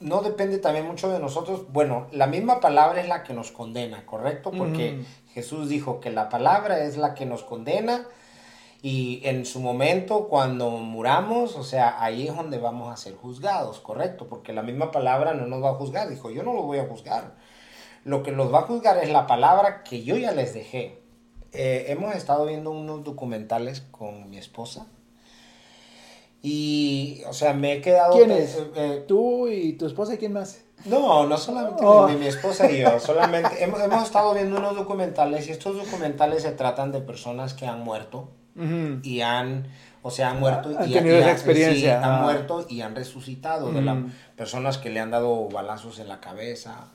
no, 0.00 0.22
depende 0.22 0.58
también 0.58 0.86
mucho 0.86 1.08
de 1.10 1.20
nosotros. 1.20 1.72
Bueno, 1.72 2.08
la 2.12 2.26
misma 2.26 2.60
palabra 2.60 3.00
es 3.00 3.08
la 3.08 3.22
que 3.22 3.34
nos 3.34 3.52
condena, 3.52 4.04
¿correcto? 4.04 4.50
Porque 4.50 5.04
Jesús 5.32 5.68
dijo 5.68 6.00
que 6.00 6.10
la 6.10 6.28
palabra 6.28 6.80
es 6.84 6.96
la 6.96 7.14
que 7.14 7.26
nos 7.26 7.44
condena 7.44 8.06
y 8.80 9.20
en 9.24 9.44
su 9.44 9.60
momento 9.60 10.28
cuando 10.28 10.70
muramos, 10.70 11.56
o 11.56 11.64
sea, 11.64 12.02
ahí 12.02 12.28
es 12.28 12.36
donde 12.36 12.58
vamos 12.58 12.92
a 12.92 12.96
ser 12.96 13.14
juzgados, 13.16 13.80
¿correcto? 13.80 14.28
Porque 14.28 14.52
la 14.52 14.62
misma 14.62 14.90
palabra 14.90 15.34
no 15.34 15.46
nos 15.46 15.62
va 15.62 15.70
a 15.70 15.74
juzgar. 15.74 16.08
Dijo, 16.08 16.30
yo 16.30 16.42
no 16.42 16.52
lo 16.52 16.62
voy 16.62 16.78
a 16.78 16.86
juzgar 16.86 17.34
lo 18.08 18.22
que 18.22 18.32
los 18.32 18.52
va 18.52 18.60
a 18.60 18.62
juzgar 18.62 18.96
es 18.98 19.10
la 19.10 19.26
palabra 19.26 19.82
que 19.84 20.02
yo 20.02 20.16
ya 20.16 20.32
les 20.32 20.54
dejé. 20.54 21.02
Eh, 21.52 21.86
hemos 21.88 22.14
estado 22.14 22.46
viendo 22.46 22.70
unos 22.70 23.04
documentales 23.04 23.82
con 23.90 24.30
mi 24.30 24.38
esposa. 24.38 24.86
Y, 26.42 27.20
o 27.28 27.34
sea, 27.34 27.52
me 27.52 27.74
he 27.74 27.80
quedado... 27.82 28.14
¿Quién 28.14 28.30
es? 28.30 28.56
Eh, 28.56 28.70
eh, 28.76 29.04
¿Tú 29.06 29.48
y 29.48 29.74
tu 29.74 29.84
esposa 29.86 30.14
y 30.14 30.16
quién 30.16 30.32
más? 30.32 30.62
No, 30.86 31.26
no 31.26 31.36
solamente 31.36 31.84
oh. 31.84 32.08
mi, 32.08 32.26
esposa 32.26 32.70
y 32.70 32.78
yo, 32.80 32.98
solamente 32.98 33.50
hemos, 33.62 33.80
hemos, 33.80 34.04
estado 34.04 34.32
viendo 34.32 34.56
unos 34.56 34.74
documentales 34.74 35.46
y 35.48 35.50
estos 35.50 35.76
documentales 35.76 36.44
se 36.44 36.52
tratan 36.52 36.92
de 36.92 37.00
personas 37.00 37.52
que 37.52 37.66
han 37.66 37.84
muerto 37.84 38.30
y 39.02 39.20
han, 39.20 39.68
o 40.02 40.10
sea, 40.10 40.30
han 40.30 40.40
muerto 40.40 40.70
y, 40.84 40.92
tenido 40.92 41.16
esa 41.18 41.30
experiencia. 41.30 41.98
han 41.98 42.20
ah. 42.20 42.22
muerto 42.22 42.66
y 42.68 42.80
han 42.80 42.96
resucitado, 42.96 43.70
de 43.70 43.82
las 43.82 43.98
personas 44.34 44.78
que 44.78 44.90
le 44.90 44.98
han 44.98 45.10
dado 45.10 45.48
balazos 45.48 45.98
en 45.98 46.08
la 46.08 46.20
cabeza, 46.20 46.88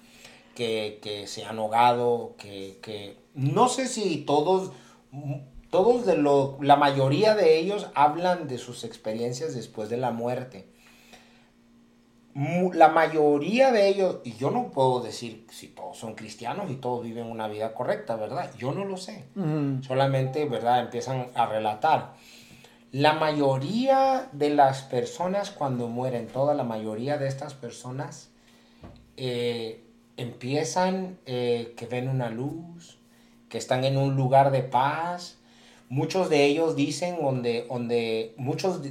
que, 0.56 1.24
se 1.28 1.46
han 1.46 1.60
ahogado, 1.60 2.36
que, 2.38 3.18
no 3.34 3.68
sé 3.70 3.88
si 3.88 4.18
todos, 4.18 4.72
todos 5.70 6.06
de 6.06 6.18
lo, 6.18 6.58
la 6.62 6.76
mayoría 6.76 7.36
de 7.36 7.58
ellos 7.58 7.88
hablan 7.96 8.48
de 8.48 8.58
sus 8.58 8.84
experiencias 8.84 9.56
después 9.56 9.90
de 9.90 9.98
la 9.98 10.12
muerte. 10.12 10.68
La 12.36 12.90
mayoría 12.90 13.72
de 13.72 13.88
ellos, 13.90 14.18
y 14.24 14.34
yo 14.34 14.50
no 14.50 14.72
puedo 14.72 15.02
decir 15.02 15.46
si 15.52 15.68
todos 15.68 15.98
son 15.98 16.16
cristianos 16.16 16.72
y 16.72 16.76
todos 16.76 17.04
viven 17.04 17.28
una 17.28 17.48
vida 17.48 17.76
correcta, 17.76 18.16
¿verdad? 18.16 18.50
Yo 18.58 18.72
no 18.72 18.86
lo 18.86 18.98
sé. 18.98 19.26
Solamente, 19.82 20.46
¿verdad? 20.46 20.80
Empiezan 20.80 21.28
a 21.36 21.46
relatar. 21.46 22.16
La 22.92 23.14
mayoría 23.14 24.30
de 24.32 24.52
las 24.52 24.84
personas 24.84 25.52
cuando 25.52 25.88
mueren, 25.88 26.28
toda 26.28 26.54
la 26.56 26.64
mayoría 26.64 27.18
de 27.18 27.28
estas 27.28 27.54
personas, 27.56 28.30
eh, 29.18 29.83
empiezan 30.18 31.18
eh, 31.26 31.74
que 31.78 31.86
ven 31.86 32.08
una 32.08 32.30
luz, 32.30 32.98
que 33.50 33.58
están 33.58 33.84
en 33.84 33.98
un 33.98 34.16
lugar 34.16 34.52
de 34.52 34.64
paz. 34.64 35.38
Muchos 35.90 36.30
de 36.30 36.46
ellos 36.46 36.76
dicen 36.76 37.18
donde, 37.22 37.66
donde 37.70 38.34
muchos, 38.38 38.82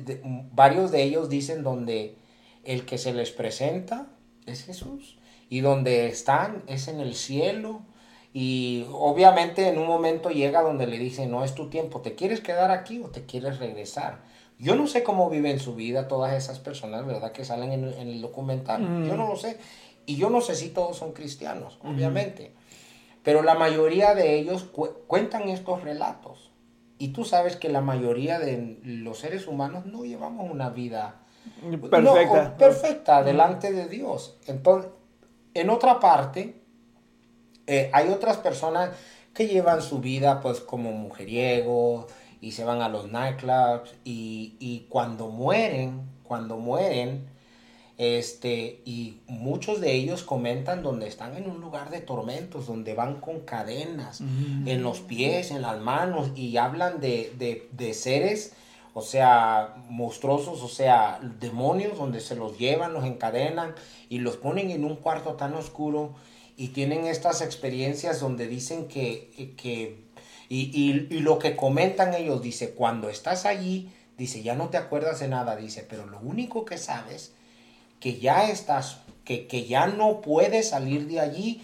varios 0.52 0.90
de 0.90 1.02
ellos 1.02 1.28
dicen 1.28 1.62
donde 1.62 2.16
el 2.64 2.84
que 2.84 2.98
se 2.98 3.12
les 3.12 3.30
presenta 3.30 4.06
es 4.46 4.64
Jesús. 4.64 5.18
Y 5.48 5.60
donde 5.60 6.06
están 6.06 6.62
es 6.66 6.88
en 6.88 7.00
el 7.00 7.14
cielo. 7.14 7.82
Y 8.32 8.86
obviamente 8.92 9.68
en 9.68 9.78
un 9.78 9.86
momento 9.86 10.30
llega 10.30 10.62
donde 10.62 10.86
le 10.86 10.98
dicen, 10.98 11.30
no 11.30 11.44
es 11.44 11.54
tu 11.54 11.68
tiempo, 11.68 12.00
¿te 12.00 12.14
quieres 12.14 12.40
quedar 12.40 12.70
aquí 12.70 13.00
o 13.00 13.08
te 13.08 13.26
quieres 13.26 13.58
regresar? 13.58 14.22
Yo 14.58 14.76
no 14.76 14.86
sé 14.86 15.02
cómo 15.02 15.28
viven 15.28 15.58
su 15.58 15.74
vida 15.74 16.06
todas 16.06 16.34
esas 16.34 16.60
personas, 16.60 17.04
¿verdad? 17.04 17.32
Que 17.32 17.44
salen 17.44 17.72
en, 17.72 17.84
el 17.84 18.22
documental. 18.22 18.80
Yo 19.06 19.16
no 19.16 19.26
lo 19.26 19.36
sé. 19.36 19.58
Y 20.06 20.16
yo 20.16 20.30
no 20.30 20.40
sé 20.40 20.54
si 20.54 20.70
todos 20.70 20.96
son 20.96 21.12
cristianos, 21.12 21.78
obviamente. 21.82 22.52
Pero 23.22 23.42
la 23.42 23.54
mayoría 23.54 24.14
de 24.14 24.34
ellos 24.34 24.64
cuentan 25.06 25.48
estos 25.48 25.82
relatos. 25.82 26.50
Y 26.98 27.08
tú 27.08 27.24
sabes 27.24 27.56
que 27.56 27.68
la 27.68 27.80
mayoría 27.80 28.38
de 28.38 28.78
los 28.84 29.18
seres 29.18 29.46
humanos 29.46 29.86
no 29.86 30.04
llevamos 30.04 30.50
una 30.50 30.70
vida 30.70 31.22
perfecta, 31.90 32.56
perfecta 32.56 33.22
delante 33.22 33.72
de 33.72 33.88
Dios. 33.88 34.38
Entonces, 34.46 34.90
en 35.54 35.70
otra 35.70 36.00
parte, 36.00 36.62
eh, 37.66 37.90
hay 37.92 38.08
otras 38.08 38.36
personas 38.38 38.90
que 39.34 39.46
llevan 39.46 39.82
su 39.82 40.00
vida 40.00 40.40
pues 40.40 40.60
como 40.60 40.92
mujeriegos 40.92 42.06
y 42.40 42.52
se 42.52 42.64
van 42.64 42.82
a 42.82 42.88
los 42.88 43.10
nightclubs 43.10 43.94
y, 44.04 44.56
y 44.58 44.86
cuando 44.88 45.28
mueren, 45.28 46.02
cuando 46.22 46.58
mueren, 46.58 47.31
este, 47.98 48.80
y 48.84 49.20
muchos 49.26 49.80
de 49.80 49.92
ellos 49.92 50.22
comentan 50.22 50.82
donde 50.82 51.06
están 51.06 51.36
en 51.36 51.48
un 51.48 51.60
lugar 51.60 51.90
de 51.90 52.00
tormentos, 52.00 52.66
donde 52.66 52.94
van 52.94 53.20
con 53.20 53.40
cadenas 53.40 54.22
mm. 54.22 54.66
en 54.66 54.82
los 54.82 55.00
pies, 55.00 55.50
en 55.50 55.62
las 55.62 55.78
manos, 55.80 56.30
y 56.34 56.56
hablan 56.56 57.00
de, 57.00 57.68
de, 57.70 57.94
seres, 57.94 58.54
o 58.94 59.02
sea, 59.02 59.74
monstruosos, 59.88 60.62
o 60.62 60.68
sea, 60.68 61.20
demonios, 61.38 61.98
donde 61.98 62.20
se 62.20 62.34
los 62.34 62.58
llevan, 62.58 62.94
los 62.94 63.04
encadenan 63.04 63.74
y 64.08 64.18
los 64.18 64.36
ponen 64.36 64.70
en 64.70 64.84
un 64.84 64.96
cuarto 64.96 65.34
tan 65.34 65.54
oscuro 65.54 66.14
y 66.56 66.68
tienen 66.68 67.06
estas 67.06 67.42
experiencias 67.42 68.20
donde 68.20 68.46
dicen 68.46 68.88
que, 68.88 69.54
que 69.56 70.04
y, 70.48 70.70
y, 70.74 71.14
y 71.14 71.20
lo 71.20 71.38
que 71.38 71.56
comentan 71.56 72.14
ellos, 72.14 72.42
dice, 72.42 72.70
cuando 72.70 73.08
estás 73.10 73.44
allí, 73.46 73.90
dice, 74.16 74.42
ya 74.42 74.54
no 74.54 74.70
te 74.70 74.76
acuerdas 74.76 75.20
de 75.20 75.28
nada, 75.28 75.56
dice, 75.56 75.86
pero 75.88 76.06
lo 76.06 76.18
único 76.20 76.64
que 76.64 76.78
sabes 76.78 77.32
que 78.02 78.18
ya 78.18 78.50
estás, 78.50 78.98
que, 79.24 79.46
que 79.46 79.64
ya 79.66 79.86
no 79.86 80.20
puedes 80.20 80.70
salir 80.70 81.06
de 81.06 81.20
allí 81.20 81.62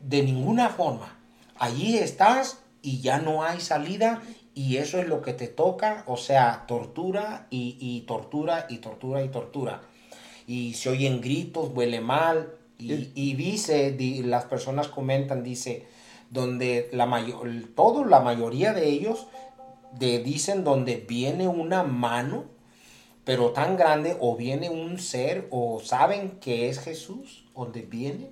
de 0.00 0.22
ninguna 0.22 0.70
forma. 0.70 1.18
Allí 1.58 1.98
estás 1.98 2.60
y 2.80 3.00
ya 3.00 3.18
no 3.18 3.42
hay 3.44 3.60
salida 3.60 4.22
y 4.54 4.78
eso 4.78 4.98
es 4.98 5.06
lo 5.06 5.20
que 5.20 5.34
te 5.34 5.46
toca, 5.46 6.04
o 6.06 6.16
sea, 6.16 6.64
tortura 6.66 7.46
y, 7.50 7.76
y 7.78 8.00
tortura 8.06 8.66
y 8.70 8.78
tortura 8.78 9.22
y 9.22 9.28
tortura. 9.28 9.82
Y 10.46 10.72
se 10.72 10.88
oyen 10.88 11.20
gritos, 11.20 11.70
huele 11.74 12.00
mal 12.00 12.54
y, 12.78 13.10
y 13.14 13.34
dice, 13.34 13.94
las 14.24 14.46
personas 14.46 14.88
comentan, 14.88 15.44
dice, 15.44 15.86
donde 16.30 16.88
la 16.92 17.04
mayor, 17.04 17.50
todo, 17.74 18.06
la 18.06 18.20
mayoría 18.20 18.72
de 18.72 18.88
ellos 18.88 19.26
de, 19.98 20.18
dicen 20.20 20.64
donde 20.64 20.96
viene 20.96 21.46
una 21.46 21.82
mano 21.82 22.44
pero 23.28 23.50
tan 23.50 23.76
grande, 23.76 24.16
o 24.20 24.36
viene 24.36 24.70
un 24.70 24.98
ser, 24.98 25.48
o 25.50 25.80
saben 25.84 26.40
que 26.40 26.70
es 26.70 26.78
Jesús, 26.80 27.44
donde 27.54 27.82
viene, 27.82 28.30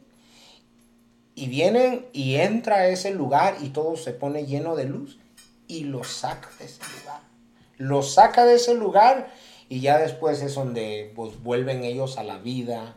y 1.34 1.48
vienen 1.48 2.06
y 2.14 2.36
entra 2.36 2.76
a 2.76 2.88
ese 2.88 3.10
lugar 3.10 3.58
y 3.60 3.68
todo 3.68 3.96
se 3.96 4.12
pone 4.12 4.46
lleno 4.46 4.74
de 4.74 4.86
luz, 4.86 5.18
y 5.68 5.84
lo 5.84 6.02
saca 6.02 6.48
de 6.58 6.64
ese 6.64 6.80
lugar. 6.98 7.20
Lo 7.76 8.02
saca 8.02 8.46
de 8.46 8.54
ese 8.54 8.72
lugar 8.72 9.30
y 9.68 9.80
ya 9.80 9.98
después 9.98 10.40
es 10.40 10.54
donde 10.54 11.12
pues, 11.14 11.42
vuelven 11.42 11.84
ellos 11.84 12.16
a 12.16 12.24
la 12.24 12.38
vida 12.38 12.96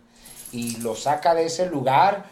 y 0.54 0.78
lo 0.78 0.96
saca 0.96 1.36
de 1.36 1.48
ese 1.48 1.66
lugar 1.66 2.28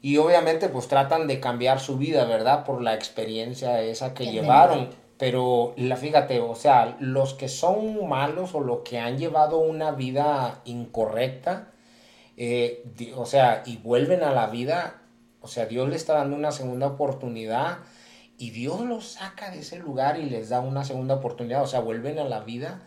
y 0.00 0.18
obviamente 0.18 0.68
pues 0.68 0.86
tratan 0.86 1.26
de 1.26 1.40
cambiar 1.40 1.80
su 1.80 1.98
vida, 1.98 2.24
¿verdad? 2.24 2.64
Por 2.64 2.82
la 2.82 2.94
experiencia 2.94 3.82
esa 3.82 4.14
que 4.14 4.30
llevaron. 4.30 4.90
Pero 5.18 5.74
la, 5.76 5.96
fíjate, 5.96 6.40
o 6.40 6.54
sea, 6.54 6.96
los 6.98 7.34
que 7.34 7.48
son 7.48 8.08
malos 8.08 8.54
o 8.54 8.60
los 8.60 8.80
que 8.80 8.98
han 8.98 9.18
llevado 9.18 9.58
una 9.58 9.92
vida 9.92 10.60
incorrecta, 10.64 11.68
eh, 12.36 12.84
o 13.14 13.26
sea, 13.26 13.62
y 13.64 13.76
vuelven 13.76 14.22
a 14.24 14.32
la 14.32 14.48
vida, 14.48 15.02
o 15.40 15.46
sea, 15.46 15.66
Dios 15.66 15.88
le 15.88 15.96
está 15.96 16.14
dando 16.14 16.36
una 16.36 16.50
segunda 16.50 16.88
oportunidad 16.88 17.78
y 18.38 18.50
Dios 18.50 18.80
los 18.80 19.06
saca 19.06 19.50
de 19.50 19.60
ese 19.60 19.78
lugar 19.78 20.18
y 20.18 20.28
les 20.28 20.48
da 20.48 20.60
una 20.60 20.84
segunda 20.84 21.14
oportunidad, 21.14 21.62
o 21.62 21.66
sea, 21.68 21.78
vuelven 21.78 22.18
a 22.18 22.24
la 22.24 22.40
vida 22.40 22.82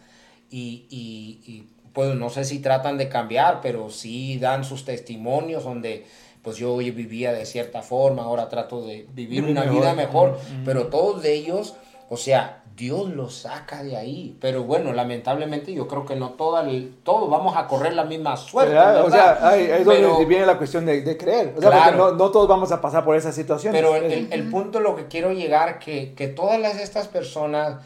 y, 0.50 0.86
y, 0.90 1.40
y 1.50 1.70
pues 1.94 2.14
no 2.14 2.30
sé 2.30 2.44
si 2.44 2.60
tratan 2.60 2.98
de 2.98 3.08
cambiar, 3.08 3.62
pero 3.62 3.90
sí 3.90 4.38
dan 4.38 4.66
sus 4.66 4.84
testimonios 4.84 5.64
donde 5.64 6.06
pues 6.42 6.58
yo 6.58 6.78
vivía 6.78 7.34
de 7.34 7.46
cierta 7.46 7.82
forma, 7.82 8.24
ahora 8.24 8.48
trato 8.50 8.86
de 8.86 9.08
vivir 9.14 9.44
una 9.44 9.64
vida 9.64 9.94
mejor, 9.94 10.40
pero 10.64 10.88
todos 10.88 11.22
de 11.22 11.34
ellos 11.34 11.76
o 12.10 12.18
sea, 12.18 12.64
Dios 12.78 13.10
lo 13.10 13.30
saca 13.30 13.84
de 13.84 13.98
ahí. 13.98 14.38
Pero 14.40 14.64
bueno, 14.64 14.94
lamentablemente 14.94 15.74
yo 15.74 15.88
creo 15.88 16.06
que 16.06 16.16
no 16.16 16.32
todo 16.32 16.64
todos 17.04 17.30
vamos 17.30 17.58
a 17.58 17.68
correr 17.68 17.94
la 17.94 18.06
misma 18.06 18.38
suerte. 18.38 18.78
O 18.78 19.10
sea, 19.10 19.50
ahí, 19.50 19.84
donde 19.84 20.26
viene 20.26 20.46
la 20.46 20.58
cuestión 20.58 20.86
de, 20.86 21.18
creer. 21.18 21.56
O 21.58 21.62
sea, 21.62 21.72
porque 21.72 21.98
no, 21.98 22.12
no, 22.12 22.30
todos 22.30 22.48
vamos 22.48 22.72
a 22.72 22.80
pasar 22.80 23.04
por 23.04 23.16
esa 23.16 23.32
situación. 23.32 23.74
Pero 23.74 23.96
el, 23.96 24.32
el, 24.32 24.50
punto 24.50 24.80
lo 24.80 24.96
que 24.96 25.08
quiero 25.08 25.34
llegar, 25.34 25.80
que, 25.80 26.14
que 26.14 26.28
todas 26.28 26.60
las, 26.60 26.80
estas 26.80 27.08
personas, 27.08 27.82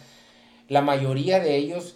la 0.67 0.81
mayoría 0.81 1.39
de 1.39 1.55
ellos, 1.55 1.95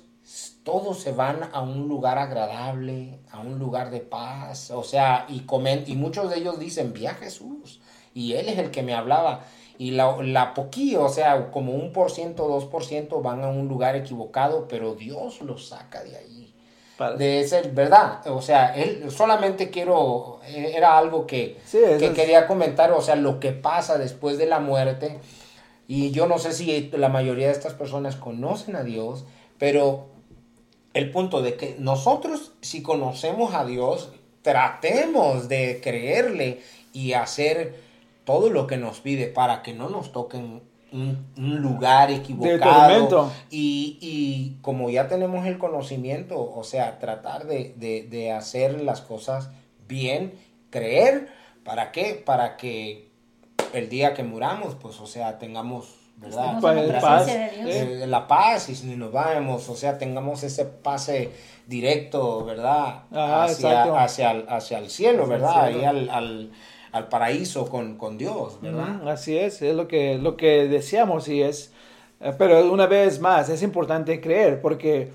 todos 0.64 1.02
se 1.02 1.12
van 1.12 1.50
a 1.52 1.62
un 1.62 1.88
lugar 1.88 2.18
agradable, 2.18 3.20
a 3.32 3.40
un 3.40 3.60
lugar 3.60 3.92
de 3.92 4.00
paz. 4.00 4.72
O 4.72 4.84
sea, 4.84 5.26
y, 5.28 5.42
comen, 5.42 5.84
y 5.86 5.96
muchos 5.96 6.30
de 6.30 6.38
ellos 6.38 6.60
dicen, 6.60 6.94
vi 6.94 7.08
a 7.08 7.14
Jesús. 7.14 7.82
Y 8.14 8.34
Él 8.34 8.48
es 8.48 8.58
el 8.58 8.72
que 8.72 8.82
me 8.82 8.94
hablaba 8.94 9.42
y 9.78 9.92
la, 9.92 10.18
la 10.22 10.54
o 11.00 11.10
sea, 11.10 11.52
como 11.52 11.74
un 11.74 11.92
por 11.92 12.12
ciento, 12.12 12.48
dos 12.48 12.66
por 12.66 12.84
ciento 12.84 13.22
van 13.22 13.44
a 13.44 13.50
un 13.50 13.68
lugar 13.68 13.96
equivocado, 13.96 14.68
pero 14.68 14.96
Dios 14.96 15.42
los 15.42 15.68
saca 15.68 16.04
de 16.04 16.16
ahí. 16.16 16.54
De 17.18 17.42
ese, 17.42 17.64
¿verdad? 17.74 18.26
O 18.28 18.42
sea, 18.42 18.74
él 18.74 19.12
solamente 19.12 19.70
quiero, 19.70 20.40
eh, 20.48 20.72
era 20.76 20.98
algo 20.98 21.28
que, 21.28 21.58
que 21.72 22.14
quería 22.14 22.48
comentar, 22.48 22.94
o 22.94 23.02
sea, 23.02 23.18
lo 23.18 23.42
que 23.42 23.52
pasa 23.52 23.98
después 23.98 24.38
de 24.38 24.46
la 24.46 24.60
muerte. 24.60 25.20
Y 25.90 26.12
yo 26.12 26.26
no 26.26 26.40
sé 26.40 26.54
si 26.54 26.90
la 26.94 27.10
mayoría 27.10 27.48
de 27.48 27.54
estas 27.54 27.74
personas 27.74 28.16
conocen 28.16 28.78
a 28.78 28.84
Dios, 28.84 29.26
pero 29.58 30.08
el 30.94 31.12
punto 31.12 31.42
de 31.42 31.58
que 31.58 31.76
nosotros, 31.80 32.54
si 32.62 32.82
conocemos 32.82 33.54
a 33.54 33.66
Dios, 33.66 34.14
tratemos 34.42 35.50
de 35.50 35.82
creerle 35.84 36.62
y 36.94 37.12
hacer 37.12 37.85
todo 38.26 38.50
lo 38.50 38.68
que 38.68 38.78
nos 38.78 39.00
pide 39.00 39.28
para 39.28 39.62
que 39.62 39.74
no 39.74 39.90
nos 39.90 40.12
toquen 40.12 40.62
un, 40.92 41.62
lugar 41.62 42.12
equivocado. 42.12 43.32
Y, 43.50 43.98
y, 44.02 44.58
como 44.62 44.90
ya 44.90 45.08
tenemos 45.08 45.46
el 45.46 45.58
conocimiento, 45.58 46.52
o 46.54 46.64
sea, 46.64 47.00
tratar 47.00 47.46
de, 47.46 47.74
de, 47.78 48.04
de, 48.04 48.32
hacer 48.32 48.82
las 48.82 49.02
cosas 49.02 49.50
bien, 49.88 50.34
creer, 50.70 51.30
¿para 51.64 51.92
qué? 51.92 52.22
Para 52.26 52.58
que 52.58 53.10
el 53.74 53.90
día 53.90 54.14
que 54.14 54.24
muramos, 54.24 54.76
pues, 54.76 55.00
o 55.00 55.08
sea, 55.08 55.38
tengamos, 55.38 55.96
¿verdad? 56.18 56.62
La 56.62 57.02
paz, 57.02 57.28
eh, 57.28 58.06
la 58.08 58.28
paz 58.28 58.70
y 58.70 58.76
si 58.76 58.96
nos 58.96 59.12
vamos, 59.12 59.68
o 59.70 59.76
sea, 59.76 59.98
tengamos 59.98 60.44
ese 60.44 60.66
pase 60.66 61.32
directo, 61.68 62.46
¿verdad? 62.46 63.04
hacia, 63.12 63.84
hacia, 64.02 64.32
el, 64.32 64.46
hacia, 64.48 64.78
el, 64.78 64.90
cielo, 64.90 65.28
¿verdad? 65.28 65.66
Ahí 65.66 65.84
al, 65.84 66.10
al 66.10 66.52
al 66.96 67.10
paraíso 67.10 67.68
con, 67.68 67.98
con 67.98 68.18
Dios, 68.18 68.58
¿verdad? 68.62 69.06
así 69.10 69.38
es, 69.38 69.62
es 69.62 69.76
lo 69.76 69.86
que, 69.86 70.18
lo 70.18 70.38
que 70.38 70.70
deseamos 70.70 71.28
y 71.28 71.42
es, 71.42 71.74
eh, 72.22 72.32
pero 72.38 72.72
una 72.72 72.88
vez 72.88 73.20
más, 73.20 73.50
es 73.50 73.62
importante 73.64 74.22
creer 74.22 74.62
porque 74.62 75.12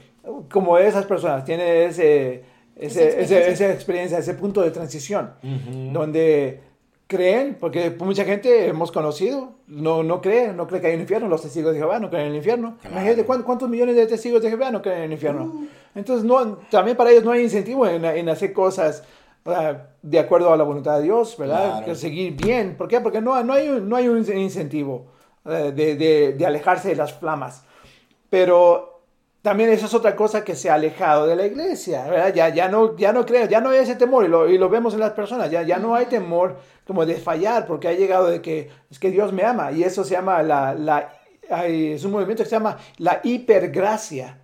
como 0.52 0.76
esas 0.76 1.06
personas 1.06 1.42
tienen 1.46 1.88
ese, 1.88 2.44
ese, 2.76 3.22
esa, 3.22 3.72
experiencia. 3.72 4.18
ese, 4.18 4.34
punto 4.34 4.60
de 4.60 4.72
transición, 4.72 5.30
donde 5.90 6.60
creen, 7.06 7.56
porque 7.58 7.96
mucha 7.98 8.26
gente 8.26 8.68
hemos 8.68 8.92
conocido, 8.92 9.54
no, 9.66 10.02
no 10.02 10.20
cree, 10.20 10.52
no 10.52 10.66
cree 10.66 10.82
que 10.82 10.88
hay 10.88 10.94
un 10.96 11.00
infierno, 11.00 11.28
los 11.28 11.40
testigos 11.40 11.72
de 11.72 11.78
Jehová 11.78 11.98
no 11.98 12.10
creen 12.10 12.26
en 12.26 12.32
el 12.32 12.36
infierno. 12.36 12.76
Imagínate 12.84 13.24
¿cuántos, 13.24 13.70
millones 13.70 13.96
de 13.96 14.06
testigos 14.06 14.42
de 14.42 14.50
Jehová 14.50 14.70
no 14.70 14.82
creen 14.82 14.98
en 14.98 15.04
el 15.04 15.12
infierno. 15.12 15.44
Uh. 15.44 15.66
Entonces, 15.94 16.26
no, 16.26 16.58
también 16.70 16.94
para 16.94 17.10
ellos 17.10 17.24
no 17.24 17.32
hay 17.32 17.42
incentivo 17.42 17.86
en, 17.86 18.04
en 18.04 18.28
hacer 18.28 18.52
cosas 18.52 19.02
de 20.02 20.18
acuerdo 20.18 20.52
a 20.52 20.56
la 20.56 20.64
voluntad 20.64 20.98
de 20.98 21.04
Dios, 21.04 21.36
¿verdad? 21.38 21.84
Que 21.84 21.94
seguir 21.94 22.34
bien. 22.34 22.76
¿Por 22.76 22.88
qué? 22.88 23.00
Porque 23.00 23.20
no, 23.20 23.42
no, 23.42 23.52
hay, 23.52 23.68
no 23.82 23.96
hay 23.96 24.08
un 24.08 24.18
incentivo 24.18 25.06
eh, 25.44 25.72
de, 25.74 25.96
de, 25.96 26.32
de, 26.34 26.46
alejarse 26.46 26.88
de 26.88 26.96
las 26.96 27.12
flamas. 27.14 27.64
Pero 28.28 29.02
también 29.42 29.70
eso 29.70 29.86
es 29.86 29.94
otra 29.94 30.14
cosa 30.14 30.44
que 30.44 30.54
se 30.54 30.68
ha 30.68 30.74
alejado 30.74 31.26
de 31.26 31.36
la 31.36 31.46
iglesia, 31.46 32.04
¿verdad? 32.04 32.34
Ya, 32.34 32.48
ya, 32.50 32.68
no, 32.68 32.96
ya 32.96 33.12
no 33.12 33.24
creo, 33.24 33.46
ya 33.46 33.60
no 33.60 33.70
hay 33.70 33.78
ese 33.78 33.96
temor 33.96 34.26
y 34.26 34.28
lo, 34.28 34.48
y 34.48 34.58
lo 34.58 34.68
vemos 34.68 34.92
en 34.92 35.00
las 35.00 35.12
personas, 35.12 35.50
ya, 35.50 35.62
ya 35.62 35.78
no 35.78 35.94
hay 35.94 36.06
temor 36.06 36.58
como 36.86 37.06
de 37.06 37.14
fallar 37.14 37.66
porque 37.66 37.88
ha 37.88 37.92
llegado 37.92 38.26
de 38.26 38.42
que 38.42 38.70
es 38.90 38.98
que 38.98 39.10
Dios 39.10 39.32
me 39.32 39.44
ama 39.44 39.72
y 39.72 39.82
eso 39.82 40.04
se 40.04 40.12
llama 40.12 40.42
la, 40.42 40.74
la 40.74 41.14
es 41.66 42.04
un 42.04 42.12
movimiento 42.12 42.42
que 42.42 42.48
se 42.48 42.56
llama 42.56 42.78
la 42.98 43.20
hipergracia. 43.24 44.38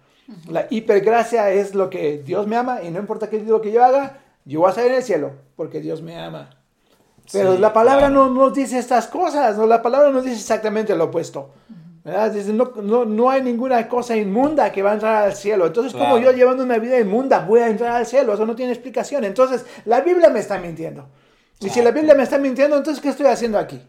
La 0.49 0.67
hipergracia 0.71 1.53
es 1.53 1.75
lo 1.75 1.89
que 1.89 2.19
Dios 2.19 2.47
me 2.49 2.57
ama 2.57 2.83
y 2.83 2.91
no 2.91 2.99
importa 2.99 3.31
qué 3.31 3.41
lo 3.41 3.61
que 3.61 3.71
yo 3.71 3.85
haga, 3.85 4.19
yo 4.47 4.61
voy 4.61 4.69
a 4.69 4.71
estar 4.71 4.87
en 4.87 4.95
el 4.95 5.03
cielo 5.03 5.33
porque 5.57 5.81
Dios 5.81 6.01
me 6.01 6.19
ama. 6.19 6.51
Pero 7.33 7.55
Sí, 7.55 7.59
la 7.59 7.73
palabra 7.73 8.09
claro. 8.09 8.29
no 8.29 8.35
nos 8.35 8.55
dice 8.55 8.79
estas 8.79 9.09
cosas, 9.09 9.59
¿no? 9.59 9.67
la 9.67 9.83
palabra 9.83 10.11
nos 10.11 10.25
dice 10.25 10.37
exactamente 10.37 10.95
lo 10.97 11.05
opuesto. 11.05 11.51
¿verdad? 12.05 12.31
Dice, 12.31 12.53
no, 12.53 12.71
no, 12.81 13.05
no 13.05 13.31
hay 13.31 13.43
ninguna 13.43 13.89
cosa 13.89 14.17
inmunda 14.17 14.71
que 14.71 14.81
va 14.81 14.93
a 14.93 14.95
entrar 14.95 15.25
al 15.25 15.35
cielo. 15.35 15.67
Entonces, 15.67 15.93
como 15.93 16.15
Claro. 16.17 16.21
yo 16.21 16.31
llevando 16.33 16.63
una 16.63 16.79
vida 16.79 17.01
inmunda 17.01 17.41
voy 17.41 17.59
a 17.61 17.69
entrar 17.69 17.97
al 17.97 18.07
cielo? 18.07 18.33
Eso 18.33 18.47
no 18.47 18.55
tiene 18.55 18.71
explicación. 18.71 19.25
Entonces, 19.25 19.67
la 19.87 20.01
Biblia 20.03 20.31
me 20.31 20.39
está 20.39 20.57
mintiendo. 20.57 21.09
Y 21.59 21.69
si 21.69 21.83
la. 21.83 21.91
Biblia 21.91 22.15
me 22.15 22.23
está 22.23 22.39
mintiendo, 22.39 22.77
entonces, 22.77 23.03
¿qué 23.03 23.09
estoy 23.09 23.27
haciendo 23.27 23.59
aquí? 23.59 23.83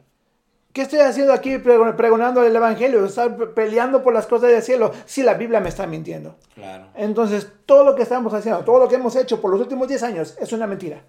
¿Qué 0.77 0.83
estoy 0.83 0.99
haciendo 0.99 1.33
aquí 1.33 1.57
prego- 1.57 1.95
pregonando 1.97 2.43
el 2.43 2.55
Evangelio? 2.55 3.03
Estar 3.03 3.35
pe- 3.35 3.47
peleando 3.47 4.03
por 4.03 4.13
las 4.13 4.27
cosas 4.27 4.51
del 4.51 4.61
cielo 4.61 4.91
si 5.07 5.23
la 5.23 5.33
Biblia 5.33 5.59
me 5.59 5.69
está 5.69 5.87
mintiendo. 5.87 6.35
Claro. 6.53 6.85
Entonces, 6.93 7.47
todo 7.65 7.83
lo 7.83 7.95
que 7.95 8.03
estamos 8.03 8.31
haciendo, 8.31 8.63
todo 8.63 8.77
lo 8.77 8.87
que 8.87 8.93
hemos 8.93 9.15
hecho 9.15 9.41
por 9.41 9.49
los 9.49 9.59
últimos 9.59 9.87
10 9.87 10.03
años 10.03 10.37
es 10.39 10.53
una 10.53 10.67
mentira. 10.67 11.01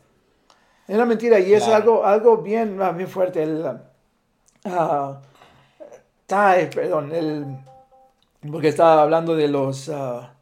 Es 0.86 0.94
una 0.94 1.04
mentira 1.04 1.38
y 1.38 1.52
es 1.52 1.68
algo, 1.68 2.06
algo 2.06 2.38
bien, 2.38 2.80
ah, 2.80 2.92
bien 2.92 3.08
fuerte. 3.10 3.42
El, 3.42 3.66
ah, 4.64 5.20
ah, 6.30 6.58
eh, 6.58 6.70
perdón, 6.74 7.12
el, 7.14 7.44
porque 8.50 8.68
estaba 8.68 9.02
hablando 9.02 9.36
de 9.36 9.48
los 9.48 9.90
ah, 9.90 10.32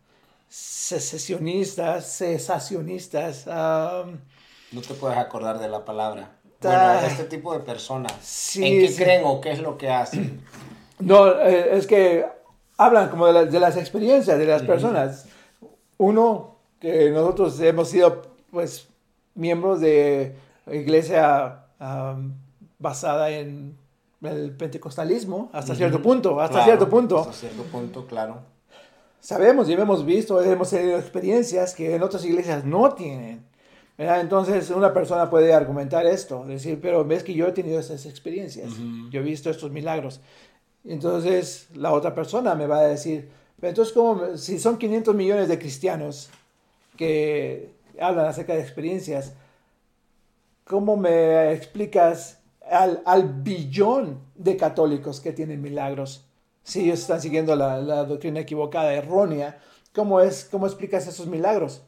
secesionistas, 0.49 2.17
cesacionistas. 2.19 3.45
No 3.49 4.81
te 4.87 4.95
puedes 4.95 5.19
acordar 5.19 5.59
de 5.59 5.69
la 5.69 5.85
palabra. 5.85 6.36
Bueno, 6.61 6.93
este 7.07 7.25
tipo 7.25 7.53
de 7.53 7.61
personas. 7.61 8.13
Sí, 8.21 8.65
¿En 8.65 8.81
qué 8.81 8.89
sí. 8.89 9.03
creen 9.03 9.23
o 9.25 9.41
qué 9.41 9.53
es 9.53 9.61
lo 9.61 9.77
que 9.79 9.91
hacen? 9.91 10.41
No, 10.99 11.29
eh, 11.43 11.77
es 11.77 11.87
que 11.87 12.25
hablan 12.79 13.11
como 13.11 13.27
de, 13.27 13.33
la- 13.35 13.45
de 13.45 13.61
las 13.61 13.77
experiencias 13.77 14.39
de 14.39 14.47
las 14.47 14.63
personas. 14.63 15.27
Uno, 15.99 16.57
que 16.81 17.11
nosotros 17.11 17.61
hemos 17.61 17.91
sido, 17.91 18.23
pues, 18.51 18.89
miembros 19.35 19.81
de 19.81 20.35
iglesia 20.73 21.67
basada 22.79 23.29
en 23.31 23.77
el 24.23 24.57
pentecostalismo, 24.57 25.51
hasta 25.53 25.75
cierto 25.75 26.01
punto, 26.01 26.41
hasta 26.41 26.55
Claro, 26.55 26.65
cierto 26.67 26.89
punto. 26.89 27.19
Hasta 27.21 27.33
cierto 27.35 27.63
punto, 27.65 28.07
claro. 28.07 28.39
Sabemos 29.21 29.69
y 29.69 29.75
hemos 29.75 30.05
visto, 30.07 30.41
hemos 30.43 30.71
tenido 30.71 30.99
experiencias 30.99 31.75
que 31.75 31.95
en 31.95 32.03
otras 32.03 32.25
iglesias 32.25 32.65
no 32.65 32.95
tienen. 32.95 33.45
¿Verdad? 33.97 34.21
Entonces 34.21 34.71
una 34.71 34.93
persona 34.93 35.31
puede 35.31 35.55
argumentar 35.55 36.07
esto, 36.07 36.45
decir, 36.45 36.79
pero 36.81 37.05
ves 37.05 37.23
que 37.23 37.35
yo 37.35 37.47
he 37.49 37.53
tenido 37.53 37.81
esas 37.81 38.05
experiencias, 38.07 38.73
yo 39.11 39.21
he 39.21 39.23
visto 39.23 39.51
estos 39.51 39.71
milagros. 39.71 40.21
Entonces 40.85 41.69
la 41.75 41.93
otra 41.93 42.15
persona 42.15 42.55
me 42.55 42.67
va 42.67 42.81
a 42.81 42.87
decir, 42.87 43.29
pero 43.59 43.71
entonces 43.71 43.95
¿cómo, 43.95 44.37
si 44.37 44.59
son 44.59 44.79
500 44.79 45.15
millones 45.15 45.49
de 45.49 45.59
cristianos 45.59 46.29
que 46.97 47.71
hablan 48.01 48.27
acerca 48.27 48.55
de 48.55 48.61
experiencias, 48.61 49.33
¿cómo 50.65 50.97
me 50.97 51.53
explicas 51.53 52.39
al, 52.71 53.03
al 53.07 53.43
billón 53.43 54.21
de 54.35 54.57
católicos 54.57 55.21
que 55.21 55.33
tienen 55.33 55.63
milagros? 55.63 56.25
Si 56.63 56.81
ellos 56.85 57.01
están 57.01 57.23
siguiendo 57.23 57.57
la, 57.57 57.79
la 57.79 58.05
doctrina 58.05 58.41
equivocada, 58.41 58.93
errónea, 58.93 59.59
¿cómo, 59.95 60.21
es, 60.21 60.47
¿cómo 60.51 60.67
explicas 60.67 61.07
esos 61.07 61.27
milagros? 61.27 61.83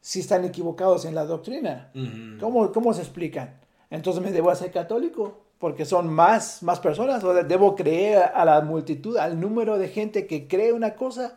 Si 0.00 0.20
están 0.20 0.44
equivocados 0.44 1.04
en 1.04 1.14
la 1.14 1.24
doctrina, 1.24 1.90
Ujú. 1.94 2.38
¿cómo, 2.40 2.72
¿cómo 2.72 2.94
se 2.94 3.02
explican? 3.02 3.58
Entonces 3.90 4.22
me 4.22 4.32
debo 4.32 4.50
hacer 4.50 4.70
católico 4.70 5.42
porque 5.58 5.84
son 5.84 6.12
más, 6.12 6.62
más 6.62 6.78
personas, 6.78 7.22
o 7.24 7.34
debo 7.34 7.74
creer 7.74 8.30
a 8.32 8.44
la 8.44 8.60
multitud, 8.60 9.16
al 9.16 9.40
número 9.40 9.76
de 9.76 9.88
gente 9.88 10.26
que 10.26 10.46
cree 10.46 10.72
una 10.72 10.94
cosa, 10.94 11.36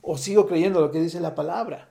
o 0.00 0.16
sigo 0.16 0.46
creyendo 0.46 0.80
lo 0.80 0.92
que 0.92 1.00
dice 1.00 1.18
la 1.18 1.34
palabra. 1.34 1.88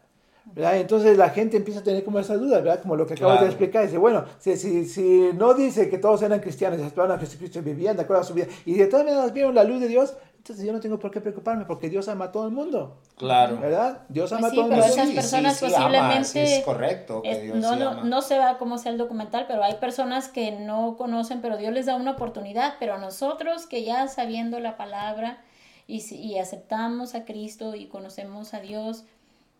¿verdad? 0.53 0.77
Entonces 0.77 1.17
la 1.17 1.29
gente 1.29 1.57
empieza 1.57 1.81
a 1.81 1.83
tener 1.83 2.03
como 2.03 2.19
esa 2.19 2.35
duda, 2.37 2.59
¿verdad? 2.59 2.81
Como 2.81 2.95
lo 2.95 3.05
que 3.05 3.15
acabas 3.15 3.41
de 3.41 3.47
explicar. 3.47 3.83
Dice, 3.83 3.97
bueno, 3.97 4.23
si, 4.39 4.55
si, 4.55 4.85
si 4.85 5.29
no 5.33 5.53
dice 5.53 5.89
que 5.89 5.97
todos 5.97 6.21
eran 6.21 6.39
cristianos 6.39 6.79
esperaban 6.79 7.17
a 7.17 7.19
Jesucristo 7.19 7.59
y 7.59 7.63
vivían 7.63 7.97
de 7.97 8.03
acuerdo 8.03 8.21
a 8.21 8.25
su 8.25 8.33
vida, 8.33 8.47
y 8.65 8.75
de 8.75 8.87
todas 8.87 9.05
maneras 9.05 9.33
vieron 9.33 9.53
la 9.55 9.63
luz 9.63 9.81
de 9.81 9.87
Dios, 9.87 10.15
entonces 10.49 10.65
yo 10.65 10.73
no 10.73 10.79
tengo 10.79 10.97
por 10.99 11.11
qué 11.11 11.19
preocuparme 11.21 11.65
porque 11.65 11.89
Dios 11.89 12.07
ama 12.07 12.25
a 12.25 12.31
todo 12.31 12.45
el 12.47 12.53
mundo. 12.53 12.97
Claro. 13.17 13.59
¿Verdad? 13.59 14.03
Dios 14.09 14.31
ama 14.31 14.41
Pues 14.41 14.51
a 14.51 14.51
sí, 14.51 14.55
todo 14.55 14.65
el 14.65 14.71
pero 14.71 14.81
mundo. 14.81 14.93
esas 14.95 15.09
Sí, 15.09 15.15
personas 15.15 15.57
sí, 15.57 15.65
sí, 15.67 15.73
ama, 15.75 15.83
posiblemente 15.87 16.25
sí, 16.25 16.39
es 16.39 16.63
correcto 16.65 17.21
que 17.21 17.31
Es- 17.31 17.41
Dios 17.43 17.57
no, 17.57 17.73
sí 17.73 17.79
no, 17.79 17.89
ama. 17.89 18.03
no 18.03 18.21
se 18.21 18.37
va 18.37 18.57
cómo 18.57 18.77
sea 18.77 18.91
el 18.91 18.97
documental, 18.97 19.45
pero 19.47 19.63
hay 19.63 19.75
personas 19.75 20.27
que 20.29 20.51
no 20.51 20.95
conocen, 20.97 21.41
pero 21.41 21.57
Dios 21.57 21.73
les 21.73 21.85
da 21.85 21.95
una 21.95 22.11
oportunidad, 22.11 22.75
pero 22.79 22.93
a 22.95 22.97
nosotros 22.97 23.65
que 23.65 23.83
ya 23.83 24.07
sabiendo 24.07 24.59
la 24.59 24.77
palabra 24.77 25.41
y, 25.87 26.01
si- 26.01 26.17
y 26.19 26.37
aceptamos 26.39 27.15
a 27.15 27.25
Cristo 27.25 27.75
y 27.75 27.87
conocemos 27.87 28.53
a 28.53 28.59
Dios, 28.59 29.03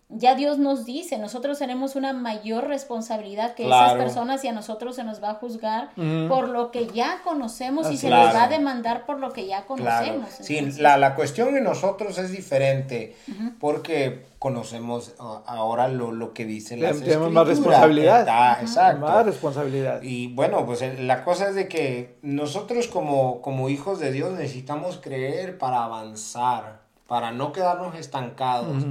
ya 0.10 0.36
Dios 0.36 0.58
nos 0.58 0.86
dice, 0.86 1.18
nosotros 1.18 1.60
tenemos 1.60 1.98
una 1.98 2.14
mayor 2.14 2.68
responsabilidad 2.68 3.56
que 3.56 3.66
esas 3.68 3.94
personas 3.96 4.42
y 4.46 4.48
a 4.48 4.54
nosotros 4.54 4.96
se 4.96 5.04
nos 5.04 5.22
va 5.22 5.32
a 5.32 5.34
juzgar 5.36 5.90
por 6.30 6.48
lo 6.48 6.72
que 6.72 6.88
ya 6.88 7.20
conocemos 7.26 7.92
y 7.92 7.98
se 7.98 8.10
nos 8.10 8.34
va 8.34 8.44
a 8.44 8.48
demandar 8.48 9.06
por 9.06 9.20
lo 9.20 9.32
que 9.34 9.48
ya 9.48 9.66
Claro. 9.66 9.84
conocemos. 9.84 10.30
Sí, 10.40 10.62
la, 10.80 10.96
la 10.98 11.14
cuestión 11.16 11.58
en 11.58 11.66
nosotros 11.66 12.18
es 12.20 12.32
diferente 12.32 13.16
porque 13.60 14.26
conocemos 14.40 15.14
ah, 15.20 15.42
ahora 15.46 15.88
lo, 15.90 16.12
lo 16.12 16.34
que 16.34 16.46
dicen 16.46 16.82
las 16.82 17.02
Tenemos 17.02 17.32
más 17.32 17.48
responsabilidad. 17.48 18.26
Ah, 18.30 18.60
exacto. 18.62 19.06
Más 19.06 19.26
responsabilidad. 19.26 20.02
Y 20.04 20.28
bueno, 20.34 20.66
pues 20.66 20.82
eh, 20.84 20.96
la 21.02 21.24
cosa 21.26 21.50
es 21.50 21.56
de 21.56 21.68
que 21.68 22.16
nosotros 22.22 22.88
como, 22.88 23.42
como 23.42 23.68
hijos 23.68 24.00
de 24.00 24.12
Dios 24.12 24.32
necesitamos 24.34 25.00
creer 25.02 25.58
para 25.58 25.84
avanzar, 25.84 26.82
para 27.08 27.32
no 27.32 27.52
quedarnos 27.52 27.96
estancados. 27.96 28.86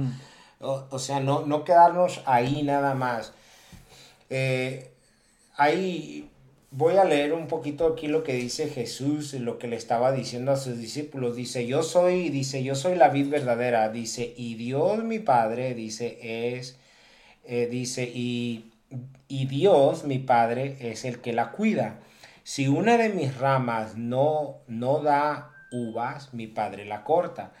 O, 0.59 0.87
o 0.89 0.99
sea, 0.99 1.19
no, 1.19 1.45
no 1.45 1.63
quedarnos 1.63 2.21
ahí 2.25 2.63
nada 2.63 2.93
más. 2.95 3.33
Eh, 4.29 4.91
ahí 5.55 6.29
voy 6.71 6.97
a 6.97 7.05
leer 7.05 7.33
un 7.33 7.47
poquito 7.47 7.87
aquí 7.87 8.07
lo 8.07 8.23
que 8.23 8.33
dice 8.33 8.67
Jesús, 8.67 9.33
lo 9.33 9.57
que 9.57 9.67
le 9.67 9.75
estaba 9.75 10.11
diciendo 10.11 10.51
a 10.51 10.57
sus 10.57 10.77
discípulos. 10.77 11.35
Dice, 11.35 11.65
yo 11.67 11.83
soy, 11.83 12.29
dice, 12.29 12.63
yo 12.63 12.75
soy 12.75 12.95
la 12.95 13.09
vid 13.09 13.29
verdadera. 13.29 13.89
Dice, 13.89 14.33
y 14.35 14.55
Dios 14.55 15.03
mi 15.03 15.19
Padre, 15.19 15.73
dice, 15.75 16.17
es, 16.57 16.77
eh, 17.45 17.67
dice, 17.69 18.03
y, 18.03 18.71
y 19.27 19.45
Dios 19.45 20.05
mi 20.05 20.19
Padre 20.19 20.77
es 20.79 21.05
el 21.05 21.19
que 21.19 21.33
la 21.33 21.51
cuida. 21.51 21.99
Si 22.43 22.67
una 22.67 22.97
de 22.97 23.09
mis 23.09 23.37
ramas 23.37 23.97
no, 23.97 24.57
no 24.67 24.99
da 24.99 25.51
uvas, 25.71 26.33
mi 26.33 26.47
Padre 26.47 26.85
la 26.85 27.03
corta 27.03 27.51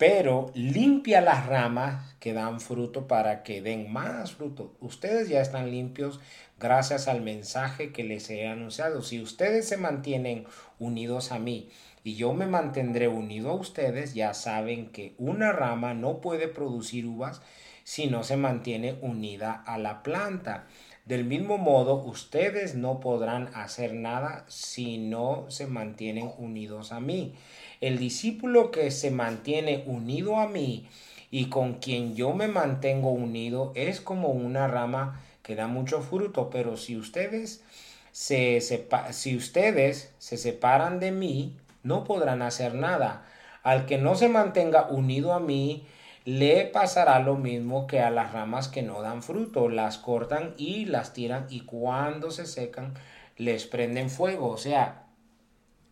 pero 0.00 0.50
limpia 0.54 1.20
las 1.20 1.44
ramas 1.44 2.14
que 2.20 2.32
dan 2.32 2.62
fruto 2.62 3.06
para 3.06 3.42
que 3.42 3.60
den 3.60 3.92
más 3.92 4.32
fruto. 4.32 4.74
Ustedes 4.80 5.28
ya 5.28 5.42
están 5.42 5.70
limpios 5.70 6.20
gracias 6.58 7.06
al 7.06 7.20
mensaje 7.20 7.92
que 7.92 8.02
les 8.02 8.30
he 8.30 8.48
anunciado. 8.48 9.02
Si 9.02 9.20
ustedes 9.20 9.68
se 9.68 9.76
mantienen 9.76 10.46
unidos 10.78 11.32
a 11.32 11.38
mí 11.38 11.68
y 12.02 12.14
yo 12.14 12.32
me 12.32 12.46
mantendré 12.46 13.08
unido 13.08 13.50
a 13.50 13.56
ustedes, 13.56 14.14
ya 14.14 14.32
saben 14.32 14.88
que 14.90 15.14
una 15.18 15.52
rama 15.52 15.92
no 15.92 16.22
puede 16.22 16.48
producir 16.48 17.04
uvas 17.04 17.42
si 17.84 18.06
no 18.06 18.24
se 18.24 18.38
mantiene 18.38 18.96
unida 19.02 19.52
a 19.66 19.76
la 19.76 20.02
planta. 20.02 20.64
Del 21.10 21.24
mismo 21.24 21.58
modo, 21.58 21.96
ustedes 21.96 22.76
no 22.76 23.00
podrán 23.00 23.50
hacer 23.52 23.94
nada 23.94 24.44
si 24.46 24.96
no 24.96 25.44
se 25.48 25.66
mantienen 25.66 26.30
unidos 26.38 26.92
a 26.92 27.00
mí. 27.00 27.34
El 27.80 27.98
discípulo 27.98 28.70
que 28.70 28.92
se 28.92 29.10
mantiene 29.10 29.82
unido 29.88 30.36
a 30.36 30.46
mí 30.46 30.86
y 31.32 31.46
con 31.46 31.80
quien 31.80 32.14
yo 32.14 32.32
me 32.32 32.46
mantengo 32.46 33.10
unido 33.10 33.72
es 33.74 34.00
como 34.00 34.28
una 34.28 34.68
rama 34.68 35.20
que 35.42 35.56
da 35.56 35.66
mucho 35.66 36.00
fruto, 36.00 36.48
pero 36.48 36.76
si 36.76 36.96
ustedes 36.96 37.64
se, 38.12 38.60
sepa- 38.60 39.12
si 39.12 39.34
ustedes 39.36 40.12
se 40.20 40.36
separan 40.36 41.00
de 41.00 41.10
mí, 41.10 41.56
no 41.82 42.04
podrán 42.04 42.40
hacer 42.40 42.76
nada. 42.76 43.26
Al 43.64 43.86
que 43.86 43.98
no 43.98 44.14
se 44.14 44.28
mantenga 44.28 44.86
unido 44.88 45.32
a 45.32 45.40
mí, 45.40 45.88
le 46.24 46.66
pasará 46.66 47.18
lo 47.20 47.36
mismo 47.36 47.86
que 47.86 48.00
a 48.00 48.10
las 48.10 48.32
ramas 48.32 48.68
que 48.68 48.82
no 48.82 49.00
dan 49.02 49.22
fruto, 49.22 49.68
las 49.68 49.98
cortan 49.98 50.54
y 50.56 50.84
las 50.84 51.12
tiran 51.12 51.46
y 51.48 51.60
cuando 51.60 52.30
se 52.30 52.46
secan 52.46 52.94
les 53.36 53.66
prenden 53.66 54.10
fuego. 54.10 54.48
O 54.48 54.58
sea, 54.58 55.06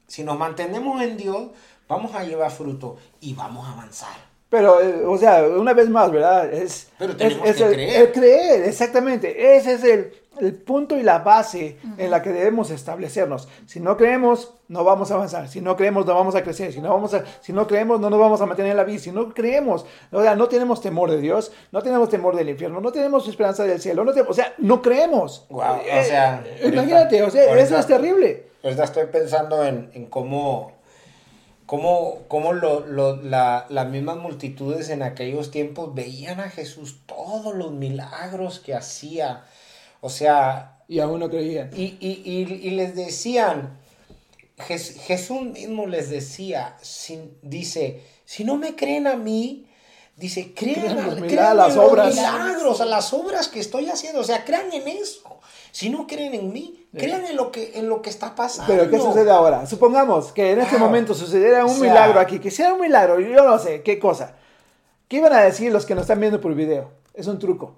si 0.07 0.24
nos 0.24 0.39
mantenemos 0.39 1.01
en 1.03 1.16
Dios, 1.16 1.51
vamos 1.89 2.14
a 2.14 2.24
llevar 2.24 2.51
fruto 2.51 2.97
y 3.20 3.35
vamos 3.35 3.66
a 3.66 3.72
avanzar. 3.72 4.28
Pero, 4.51 4.80
eh, 4.80 5.05
o 5.07 5.18
sea, 5.18 5.42
una 5.44 5.74
vez 5.74 5.90
más, 5.90 6.11
¿verdad? 6.11 6.51
Es, 6.53 6.88
Pero 6.99 7.12
es- 7.12 7.18
tenemos 7.18 7.49
es 7.49 7.57
que 7.57 7.64
el, 7.64 7.72
creer. 7.74 8.01
el 8.03 8.12
creer, 8.12 8.62
exactamente. 8.64 9.57
Ese 9.57 9.74
es 9.74 9.84
el, 9.84 10.12
el 10.40 10.55
punto 10.55 10.96
y 10.96 11.03
la 11.03 11.18
base 11.18 11.76
en 11.99 12.11
la 12.11 12.22
que 12.22 12.30
debemos 12.30 12.70
establecernos. 12.70 13.46
Si 13.66 13.78
no 13.78 13.99
creemos, 13.99 14.55
no 14.68 14.84
vamos 14.84 15.11
a 15.11 15.16
avanzar. 15.16 15.49
Si 15.49 15.61
no 15.61 15.76
creemos, 15.76 16.07
no 16.07 16.14
vamos 16.14 16.34
a 16.34 16.42
crecer. 16.42 16.72
Si 16.72 16.80
no, 16.80 16.88
vamos 16.88 17.12
a, 17.12 17.24
si 17.42 17.53
no 17.53 17.66
creemos, 17.66 18.01
no 18.01 18.09
nos 18.09 18.18
vamos 18.18 18.40
a 18.40 18.46
mantener 18.46 18.70
en 18.70 18.76
la 18.78 18.84
vida. 18.84 19.01
Si 19.01 19.12
no 19.12 19.34
creemos, 19.34 19.84
o 20.12 20.22
sea, 20.22 20.34
no 20.34 20.49
tenemos 20.49 20.80
temor 20.80 21.11
de 21.11 21.20
Dios, 21.20 21.53
no 21.70 21.82
tenemos 21.82 22.09
temor 22.09 22.34
del 22.34 22.49
infierno, 22.49 22.80
no 22.80 22.90
tenemos 22.90 23.28
esperanza 23.28 23.64
del 23.64 23.80
cielo. 23.82 24.03
No 24.05 24.12
tenemos- 24.12 24.30
o 24.30 24.34
sea, 24.34 24.55
no 24.57 24.80
creemos. 24.80 25.44
Guau, 25.51 25.76
o 25.76 25.80
Eh, 25.82 26.05
sea, 26.05 26.42
imagínate, 26.64 27.22
o 27.22 27.28
sea, 27.30 27.42
ahorita- 27.51 27.64
eso 27.64 27.78
es 27.78 27.86
terrible. 27.86 28.49
Ahorita 28.64 28.84
estoy 28.84 29.07
pensando 29.07 29.62
en, 29.64 29.90
en 29.92 30.07
cómo 30.07 30.72
cómo, 31.69 32.23
cómo 32.29 32.55
lo, 32.55 32.81
lo, 32.87 33.16
la, 33.16 33.66
las 33.69 33.89
mismas 33.91 34.16
multitudes 34.16 34.89
en 34.89 35.03
aquellos 35.03 35.51
tiempos 35.51 35.95
veían 35.95 36.41
a 36.41 36.49
Jesús, 36.49 37.03
todos 37.05 37.55
los 37.55 37.73
milagros 37.73 38.59
que 38.59 38.75
hacía. 38.75 39.45
O 40.01 40.09
sea... 40.09 40.75
Y 40.89 41.01
aún 41.01 41.21
no 41.21 41.29
creían. 41.29 41.69
Y, 41.77 41.99
y, 42.01 42.23
y, 42.25 42.69
y 42.69 42.71
les 42.71 42.97
decían, 42.97 43.77
Jesús 44.57 45.43
mismo 45.43 45.87
les 45.87 46.09
decía, 46.09 46.79
dice, 47.43 48.03
si 48.25 48.45
no 48.45 48.57
me 48.57 48.75
creen 48.75 49.07
a 49.07 49.14
mí, 49.14 49.69
dice, 50.16 50.55
crean, 50.55 51.21
crean, 51.21 51.59
las 51.59 51.77
obras. 51.77 52.14
milagros, 52.14 52.81
a 52.81 52.87
las 52.87 53.12
obras 53.12 53.49
que 53.49 53.61
estoy 53.61 53.91
haciendo, 53.91 54.21
o 54.21 54.25
sea, 54.25 54.47
crean 54.47 54.73
en 54.73 54.89
eso. 54.89 55.39
Si 55.73 55.91
no 55.91 56.07
creen 56.07 56.35
en 56.35 56.53
mí, 56.53 56.87
crean 56.93 57.25
en 57.27 57.37
lo 57.37 57.53
que, 57.53 57.79
en 57.79 57.89
lo 57.89 58.03
que 58.03 58.11
está 58.11 58.35
pasando. 58.35 58.73
Pero 58.73 58.91
¿qué 58.91 58.99
sucede 58.99 59.31
ahora? 59.31 59.66
Supongamos 59.66 60.33
que 60.33 60.53
en 60.53 60.61
este 60.61 60.79
momento 60.79 61.14
sucediera 61.14 61.64
un 61.64 61.81
milagro 61.81 62.21
aquí, 62.21 62.39
que 62.39 62.51
sea 62.51 62.75
un 62.75 62.81
milagro, 62.81 63.21
yo 63.21 63.47
no 63.47 63.59
sé, 63.59 63.83
¿qué 63.83 63.99
cosa? 63.99 64.35
¿Qué 65.09 65.16
iban 65.19 65.33
a 65.33 65.41
decir 65.41 65.73
los 65.73 65.87
que 65.87 65.95
nos 65.95 66.03
están 66.03 66.21
viendo 66.21 66.41
por 66.41 66.55
video? 66.55 66.91
Es 67.14 67.27
un 67.27 67.39
truco. 67.39 67.75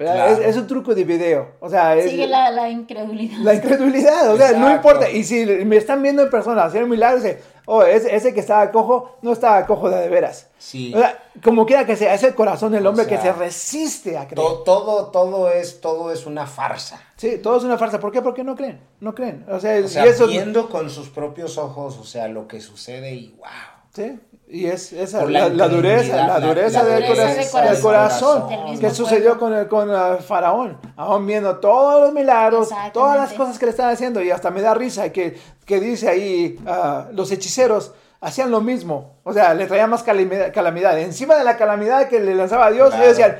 Es, 0.00 0.56
un 0.56 0.66
truco 0.66 0.94
de 0.94 1.04
video. 1.04 1.52
O 1.60 1.68
sea, 1.68 2.00
Sigue 2.00 2.26
la, 2.26 2.50
la, 2.50 2.70
incredulidad. 2.70 3.38
La 3.38 3.54
incredulidad, 3.54 4.32
o 4.32 4.36
sea, 4.36 4.52
no 4.52 4.72
importa. 4.72 5.10
Y 5.10 5.24
si 5.24 5.44
me 5.44 5.76
están 5.76 6.02
viendo 6.02 6.22
en 6.22 6.30
persona 6.30 6.64
hacer 6.64 6.84
un 6.84 6.90
milagro, 6.90 7.16
dice, 7.20 7.42
oh, 7.66 7.82
ese, 7.82 8.14
ese, 8.14 8.32
que 8.32 8.40
estaba 8.40 8.70
cojo, 8.70 9.18
no 9.20 9.32
estaba 9.32 9.66
cojo 9.66 9.90
de, 9.90 10.00
de 10.00 10.08
veras. 10.08 10.48
Sí. 10.58 10.92
O 10.94 10.98
sea, 10.98 11.22
como 11.42 11.66
quiera 11.66 11.84
que 11.84 11.96
sea, 11.96 12.14
es 12.14 12.22
el 12.22 12.34
corazón 12.34 12.72
del 12.72 12.86
hombre 12.86 13.06
que 13.06 13.18
se 13.18 13.32
resiste 13.32 14.16
a 14.16 14.26
creer. 14.26 14.36
todo, 14.36 15.06
todo, 15.06 15.50
es, 15.50 15.80
todo 15.80 16.10
es 16.12 16.24
una 16.24 16.46
farsa. 16.46 17.02
Sí, 17.16 17.38
todo 17.38 17.58
es 17.58 17.64
una 17.64 17.76
farsa. 17.76 18.00
¿Por 18.00 18.10
qué? 18.10 18.22
Porque 18.22 18.42
no 18.42 18.56
creen, 18.56 18.80
no 19.00 19.14
creen. 19.14 19.44
O 19.50 19.60
sea, 19.60 19.80
viendo 20.26 20.70
con 20.70 20.88
sus 20.88 21.10
propios 21.10 21.58
ojos, 21.58 21.98
o 21.98 22.04
sea, 22.04 22.28
lo 22.28 22.48
que 22.48 22.60
sucede 22.60 23.12
y 23.12 23.34
wow. 23.38 23.79
Sí, 23.92 24.20
y 24.48 24.66
es 24.66 24.92
esa, 24.92 25.24
la, 25.24 25.48
dureza, 25.68 26.26
la, 26.26 26.40
dureza, 26.40 26.84
del, 26.84 27.80
corazón, 27.80 28.44
que 28.78 28.90
sucedió 28.90 29.38
con 29.38 29.52
el, 29.52 29.66
con 29.66 29.90
el 29.90 30.18
faraón, 30.18 30.78
aún 30.96 31.26
viendo 31.26 31.58
todos 31.58 32.00
los 32.02 32.12
milagros, 32.12 32.68
todas 32.92 33.16
las 33.16 33.32
cosas 33.32 33.58
que 33.58 33.66
le 33.66 33.70
están 33.70 33.90
haciendo, 33.90 34.22
y 34.22 34.30
hasta 34.30 34.50
me 34.50 34.60
da 34.60 34.74
risa 34.74 35.10
que, 35.10 35.38
que 35.64 35.80
dice 35.80 36.08
ahí, 36.08 36.56
uh, 36.64 37.12
los 37.14 37.32
hechiceros 37.32 37.92
hacían 38.20 38.50
lo 38.50 38.60
mismo, 38.60 39.14
o 39.24 39.32
sea, 39.32 39.54
le 39.54 39.66
traían 39.66 39.90
más 39.90 40.02
calamidad, 40.04 41.00
encima 41.00 41.36
de 41.36 41.44
la 41.44 41.56
calamidad 41.56 42.08
que 42.08 42.20
le 42.20 42.34
lanzaba 42.34 42.66
a 42.66 42.70
Dios, 42.70 42.94
ellos 42.94 43.16
decían, 43.16 43.38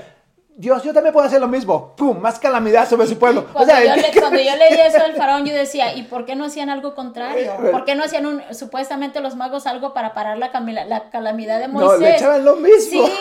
Dios, 0.60 0.82
yo 0.82 0.92
también 0.92 1.14
puedo 1.14 1.26
hacer 1.26 1.40
lo 1.40 1.48
mismo. 1.48 1.94
¡Pum! 1.96 2.18
Más 2.20 2.38
calamidad 2.38 2.86
sobre 2.86 3.06
su 3.06 3.18
pueblo. 3.18 3.46
Cuando, 3.54 3.72
yo, 3.72 4.56
leí 4.56 4.78
eso 4.78 5.02
del 5.02 5.14
faraón, 5.14 5.46
yo 5.46 5.54
decía, 5.54 5.94
¿y 5.96 6.02
por 6.02 6.26
qué 6.26 6.36
no 6.36 6.44
hacían 6.44 6.68
algo 6.68 6.94
contrario? 6.94 7.50
¿Por 7.72 7.86
qué 7.86 7.94
no 7.94 8.04
hacían 8.04 8.26
un, 8.26 8.42
supuestamente 8.50 9.20
los 9.20 9.36
magos 9.36 9.66
algo 9.66 9.94
para 9.94 10.12
parar 10.12 10.36
la, 10.36 10.50
la 10.86 11.08
calamidad 11.08 11.60
de 11.60 11.68
Moisés? 11.68 11.92
No, 11.92 11.98
le 11.98 12.14
echaban 12.14 12.44
lo 12.44 12.56
mismo. 12.56 13.06
Sí, 13.06 13.12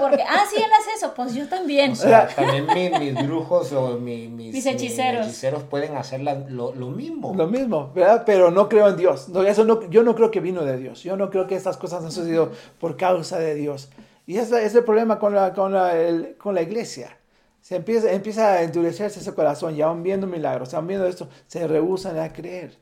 porque, 0.00 0.24
ah, 0.24 0.42
sí, 0.50 0.56
él 0.56 0.70
hace 0.80 0.90
eso, 0.96 1.14
pues 1.14 1.32
yo 1.32 1.48
también. 1.48 1.92
O 1.92 1.94
sea, 1.94 2.26
también 2.26 2.66
mis, 2.98 3.24
brujos 3.24 3.72
o 3.72 3.96
mis, 3.96 4.66
hechiceros. 4.66 5.28
hechiceros 5.28 5.62
pueden 5.62 5.96
hacer 5.96 6.20
lo, 6.22 6.74
lo, 6.74 6.88
mismo. 6.88 7.32
Lo 7.36 7.46
mismo, 7.46 7.92
¿verdad? 7.94 8.24
Pero 8.26 8.50
no 8.50 8.68
creo 8.68 8.88
en 8.88 8.96
Dios. 8.96 9.28
No, 9.28 9.44
eso 9.44 9.64
no, 9.64 9.88
yo 9.90 10.02
no 10.02 10.16
creo 10.16 10.32
que 10.32 10.40
vino 10.40 10.64
de 10.64 10.76
Dios. 10.76 11.04
Yo 11.04 11.16
no 11.16 11.30
creo 11.30 11.46
que 11.46 11.54
estas 11.54 11.76
cosas 11.76 12.02
han 12.02 12.10
sucedido 12.10 12.50
por 12.80 12.96
causa 12.96 13.38
de 13.38 13.54
Dios. 13.54 13.90
Y 14.30 14.38
ese 14.38 14.64
es 14.64 14.76
el 14.76 14.84
problema 14.84 15.18
con 15.18 15.34
la, 15.34 15.52
con 15.52 15.72
la, 15.72 15.92
con 16.38 16.54
la 16.54 16.62
iglesia. 16.62 17.18
Se 17.60 17.74
empieza, 17.74 18.12
empieza 18.12 18.52
a 18.52 18.62
endurecerse 18.62 19.18
ese 19.18 19.34
corazón 19.34 19.74
y 19.74 19.82
aún 19.82 20.04
viendo 20.04 20.28
milagros, 20.28 20.72
aún 20.72 20.86
viendo 20.86 21.04
esto, 21.04 21.28
se 21.48 21.66
rehusan 21.66 22.16
a 22.16 22.32
creer. 22.32 22.78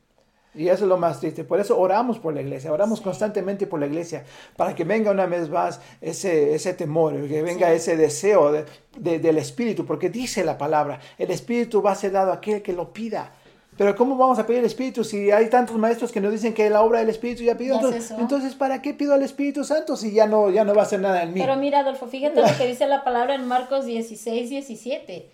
Y 0.55 0.69
eso 0.69 0.85
es 0.85 0.89
lo 0.91 0.99
más 0.99 1.21
triste. 1.21 1.45
Por 1.45 1.59
eso 1.59 1.79
oramos 1.79 2.19
por 2.19 2.35
la 2.35 2.43
iglesia, 2.43 2.71
oramos 2.71 3.01
constantemente 3.01 3.67
por 3.67 3.81
la 3.81 3.87
iglesia, 3.87 4.25
para 4.59 4.75
que 4.75 4.85
venga 4.85 5.11
una 5.11 5.25
vez 5.25 5.49
más 5.49 5.81
ese, 6.03 6.55
ese 6.55 6.75
temor, 6.75 7.27
que 7.27 7.41
venga 7.41 7.73
ese 7.73 7.97
deseo 7.97 8.53
de, 8.53 9.19
del 9.19 9.39
Espíritu, 9.39 9.87
porque 9.87 10.11
dice 10.11 10.45
la 10.45 10.59
palabra, 10.59 11.01
el 11.17 11.31
Espíritu 11.31 11.81
va 11.81 11.93
a 11.93 11.95
ser 11.95 12.13
dado 12.13 12.31
a 12.31 12.35
aquel 12.35 12.61
que 12.61 12.75
lo 12.75 12.93
pida. 12.93 13.33
Pero 13.79 13.95
¿cómo 13.95 14.17
vamos 14.17 14.41
a 14.41 14.45
pedir 14.45 14.59
el 14.59 14.67
Espíritu 14.67 15.05
si 15.05 15.31
hay 15.31 15.49
tantos 15.49 15.77
maestros 15.77 16.11
que 16.11 16.21
nos 16.21 16.33
dicen 16.33 16.53
que 16.53 16.69
la 16.69 16.83
obra 16.83 16.99
del 16.99 17.11
Espíritu 17.11 17.45
ya 17.45 17.57
pidió? 17.57 17.77
Entonces, 17.77 18.11
entonces, 18.11 18.57
¿para 18.57 18.83
qué 18.83 18.93
pido 18.93 19.15
al 19.15 19.23
Espíritu 19.23 19.63
Santo 19.63 19.97
si 19.97 20.13
ya 20.13 20.27
no, 20.27 20.51
ya 20.51 20.65
no 20.65 20.75
va 20.75 20.83
a 20.83 20.85
hacer 20.85 20.99
nada 20.99 21.23
en 21.23 21.33
mí? 21.33 21.41
Pero 21.41 21.55
mira, 21.55 21.79
Adolfo, 21.79 22.09
fíjate 22.09 22.41
lo 22.41 22.49
que 22.59 22.67
dice 22.67 22.89
la 22.89 23.05
palabra 23.05 23.37
en 23.37 23.47
Marcos 23.47 23.87
16, 23.87 24.51
17. 24.51 25.27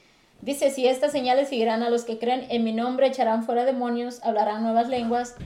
Dice, 0.42 0.70
si 0.70 0.86
estas 0.86 1.11
señales 1.11 1.49
seguirán 1.49 1.82
a 1.82 1.88
los 1.88 2.05
que 2.05 2.18
creen, 2.18 2.45
en 2.51 2.64
mi 2.64 2.74
nombre 2.74 3.07
echarán 3.07 3.45
fuera 3.45 3.64
demonios, 3.64 4.20
hablarán 4.22 4.62
nuevas 4.62 4.90
lenguas, 4.90 5.36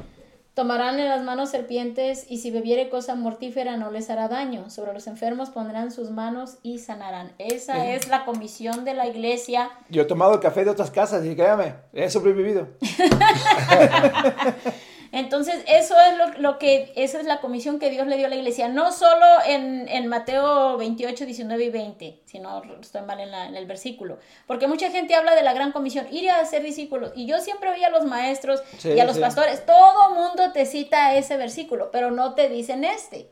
Tomarán 0.58 0.98
en 0.98 1.08
las 1.08 1.22
manos 1.22 1.50
serpientes 1.50 2.26
y 2.28 2.38
si 2.38 2.50
bebiere 2.50 2.88
cosa 2.88 3.14
mortífera 3.14 3.76
no 3.76 3.92
les 3.92 4.10
hará 4.10 4.26
daño. 4.26 4.70
Sobre 4.70 4.92
los 4.92 5.06
enfermos 5.06 5.50
pondrán 5.50 5.92
sus 5.92 6.10
manos 6.10 6.58
y 6.64 6.80
sanarán. 6.80 7.30
Esa 7.38 7.94
es 7.94 8.08
la 8.08 8.24
comisión 8.24 8.84
de 8.84 8.94
la 8.94 9.06
iglesia. 9.06 9.70
Yo 9.88 10.02
he 10.02 10.04
tomado 10.04 10.40
café 10.40 10.64
de 10.64 10.70
otras 10.70 10.90
casas 10.90 11.24
y 11.24 11.36
créame, 11.36 11.74
he 11.92 12.10
sobrevivido. 12.10 12.66
Entonces, 15.12 15.64
eso 15.66 15.94
es 16.00 16.38
lo, 16.38 16.58
que, 16.58 16.92
esa 16.96 17.18
es 17.18 17.26
la 17.26 17.40
comisión 17.40 17.78
que 17.78 17.90
Dios 17.90 18.06
le 18.06 18.16
dio 18.16 18.26
a 18.26 18.28
la 18.28 18.36
iglesia, 18.36 18.68
no 18.68 18.92
solo 18.92 19.24
en, 19.46 19.88
en 19.88 20.06
Mateo 20.06 20.76
28, 20.76 21.24
19 21.24 21.64
y 21.64 21.70
20, 21.70 22.22
si 22.26 22.38
no 22.38 22.62
estoy 22.80 23.02
mal 23.02 23.20
en, 23.20 23.32
en, 23.32 23.56
el 23.56 23.66
versículo, 23.66 24.18
porque 24.46 24.66
mucha 24.66 24.90
gente 24.90 25.14
habla 25.14 25.34
de 25.34 25.42
la 25.42 25.54
gran 25.54 25.72
comisión, 25.72 26.06
ir 26.12 26.30
a 26.30 26.44
ser 26.44 26.62
discípulos, 26.62 27.12
y 27.14 27.26
yo 27.26 27.38
siempre 27.40 27.70
oí 27.70 27.82
a 27.84 27.90
los 27.90 28.04
maestros 28.04 28.62
y 28.84 28.98
a 28.98 29.04
los 29.04 29.18
pastores, 29.18 29.64
todo 29.64 30.14
mundo 30.14 30.52
te 30.52 30.66
cita 30.66 31.14
ese 31.14 31.36
versículo, 31.36 31.90
pero 31.90 32.10
no 32.10 32.34
te 32.34 32.48
dicen 32.48 32.84
este. 32.84 33.30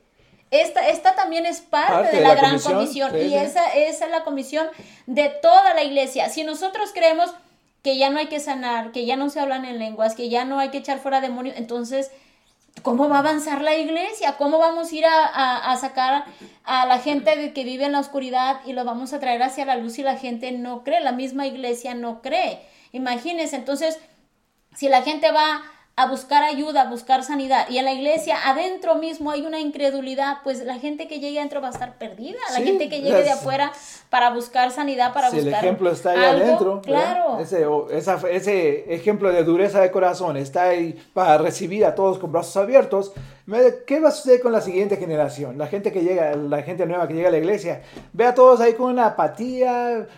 Esta, 0.52 0.88
esta 0.88 1.16
también 1.16 1.44
es 1.44 1.60
parte, 1.60 2.16
de, 2.16 2.22
la, 2.22 2.36
gran 2.36 2.60
comisión, 2.60 3.10
y 3.18 3.34
esa, 3.34 3.66
esa 3.74 4.04
es 4.04 4.10
la 4.10 4.22
comisión 4.22 4.68
de 5.06 5.28
toda 5.28 5.74
la 5.74 5.82
iglesia. 5.82 6.28
Si 6.28 6.44
nosotros 6.44 6.92
creemos 6.94 7.34
que 7.86 7.98
ya 7.98 8.10
no 8.10 8.18
hay 8.18 8.26
que 8.26 8.40
sanar, 8.40 8.90
que 8.90 9.06
ya 9.06 9.14
no 9.14 9.30
se 9.30 9.38
hablan 9.38 9.64
en 9.64 9.78
lenguas, 9.78 10.16
que 10.16 10.28
ya 10.28 10.44
no 10.44 10.58
hay 10.58 10.70
que 10.70 10.78
echar 10.78 10.98
fuera 10.98 11.20
demonios, 11.20 11.54
entonces, 11.56 12.10
¿cómo 12.82 13.08
va 13.08 13.14
a 13.14 13.20
avanzar 13.20 13.62
la 13.62 13.76
iglesia? 13.76 14.34
¿Cómo 14.38 14.58
vamos 14.58 14.90
a 14.90 14.96
ir 14.96 15.04
a, 15.06 15.76
sacar 15.76 16.24
a 16.64 16.84
la 16.86 16.98
gente 16.98 17.52
que 17.52 17.62
vive 17.62 17.84
en 17.84 17.92
la 17.92 18.00
oscuridad 18.00 18.58
y 18.66 18.72
lo 18.72 18.84
vamos 18.84 19.12
a 19.12 19.20
traer 19.20 19.40
hacia 19.44 19.64
la 19.66 19.76
luz 19.76 19.92
si 19.92 20.02
la 20.02 20.16
gente 20.16 20.50
no 20.50 20.82
cree? 20.82 21.00
La 21.00 21.12
misma 21.12 21.46
iglesia 21.46 21.94
no 21.94 22.22
cree. 22.22 22.58
Imagínense, 22.90 23.54
entonces, 23.54 24.00
si 24.74 24.88
la 24.88 25.02
gente 25.02 25.30
va 25.30 25.62
a 25.98 26.08
buscar 26.08 26.42
ayuda, 26.42 26.82
a 26.82 26.90
buscar 26.90 27.24
sanidad. 27.24 27.70
Y 27.70 27.78
en 27.78 27.86
la 27.86 27.94
iglesia, 27.94 28.36
adentro 28.44 28.96
mismo 28.96 29.30
hay 29.30 29.46
una 29.46 29.60
incredulidad, 29.60 30.38
pues 30.44 30.62
la 30.62 30.78
gente 30.78 31.08
que 31.08 31.20
llegue 31.20 31.38
adentro 31.38 31.62
va 31.62 31.68
a 31.68 31.70
estar 31.70 31.96
perdida. 31.96 32.36
La 32.52 32.58
gente 32.58 32.90
que 32.90 33.00
llegue 33.00 33.22
de 33.22 33.30
afuera 33.30 33.72
para 34.10 34.28
buscar 34.28 34.70
sanidad, 34.70 35.14
para 35.14 35.30
buscar. 35.30 35.48
el 35.48 35.54
ejemplo 35.54 35.90
está 35.90 36.10
ahí 36.10 36.22
adentro. 36.22 36.82
Claro. 36.82 37.38
Ese, 37.40 37.66
ese 38.30 38.94
ejemplo 38.94 39.32
de 39.32 39.42
dureza 39.42 39.80
de 39.80 39.90
corazón 39.90 40.36
está 40.36 40.64
ahí 40.64 41.02
para 41.14 41.38
recibir 41.38 41.86
a 41.86 41.94
todos 41.94 42.18
con 42.18 42.30
brazos 42.30 42.58
abiertos. 42.58 43.12
¿Qué 43.86 44.00
va 44.00 44.08
a 44.08 44.12
suceder 44.12 44.40
con 44.40 44.50
la 44.50 44.60
siguiente 44.60 44.96
generación? 44.96 45.56
La 45.56 45.68
gente 45.68 45.92
que 45.92 46.02
llega, 46.02 46.34
la 46.34 46.62
gente 46.62 46.84
nueva 46.84 47.06
que 47.06 47.14
llega 47.14 47.28
a 47.28 47.30
la 47.30 47.38
iglesia, 47.38 47.80
ve 48.12 48.26
a 48.26 48.34
todos 48.34 48.60
ahí 48.60 48.74
con 48.74 48.90
una 48.90 49.06
apatía, 49.06 50.08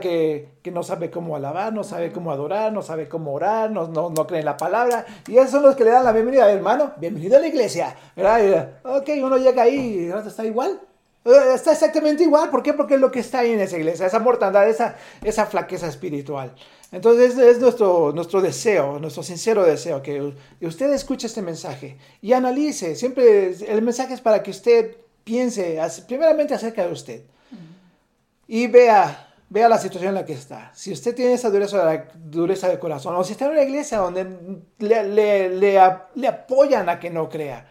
que, 0.00 0.48
que 0.62 0.70
no 0.70 0.84
sabe 0.84 1.10
cómo 1.10 1.34
alabar, 1.34 1.72
no 1.72 1.82
sabe 1.82 2.12
cómo 2.12 2.30
adorar, 2.30 2.72
no 2.72 2.82
sabe 2.82 3.08
cómo 3.08 3.32
orar, 3.32 3.72
no, 3.72 3.88
no, 3.88 4.10
no 4.10 4.26
cree 4.28 4.38
en 4.38 4.46
la 4.46 4.56
palabra. 4.56 5.04
Y 5.28 5.36
esos 5.38 5.50
son 5.50 5.62
los 5.62 5.76
que 5.76 5.84
le 5.84 5.90
dan 5.90 6.04
la 6.04 6.12
bienvenida, 6.12 6.50
hermano, 6.50 6.92
bienvenido 6.98 7.36
a 7.36 7.40
la 7.40 7.48
iglesia. 7.48 7.96
¿verdad? 8.14 8.80
Ok, 8.84 9.10
uno 9.22 9.36
llega 9.36 9.62
ahí 9.62 10.08
y 10.08 10.28
está 10.28 10.44
igual. 10.44 10.80
Eh, 11.24 11.54
está 11.54 11.72
exactamente 11.72 12.22
igual. 12.22 12.50
¿Por 12.50 12.62
qué? 12.62 12.72
Porque 12.72 12.94
es 12.94 13.00
lo 13.00 13.10
que 13.10 13.20
está 13.20 13.40
ahí 13.40 13.52
en 13.52 13.60
esa 13.60 13.76
iglesia, 13.76 14.06
esa 14.06 14.20
mortandad, 14.20 14.68
esa, 14.68 14.96
esa 15.22 15.46
flaqueza 15.46 15.88
espiritual. 15.88 16.54
Entonces 16.92 17.36
es 17.36 17.58
nuestro, 17.58 18.12
nuestro 18.12 18.40
deseo, 18.40 19.00
nuestro 19.00 19.22
sincero 19.22 19.64
deseo, 19.64 20.02
que 20.02 20.32
usted 20.60 20.92
escuche 20.92 21.26
este 21.26 21.42
mensaje 21.42 21.98
y 22.22 22.32
analice. 22.32 22.94
Siempre 22.94 23.54
el 23.66 23.82
mensaje 23.82 24.14
es 24.14 24.20
para 24.20 24.42
que 24.42 24.52
usted 24.52 24.96
piense 25.24 25.80
primeramente 26.06 26.54
acerca 26.54 26.86
de 26.86 26.92
usted 26.92 27.22
y 28.48 28.66
vea, 28.68 29.25
vea 29.48 29.68
la 29.68 29.78
situación 29.78 30.10
en 30.10 30.14
la 30.14 30.24
que 30.24 30.32
está. 30.32 30.70
Si 30.74 30.92
usted 30.92 31.14
tiene 31.14 31.34
esa 31.34 31.50
dureza, 31.50 32.06
dureza 32.14 32.68
de 32.68 32.78
corazón 32.78 33.14
o 33.16 33.24
si 33.24 33.32
está 33.32 33.46
en 33.46 33.52
una 33.52 33.62
iglesia 33.62 33.98
donde 33.98 34.24
le, 34.78 35.02
le, 35.04 35.48
le, 35.50 35.80
le 36.14 36.28
apoyan 36.28 36.88
a 36.88 36.98
que 36.98 37.10
no 37.10 37.28
crea, 37.28 37.66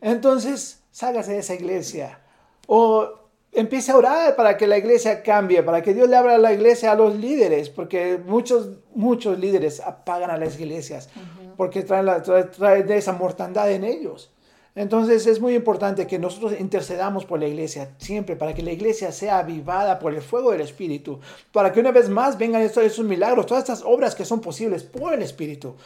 entonces 0.00 0.82
sálgase 0.90 1.32
de 1.32 1.38
esa 1.38 1.54
iglesia 1.54 2.20
o 2.66 3.24
empiece 3.54 3.92
a 3.92 3.96
orar 3.96 4.36
para 4.36 4.56
que 4.56 4.66
la 4.66 4.76
iglesia 4.76 5.22
cambie, 5.22 5.62
para 5.62 5.80
que 5.82 5.94
Dios 5.94 6.08
le 6.08 6.16
abra 6.16 6.38
la 6.38 6.52
iglesia 6.52 6.92
a 6.92 6.94
los 6.94 7.16
líderes, 7.16 7.70
porque 7.70 8.18
muchos, 8.24 8.68
muchos 8.94 9.38
líderes 9.38 9.80
apagan 9.80 10.30
a 10.30 10.36
las 10.36 10.58
iglesias, 10.58 11.08
porque 11.56 11.82
traen, 11.82 12.06
la, 12.06 12.22
traen 12.22 12.90
esa 12.90 13.12
mortandad 13.12 13.70
en 13.70 13.84
ellos. 13.84 14.33
Entonces 14.76 15.26
es 15.28 15.40
muy 15.40 15.54
importante 15.54 16.06
que 16.06 16.18
nosotros 16.18 16.54
intercedamos 16.58 17.24
por 17.24 17.38
la 17.38 17.46
iglesia 17.46 17.94
siempre, 17.98 18.34
para 18.34 18.54
que 18.54 18.62
la 18.62 18.72
iglesia 18.72 19.12
sea 19.12 19.38
avivada 19.38 20.00
por 20.00 20.12
el 20.12 20.20
fuego 20.20 20.50
del 20.50 20.62
Espíritu, 20.62 21.20
para 21.52 21.72
que 21.72 21.78
una 21.78 21.92
vez 21.92 22.08
más 22.08 22.36
vengan 22.36 22.60
estos, 22.62 22.82
esos 22.82 23.04
milagros, 23.04 23.46
todas 23.46 23.62
estas 23.62 23.82
obras 23.84 24.16
que 24.16 24.24
son 24.24 24.40
posibles 24.40 24.82
por 24.82 25.14
el 25.14 25.22
Espíritu. 25.22 25.76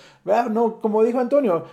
No, 0.51 0.81
como 0.81 1.05
dijo 1.05 1.19
Antonio, 1.19 1.67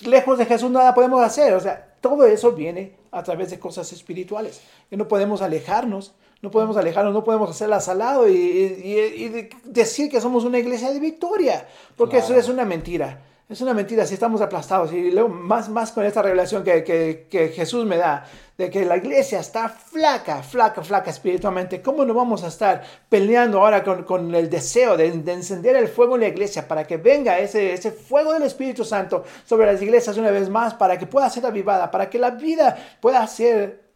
lejos 0.00 0.36
de 0.36 0.44
Jesús 0.44 0.70
nada 0.70 0.94
podemos 0.94 1.22
hacer. 1.22 1.54
O 1.54 1.60
sea, 1.60 1.94
todo 2.02 2.26
eso 2.26 2.52
viene 2.52 2.96
a 3.12 3.22
través 3.22 3.50
de 3.50 3.58
cosas 3.58 3.90
espirituales. 3.94 4.60
Que 4.90 4.98
no 4.98 5.08
podemos 5.08 5.40
alejarnos, 5.40 6.14
no 6.42 6.50
podemos 6.50 6.76
alejarnos, 6.76 7.14
no 7.14 7.24
podemos 7.24 7.48
hacerla 7.48 7.80
salado 7.80 8.28
y, 8.28 8.34
y, 8.34 9.24
y 9.24 9.48
decir 9.64 10.10
que 10.10 10.20
somos 10.20 10.44
una 10.44 10.58
iglesia 10.58 10.90
de 10.90 11.00
victoria, 11.00 11.66
porque 11.96 12.18
eso 12.18 12.34
es 12.34 12.50
una 12.50 12.66
mentira. 12.66 13.22
Es 13.48 13.62
una 13.62 13.72
mentira 13.72 14.04
si 14.04 14.12
estamos 14.12 14.42
aplastados. 14.42 14.92
Y 14.92 15.10
luego 15.10 15.30
más, 15.30 15.70
más 15.70 15.90
con 15.92 16.04
esta 16.04 16.20
revelación 16.20 16.62
que, 16.62 16.84
que, 17.30 17.48
Jesús 17.48 17.86
me 17.86 17.96
da, 17.96 18.26
de 18.58 18.68
que 18.68 18.84
la 18.84 18.98
iglesia 18.98 19.40
está 19.40 19.70
flaca, 19.70 20.42
flaca, 20.42 20.82
flaca 20.82 21.08
espiritualmente. 21.08 21.80
¿Cómo 21.80 22.04
no 22.04 22.12
vamos 22.12 22.44
a 22.44 22.48
estar 22.48 22.82
peleando 23.08 23.60
ahora 23.60 23.82
con, 23.82 24.04
con 24.04 24.34
el 24.34 24.50
deseo 24.50 24.98
de, 24.98 25.10
de, 25.12 25.32
encender 25.32 25.76
el 25.76 25.88
fuego 25.88 26.16
en 26.16 26.20
la 26.22 26.28
iglesia 26.28 26.68
para 26.68 26.86
que 26.86 26.98
venga 26.98 27.38
ese, 27.38 27.72
ese 27.72 27.90
fuego 27.90 28.34
del 28.34 28.42
Espíritu 28.42 28.84
Santo 28.84 29.24
sobre 29.46 29.72
las 29.72 29.80
iglesias 29.80 30.18
una 30.18 30.30
vez 30.30 30.50
más, 30.50 30.74
para 30.74 30.98
que 30.98 31.06
pueda 31.06 31.30
ser 31.30 31.46
avivada, 31.46 31.90
para 31.90 32.10
que 32.10 32.18
la 32.18 32.32
vida 32.32 32.76
pueda 33.00 33.26
ser 33.26 33.87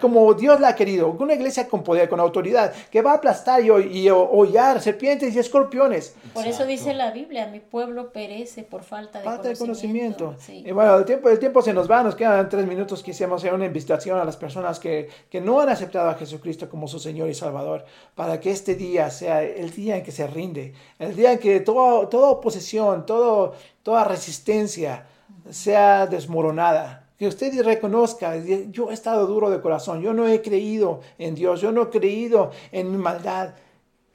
como 0.00 0.34
Dios 0.34 0.60
la 0.60 0.68
ha 0.68 0.76
querido, 0.76 1.08
una 1.08 1.32
iglesia 1.32 1.66
con 1.66 1.82
poder, 1.82 2.08
con 2.08 2.20
autoridad, 2.20 2.74
que 2.90 3.00
va 3.00 3.12
a 3.12 3.14
aplastar 3.14 3.62
y, 3.62 3.68
y, 3.68 4.10
hollar 4.10 4.82
serpientes 4.82 5.34
y 5.34 5.38
escorpiones. 5.38 6.14
Por 6.34 6.46
eso 6.46 6.66
dice 6.66 6.92
la 6.92 7.10
Biblia, 7.10 7.46
mi 7.46 7.60
pueblo 7.60 8.12
perece 8.12 8.64
por 8.64 8.82
falta 8.82 9.20
de 9.20 9.24
falta 9.24 9.54
conocimiento. 9.54 10.24
De 10.24 10.36
conocimiento. 10.36 10.68
Y 10.68 10.72
bueno, 10.72 10.96
el 10.96 11.04
tiempo, 11.06 11.30
el 11.30 11.38
tiempo 11.38 11.62
se 11.62 11.72
nos 11.72 11.90
va, 11.90 12.02
nos 12.02 12.14
quedan 12.14 12.48
tres 12.50 12.66
minutos, 12.66 13.02
quisiéramos 13.02 13.42
hacer 13.42 13.54
una 13.54 13.64
invitación 13.64 14.18
a 14.18 14.24
las 14.24 14.36
personas 14.36 14.78
que, 14.78 15.08
que 15.30 15.40
no 15.40 15.60
han 15.60 15.70
aceptado 15.70 16.10
a 16.10 16.14
Jesucristo 16.14 16.68
como 16.68 16.86
su 16.86 16.98
Señor 16.98 17.30
y 17.30 17.34
Salvador, 17.34 17.86
para 18.14 18.40
que 18.40 18.50
este 18.50 18.74
día 18.74 19.08
sea 19.08 19.42
el 19.42 19.70
día 19.70 19.96
en 19.96 20.02
que 20.02 20.12
se 20.12 20.26
rinde, 20.26 20.74
el 20.98 21.16
día 21.16 21.32
en 21.32 21.38
que 21.38 21.60
todo, 21.60 22.08
toda 22.08 22.28
oposición, 22.28 23.06
todo, 23.06 23.54
toda 23.82 24.04
resistencia 24.04 25.06
sea 25.50 26.06
desmoronada 26.06 27.01
que 27.22 27.28
usted 27.28 27.62
reconozca, 27.62 28.36
yo 28.72 28.90
he 28.90 28.94
estado 28.94 29.28
duro 29.28 29.48
de 29.48 29.60
corazón, 29.60 30.02
yo 30.02 30.12
no 30.12 30.26
he 30.26 30.42
creído 30.42 31.02
en 31.18 31.36
Dios, 31.36 31.60
yo 31.60 31.70
no 31.70 31.82
he 31.84 31.88
creído 31.88 32.50
en 32.72 32.90
mi 32.90 32.98
maldad. 32.98 33.54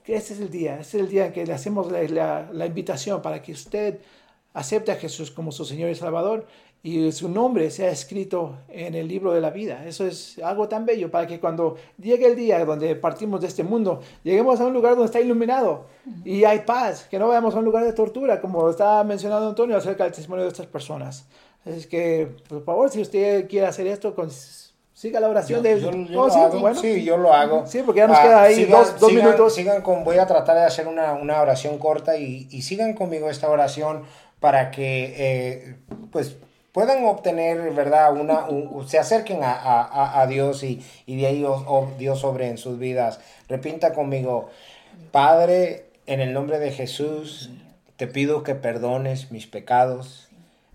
Ese 0.03 0.33
es 0.33 0.41
el 0.41 0.49
día, 0.49 0.81
ese 0.81 0.97
es 0.97 1.03
el 1.05 1.09
día 1.09 1.31
que 1.31 1.45
le 1.45 1.53
hacemos 1.53 1.89
la 1.89 2.65
invitación 2.65 3.21
para 3.21 3.41
que 3.41 3.53
usted 3.53 4.01
acepte 4.51 4.91
a 4.91 4.97
Jesús 4.97 5.31
como 5.31 5.53
su 5.53 5.63
Señor 5.63 5.89
y 5.89 5.95
Salvador 5.95 6.47
y 6.83 7.11
su 7.11 7.27
nombre 7.27 7.69
sea 7.69 7.89
escrito 7.89 8.59
en 8.69 8.95
el 8.95 9.07
libro 9.07 9.33
de 9.33 9.41
la 9.41 9.49
vida. 9.49 9.85
Eso 9.85 10.05
es 10.05 10.39
algo 10.39 10.67
tan 10.69 10.85
bello 10.85 11.11
para 11.11 11.27
que 11.27 11.39
cuando 11.39 11.75
llegue 11.97 12.27
el 12.27 12.35
día 12.35 12.63
donde 12.63 12.95
partimos 12.95 13.41
de 13.41 13.47
este 13.47 13.63
mundo, 13.63 14.01
lleguemos 14.23 14.59
a 14.61 14.65
un 14.65 14.73
lugar 14.73 14.93
donde 14.93 15.07
está 15.07 15.19
iluminado 15.19 15.87
y 16.23 16.43
hay 16.43 16.59
paz, 16.59 17.07
que 17.09 17.19
no 17.19 17.27
vayamos 17.27 17.55
a 17.55 17.59
un 17.59 17.65
lugar 17.65 17.83
de 17.83 17.93
tortura, 17.93 18.39
como 18.39 18.69
estaba 18.69 19.03
mencionando 19.03 19.49
Antonio 19.49 19.75
acerca 19.75 20.03
del 20.03 20.13
testimonio 20.13 20.43
de 20.43 20.51
estas 20.51 20.67
personas. 20.67 21.27
Es 21.65 21.87
que, 21.87 22.29
por 22.47 22.63
favor, 22.63 22.89
si 22.89 23.01
usted 23.01 23.49
quiere 23.49 23.67
hacer 23.67 23.87
esto, 23.87 24.15
con, 24.15 24.29
siga 24.93 25.19
la 25.19 25.29
oración 25.29 25.61
yo, 25.61 25.69
de... 25.69 25.81
Yo, 25.81 25.91
yo 25.91 26.21
oh, 26.21 26.29
sí, 26.29 26.39
hago, 26.39 26.59
bueno. 26.59 26.79
sí, 26.79 27.03
yo 27.03 27.17
lo 27.17 27.33
hago. 27.33 27.67
Sí, 27.67 27.83
porque 27.85 27.99
ya 27.99 28.07
nos 28.07 28.17
ah, 28.17 28.23
queda 28.23 28.41
ahí 28.43 28.55
sigan, 28.55 28.71
dos, 28.71 28.99
dos 28.99 29.09
sigan, 29.09 29.25
minutos. 29.25 29.55
Sigan 29.55 29.81
con, 29.81 30.03
voy 30.05 30.17
a 30.17 30.25
tratar 30.25 30.55
de 30.55 30.63
hacer 30.63 30.87
una, 30.87 31.13
una 31.13 31.41
oración 31.41 31.77
corta 31.77 32.15
y, 32.15 32.47
y, 32.49 32.61
sigan 32.61 32.93
conmigo 32.93 33.29
esta 33.29 33.49
oración 33.49 34.03
para 34.39 34.71
que, 34.71 35.13
eh, 35.17 35.75
pues, 36.11 36.37
puedan 36.77 37.03
obtener, 37.05 37.71
¿verdad? 37.71 38.15
Una, 38.15 38.45
un, 38.45 38.87
se 38.87 38.99
acerquen 38.99 39.43
a, 39.43 39.51
a, 39.51 40.21
a 40.21 40.27
Dios 40.27 40.61
y, 40.61 40.85
y, 41.07 41.15
de 41.15 41.25
ahí 41.25 41.43
Dios 41.97 42.19
sobre 42.19 42.49
en 42.49 42.59
sus 42.59 42.77
vidas. 42.77 43.19
Repita 43.49 43.93
conmigo, 43.93 44.51
Padre, 45.11 45.85
en 46.05 46.21
el 46.21 46.33
nombre 46.33 46.59
de 46.59 46.71
Jesús, 46.71 47.49
te 47.95 48.05
pido 48.05 48.43
que 48.43 48.53
perdones 48.53 49.31
mis 49.31 49.47
pecados 49.47 50.27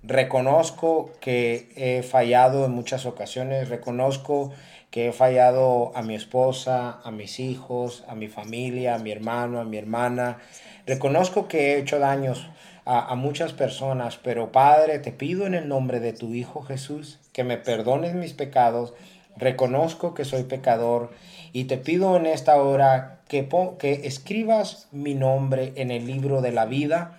Reconozco 0.05 1.13
que 1.21 1.69
he 1.77 2.03
fallado 2.03 2.65
en 2.65 2.73
muchas 2.73 3.07
ocasiones, 3.07 3.69
reconozco 3.69 4.51
que 4.91 5.07
he 5.07 5.13
fallado 5.13 5.93
a 5.95 6.03
mi 6.03 6.17
esposa, 6.17 6.99
a 7.05 7.13
mis 7.13 7.39
hijos, 7.39 8.03
a 8.09 8.17
mi 8.17 8.27
familia, 8.27 8.97
a 8.97 8.99
mi 8.99 9.13
hermano, 9.13 9.61
a 9.61 9.65
mi 9.65 9.77
hermana. 9.77 10.39
Reconozco 10.87 11.47
que 11.47 11.75
he 11.75 11.79
hecho 11.79 12.01
daños 12.01 12.49
a, 12.85 13.15
muchas 13.15 13.53
personas, 13.53 14.19
pero 14.23 14.51
Padre, 14.53 14.99
te 14.99 15.13
pido 15.13 15.47
en 15.47 15.55
el 15.55 15.69
nombre 15.69 16.01
de 16.01 16.13
tu 16.13 16.35
Hijo 16.35 16.63
Jesús 16.63 17.19
que 17.33 17.45
me 17.45 17.57
perdones 17.57 18.15
mis 18.15 18.33
pecados. 18.33 18.93
Reconozco 19.37 20.15
que 20.15 20.25
soy 20.25 20.43
pecador 20.43 21.11
y 21.53 21.65
te 21.65 21.79
pido 21.79 22.17
en 22.17 22.27
esta 22.27 22.57
hora 22.61 23.21
que, 23.29 23.49
que 23.79 24.07
escribas 24.07 24.89
mi 24.91 25.15
nombre 25.15 25.73
en 25.77 25.91
el 25.91 26.07
libro 26.07 26.43
de 26.43 26.53
la 26.53 26.67
vida 26.67 27.19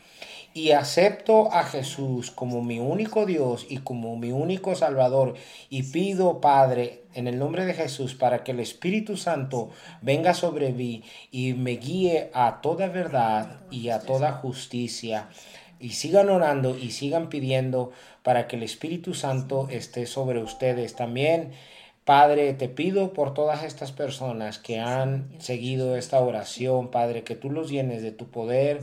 y 0.54 0.72
acepto 0.72 1.52
a 1.52 1.64
Jesús 1.64 2.32
como 2.32 2.62
mi 2.62 2.80
único 2.80 3.26
Dios 3.26 3.66
y 3.70 3.80
como 3.80 4.16
mi 4.18 4.32
único 4.32 4.76
Salvador 4.76 5.34
y 5.70 5.84
pido, 5.84 6.42
Padre, 6.42 7.04
en 7.14 7.28
el 7.28 7.40
nombre 7.40 7.66
de 7.66 7.74
Jesús, 7.74 8.14
para 8.14 8.44
que 8.44 8.52
el 8.52 8.60
Espíritu 8.60 9.18
Santo 9.18 9.72
venga 10.02 10.34
sobre 10.34 10.72
mí 10.72 11.04
y 11.32 11.54
me 11.54 11.72
guíe 11.72 12.30
a 12.34 12.62
toda 12.62 12.88
verdad 12.88 13.62
y 13.72 13.90
a 13.90 14.00
toda 14.00 14.34
justicia. 14.34 15.30
Y 15.80 15.92
sigan 15.92 16.30
orando 16.30 16.78
y 16.78 16.92
sigan 16.92 17.30
pidiendo 17.30 17.92
para 18.22 18.48
que 18.48 18.56
el 18.56 18.64
Espíritu 18.64 19.14
Santo 19.14 19.68
esté 19.70 20.06
sobre 20.06 20.42
ustedes. 20.42 20.96
También 20.96 21.52
Padre, 22.06 22.54
te 22.54 22.68
pido 22.68 23.14
por 23.14 23.34
todas 23.34 23.64
estas 23.64 23.94
personas 23.94 24.58
que 24.58 24.78
han 24.78 25.30
seguido 25.40 25.96
esta 25.96 26.20
oración, 26.20 26.90
Padre, 26.92 27.24
que 27.24 27.36
tú 27.36 27.50
los 27.50 27.70
llenes 27.70 28.02
de 28.02 28.12
tu 28.12 28.28
poder, 28.28 28.82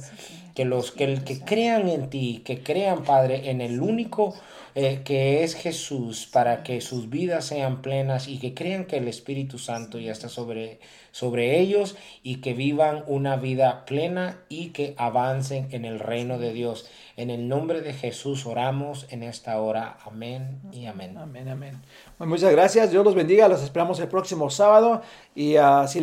que 0.61 0.67
los 0.67 0.91
que, 0.91 1.25
que 1.25 1.41
crean 1.41 1.89
en 1.89 2.11
ti, 2.11 2.43
que 2.45 2.63
crean, 2.63 3.03
Padre, 3.03 3.49
en 3.49 3.63
el 3.63 3.81
único 3.81 4.35
eh, 4.75 5.01
que 5.05 5.43
es 5.43 5.55
Jesús, 5.55 6.29
para 6.31 6.63
que 6.63 6.83
sus 6.83 7.09
vidas 7.09 7.47
sean 7.47 7.81
plenas 7.81 8.29
y 8.29 8.39
que 8.39 8.53
crean 8.53 8.85
que 8.85 8.99
el 8.99 9.09
Espíritu 9.09 9.59
Santo 9.59 9.99
ya 9.99 10.13
está 10.13 10.29
sobre, 10.29 10.79
sobre 11.11 11.59
ellos 11.59 11.97
y 12.23 12.37
que 12.37 12.55
vivan 12.55 13.03
una 13.09 13.37
vida 13.37 13.85
plena 13.85 14.39
y 14.49 14.69
que 14.69 14.95
avancen 14.97 15.67
en 15.73 15.85
el 15.85 15.99
reino 15.99 16.39
de 16.39 16.53
Dios. 16.53 16.89
En 17.17 17.31
el 17.31 17.49
nombre 17.49 17.81
de 17.81 17.93
Jesús 17.93 18.47
oramos 18.47 19.07
en 19.11 19.25
esta 19.25 19.61
hora. 19.61 19.99
Amén 20.07 20.61
y 20.73 20.87
amén. 20.87 21.19
Amén, 21.19 21.49
amén. 21.49 21.83
Muchas 22.19 22.53
gracias. 22.53 22.93
Dios 22.93 23.05
los 23.05 23.17
bendiga. 23.17 23.49
Los 23.49 23.63
esperamos 23.63 23.99
el 23.99 24.09
próximo 24.09 24.51
sábado. 24.51 25.03
Y 25.35 25.59
uh, 25.59 25.89
si 25.89 25.99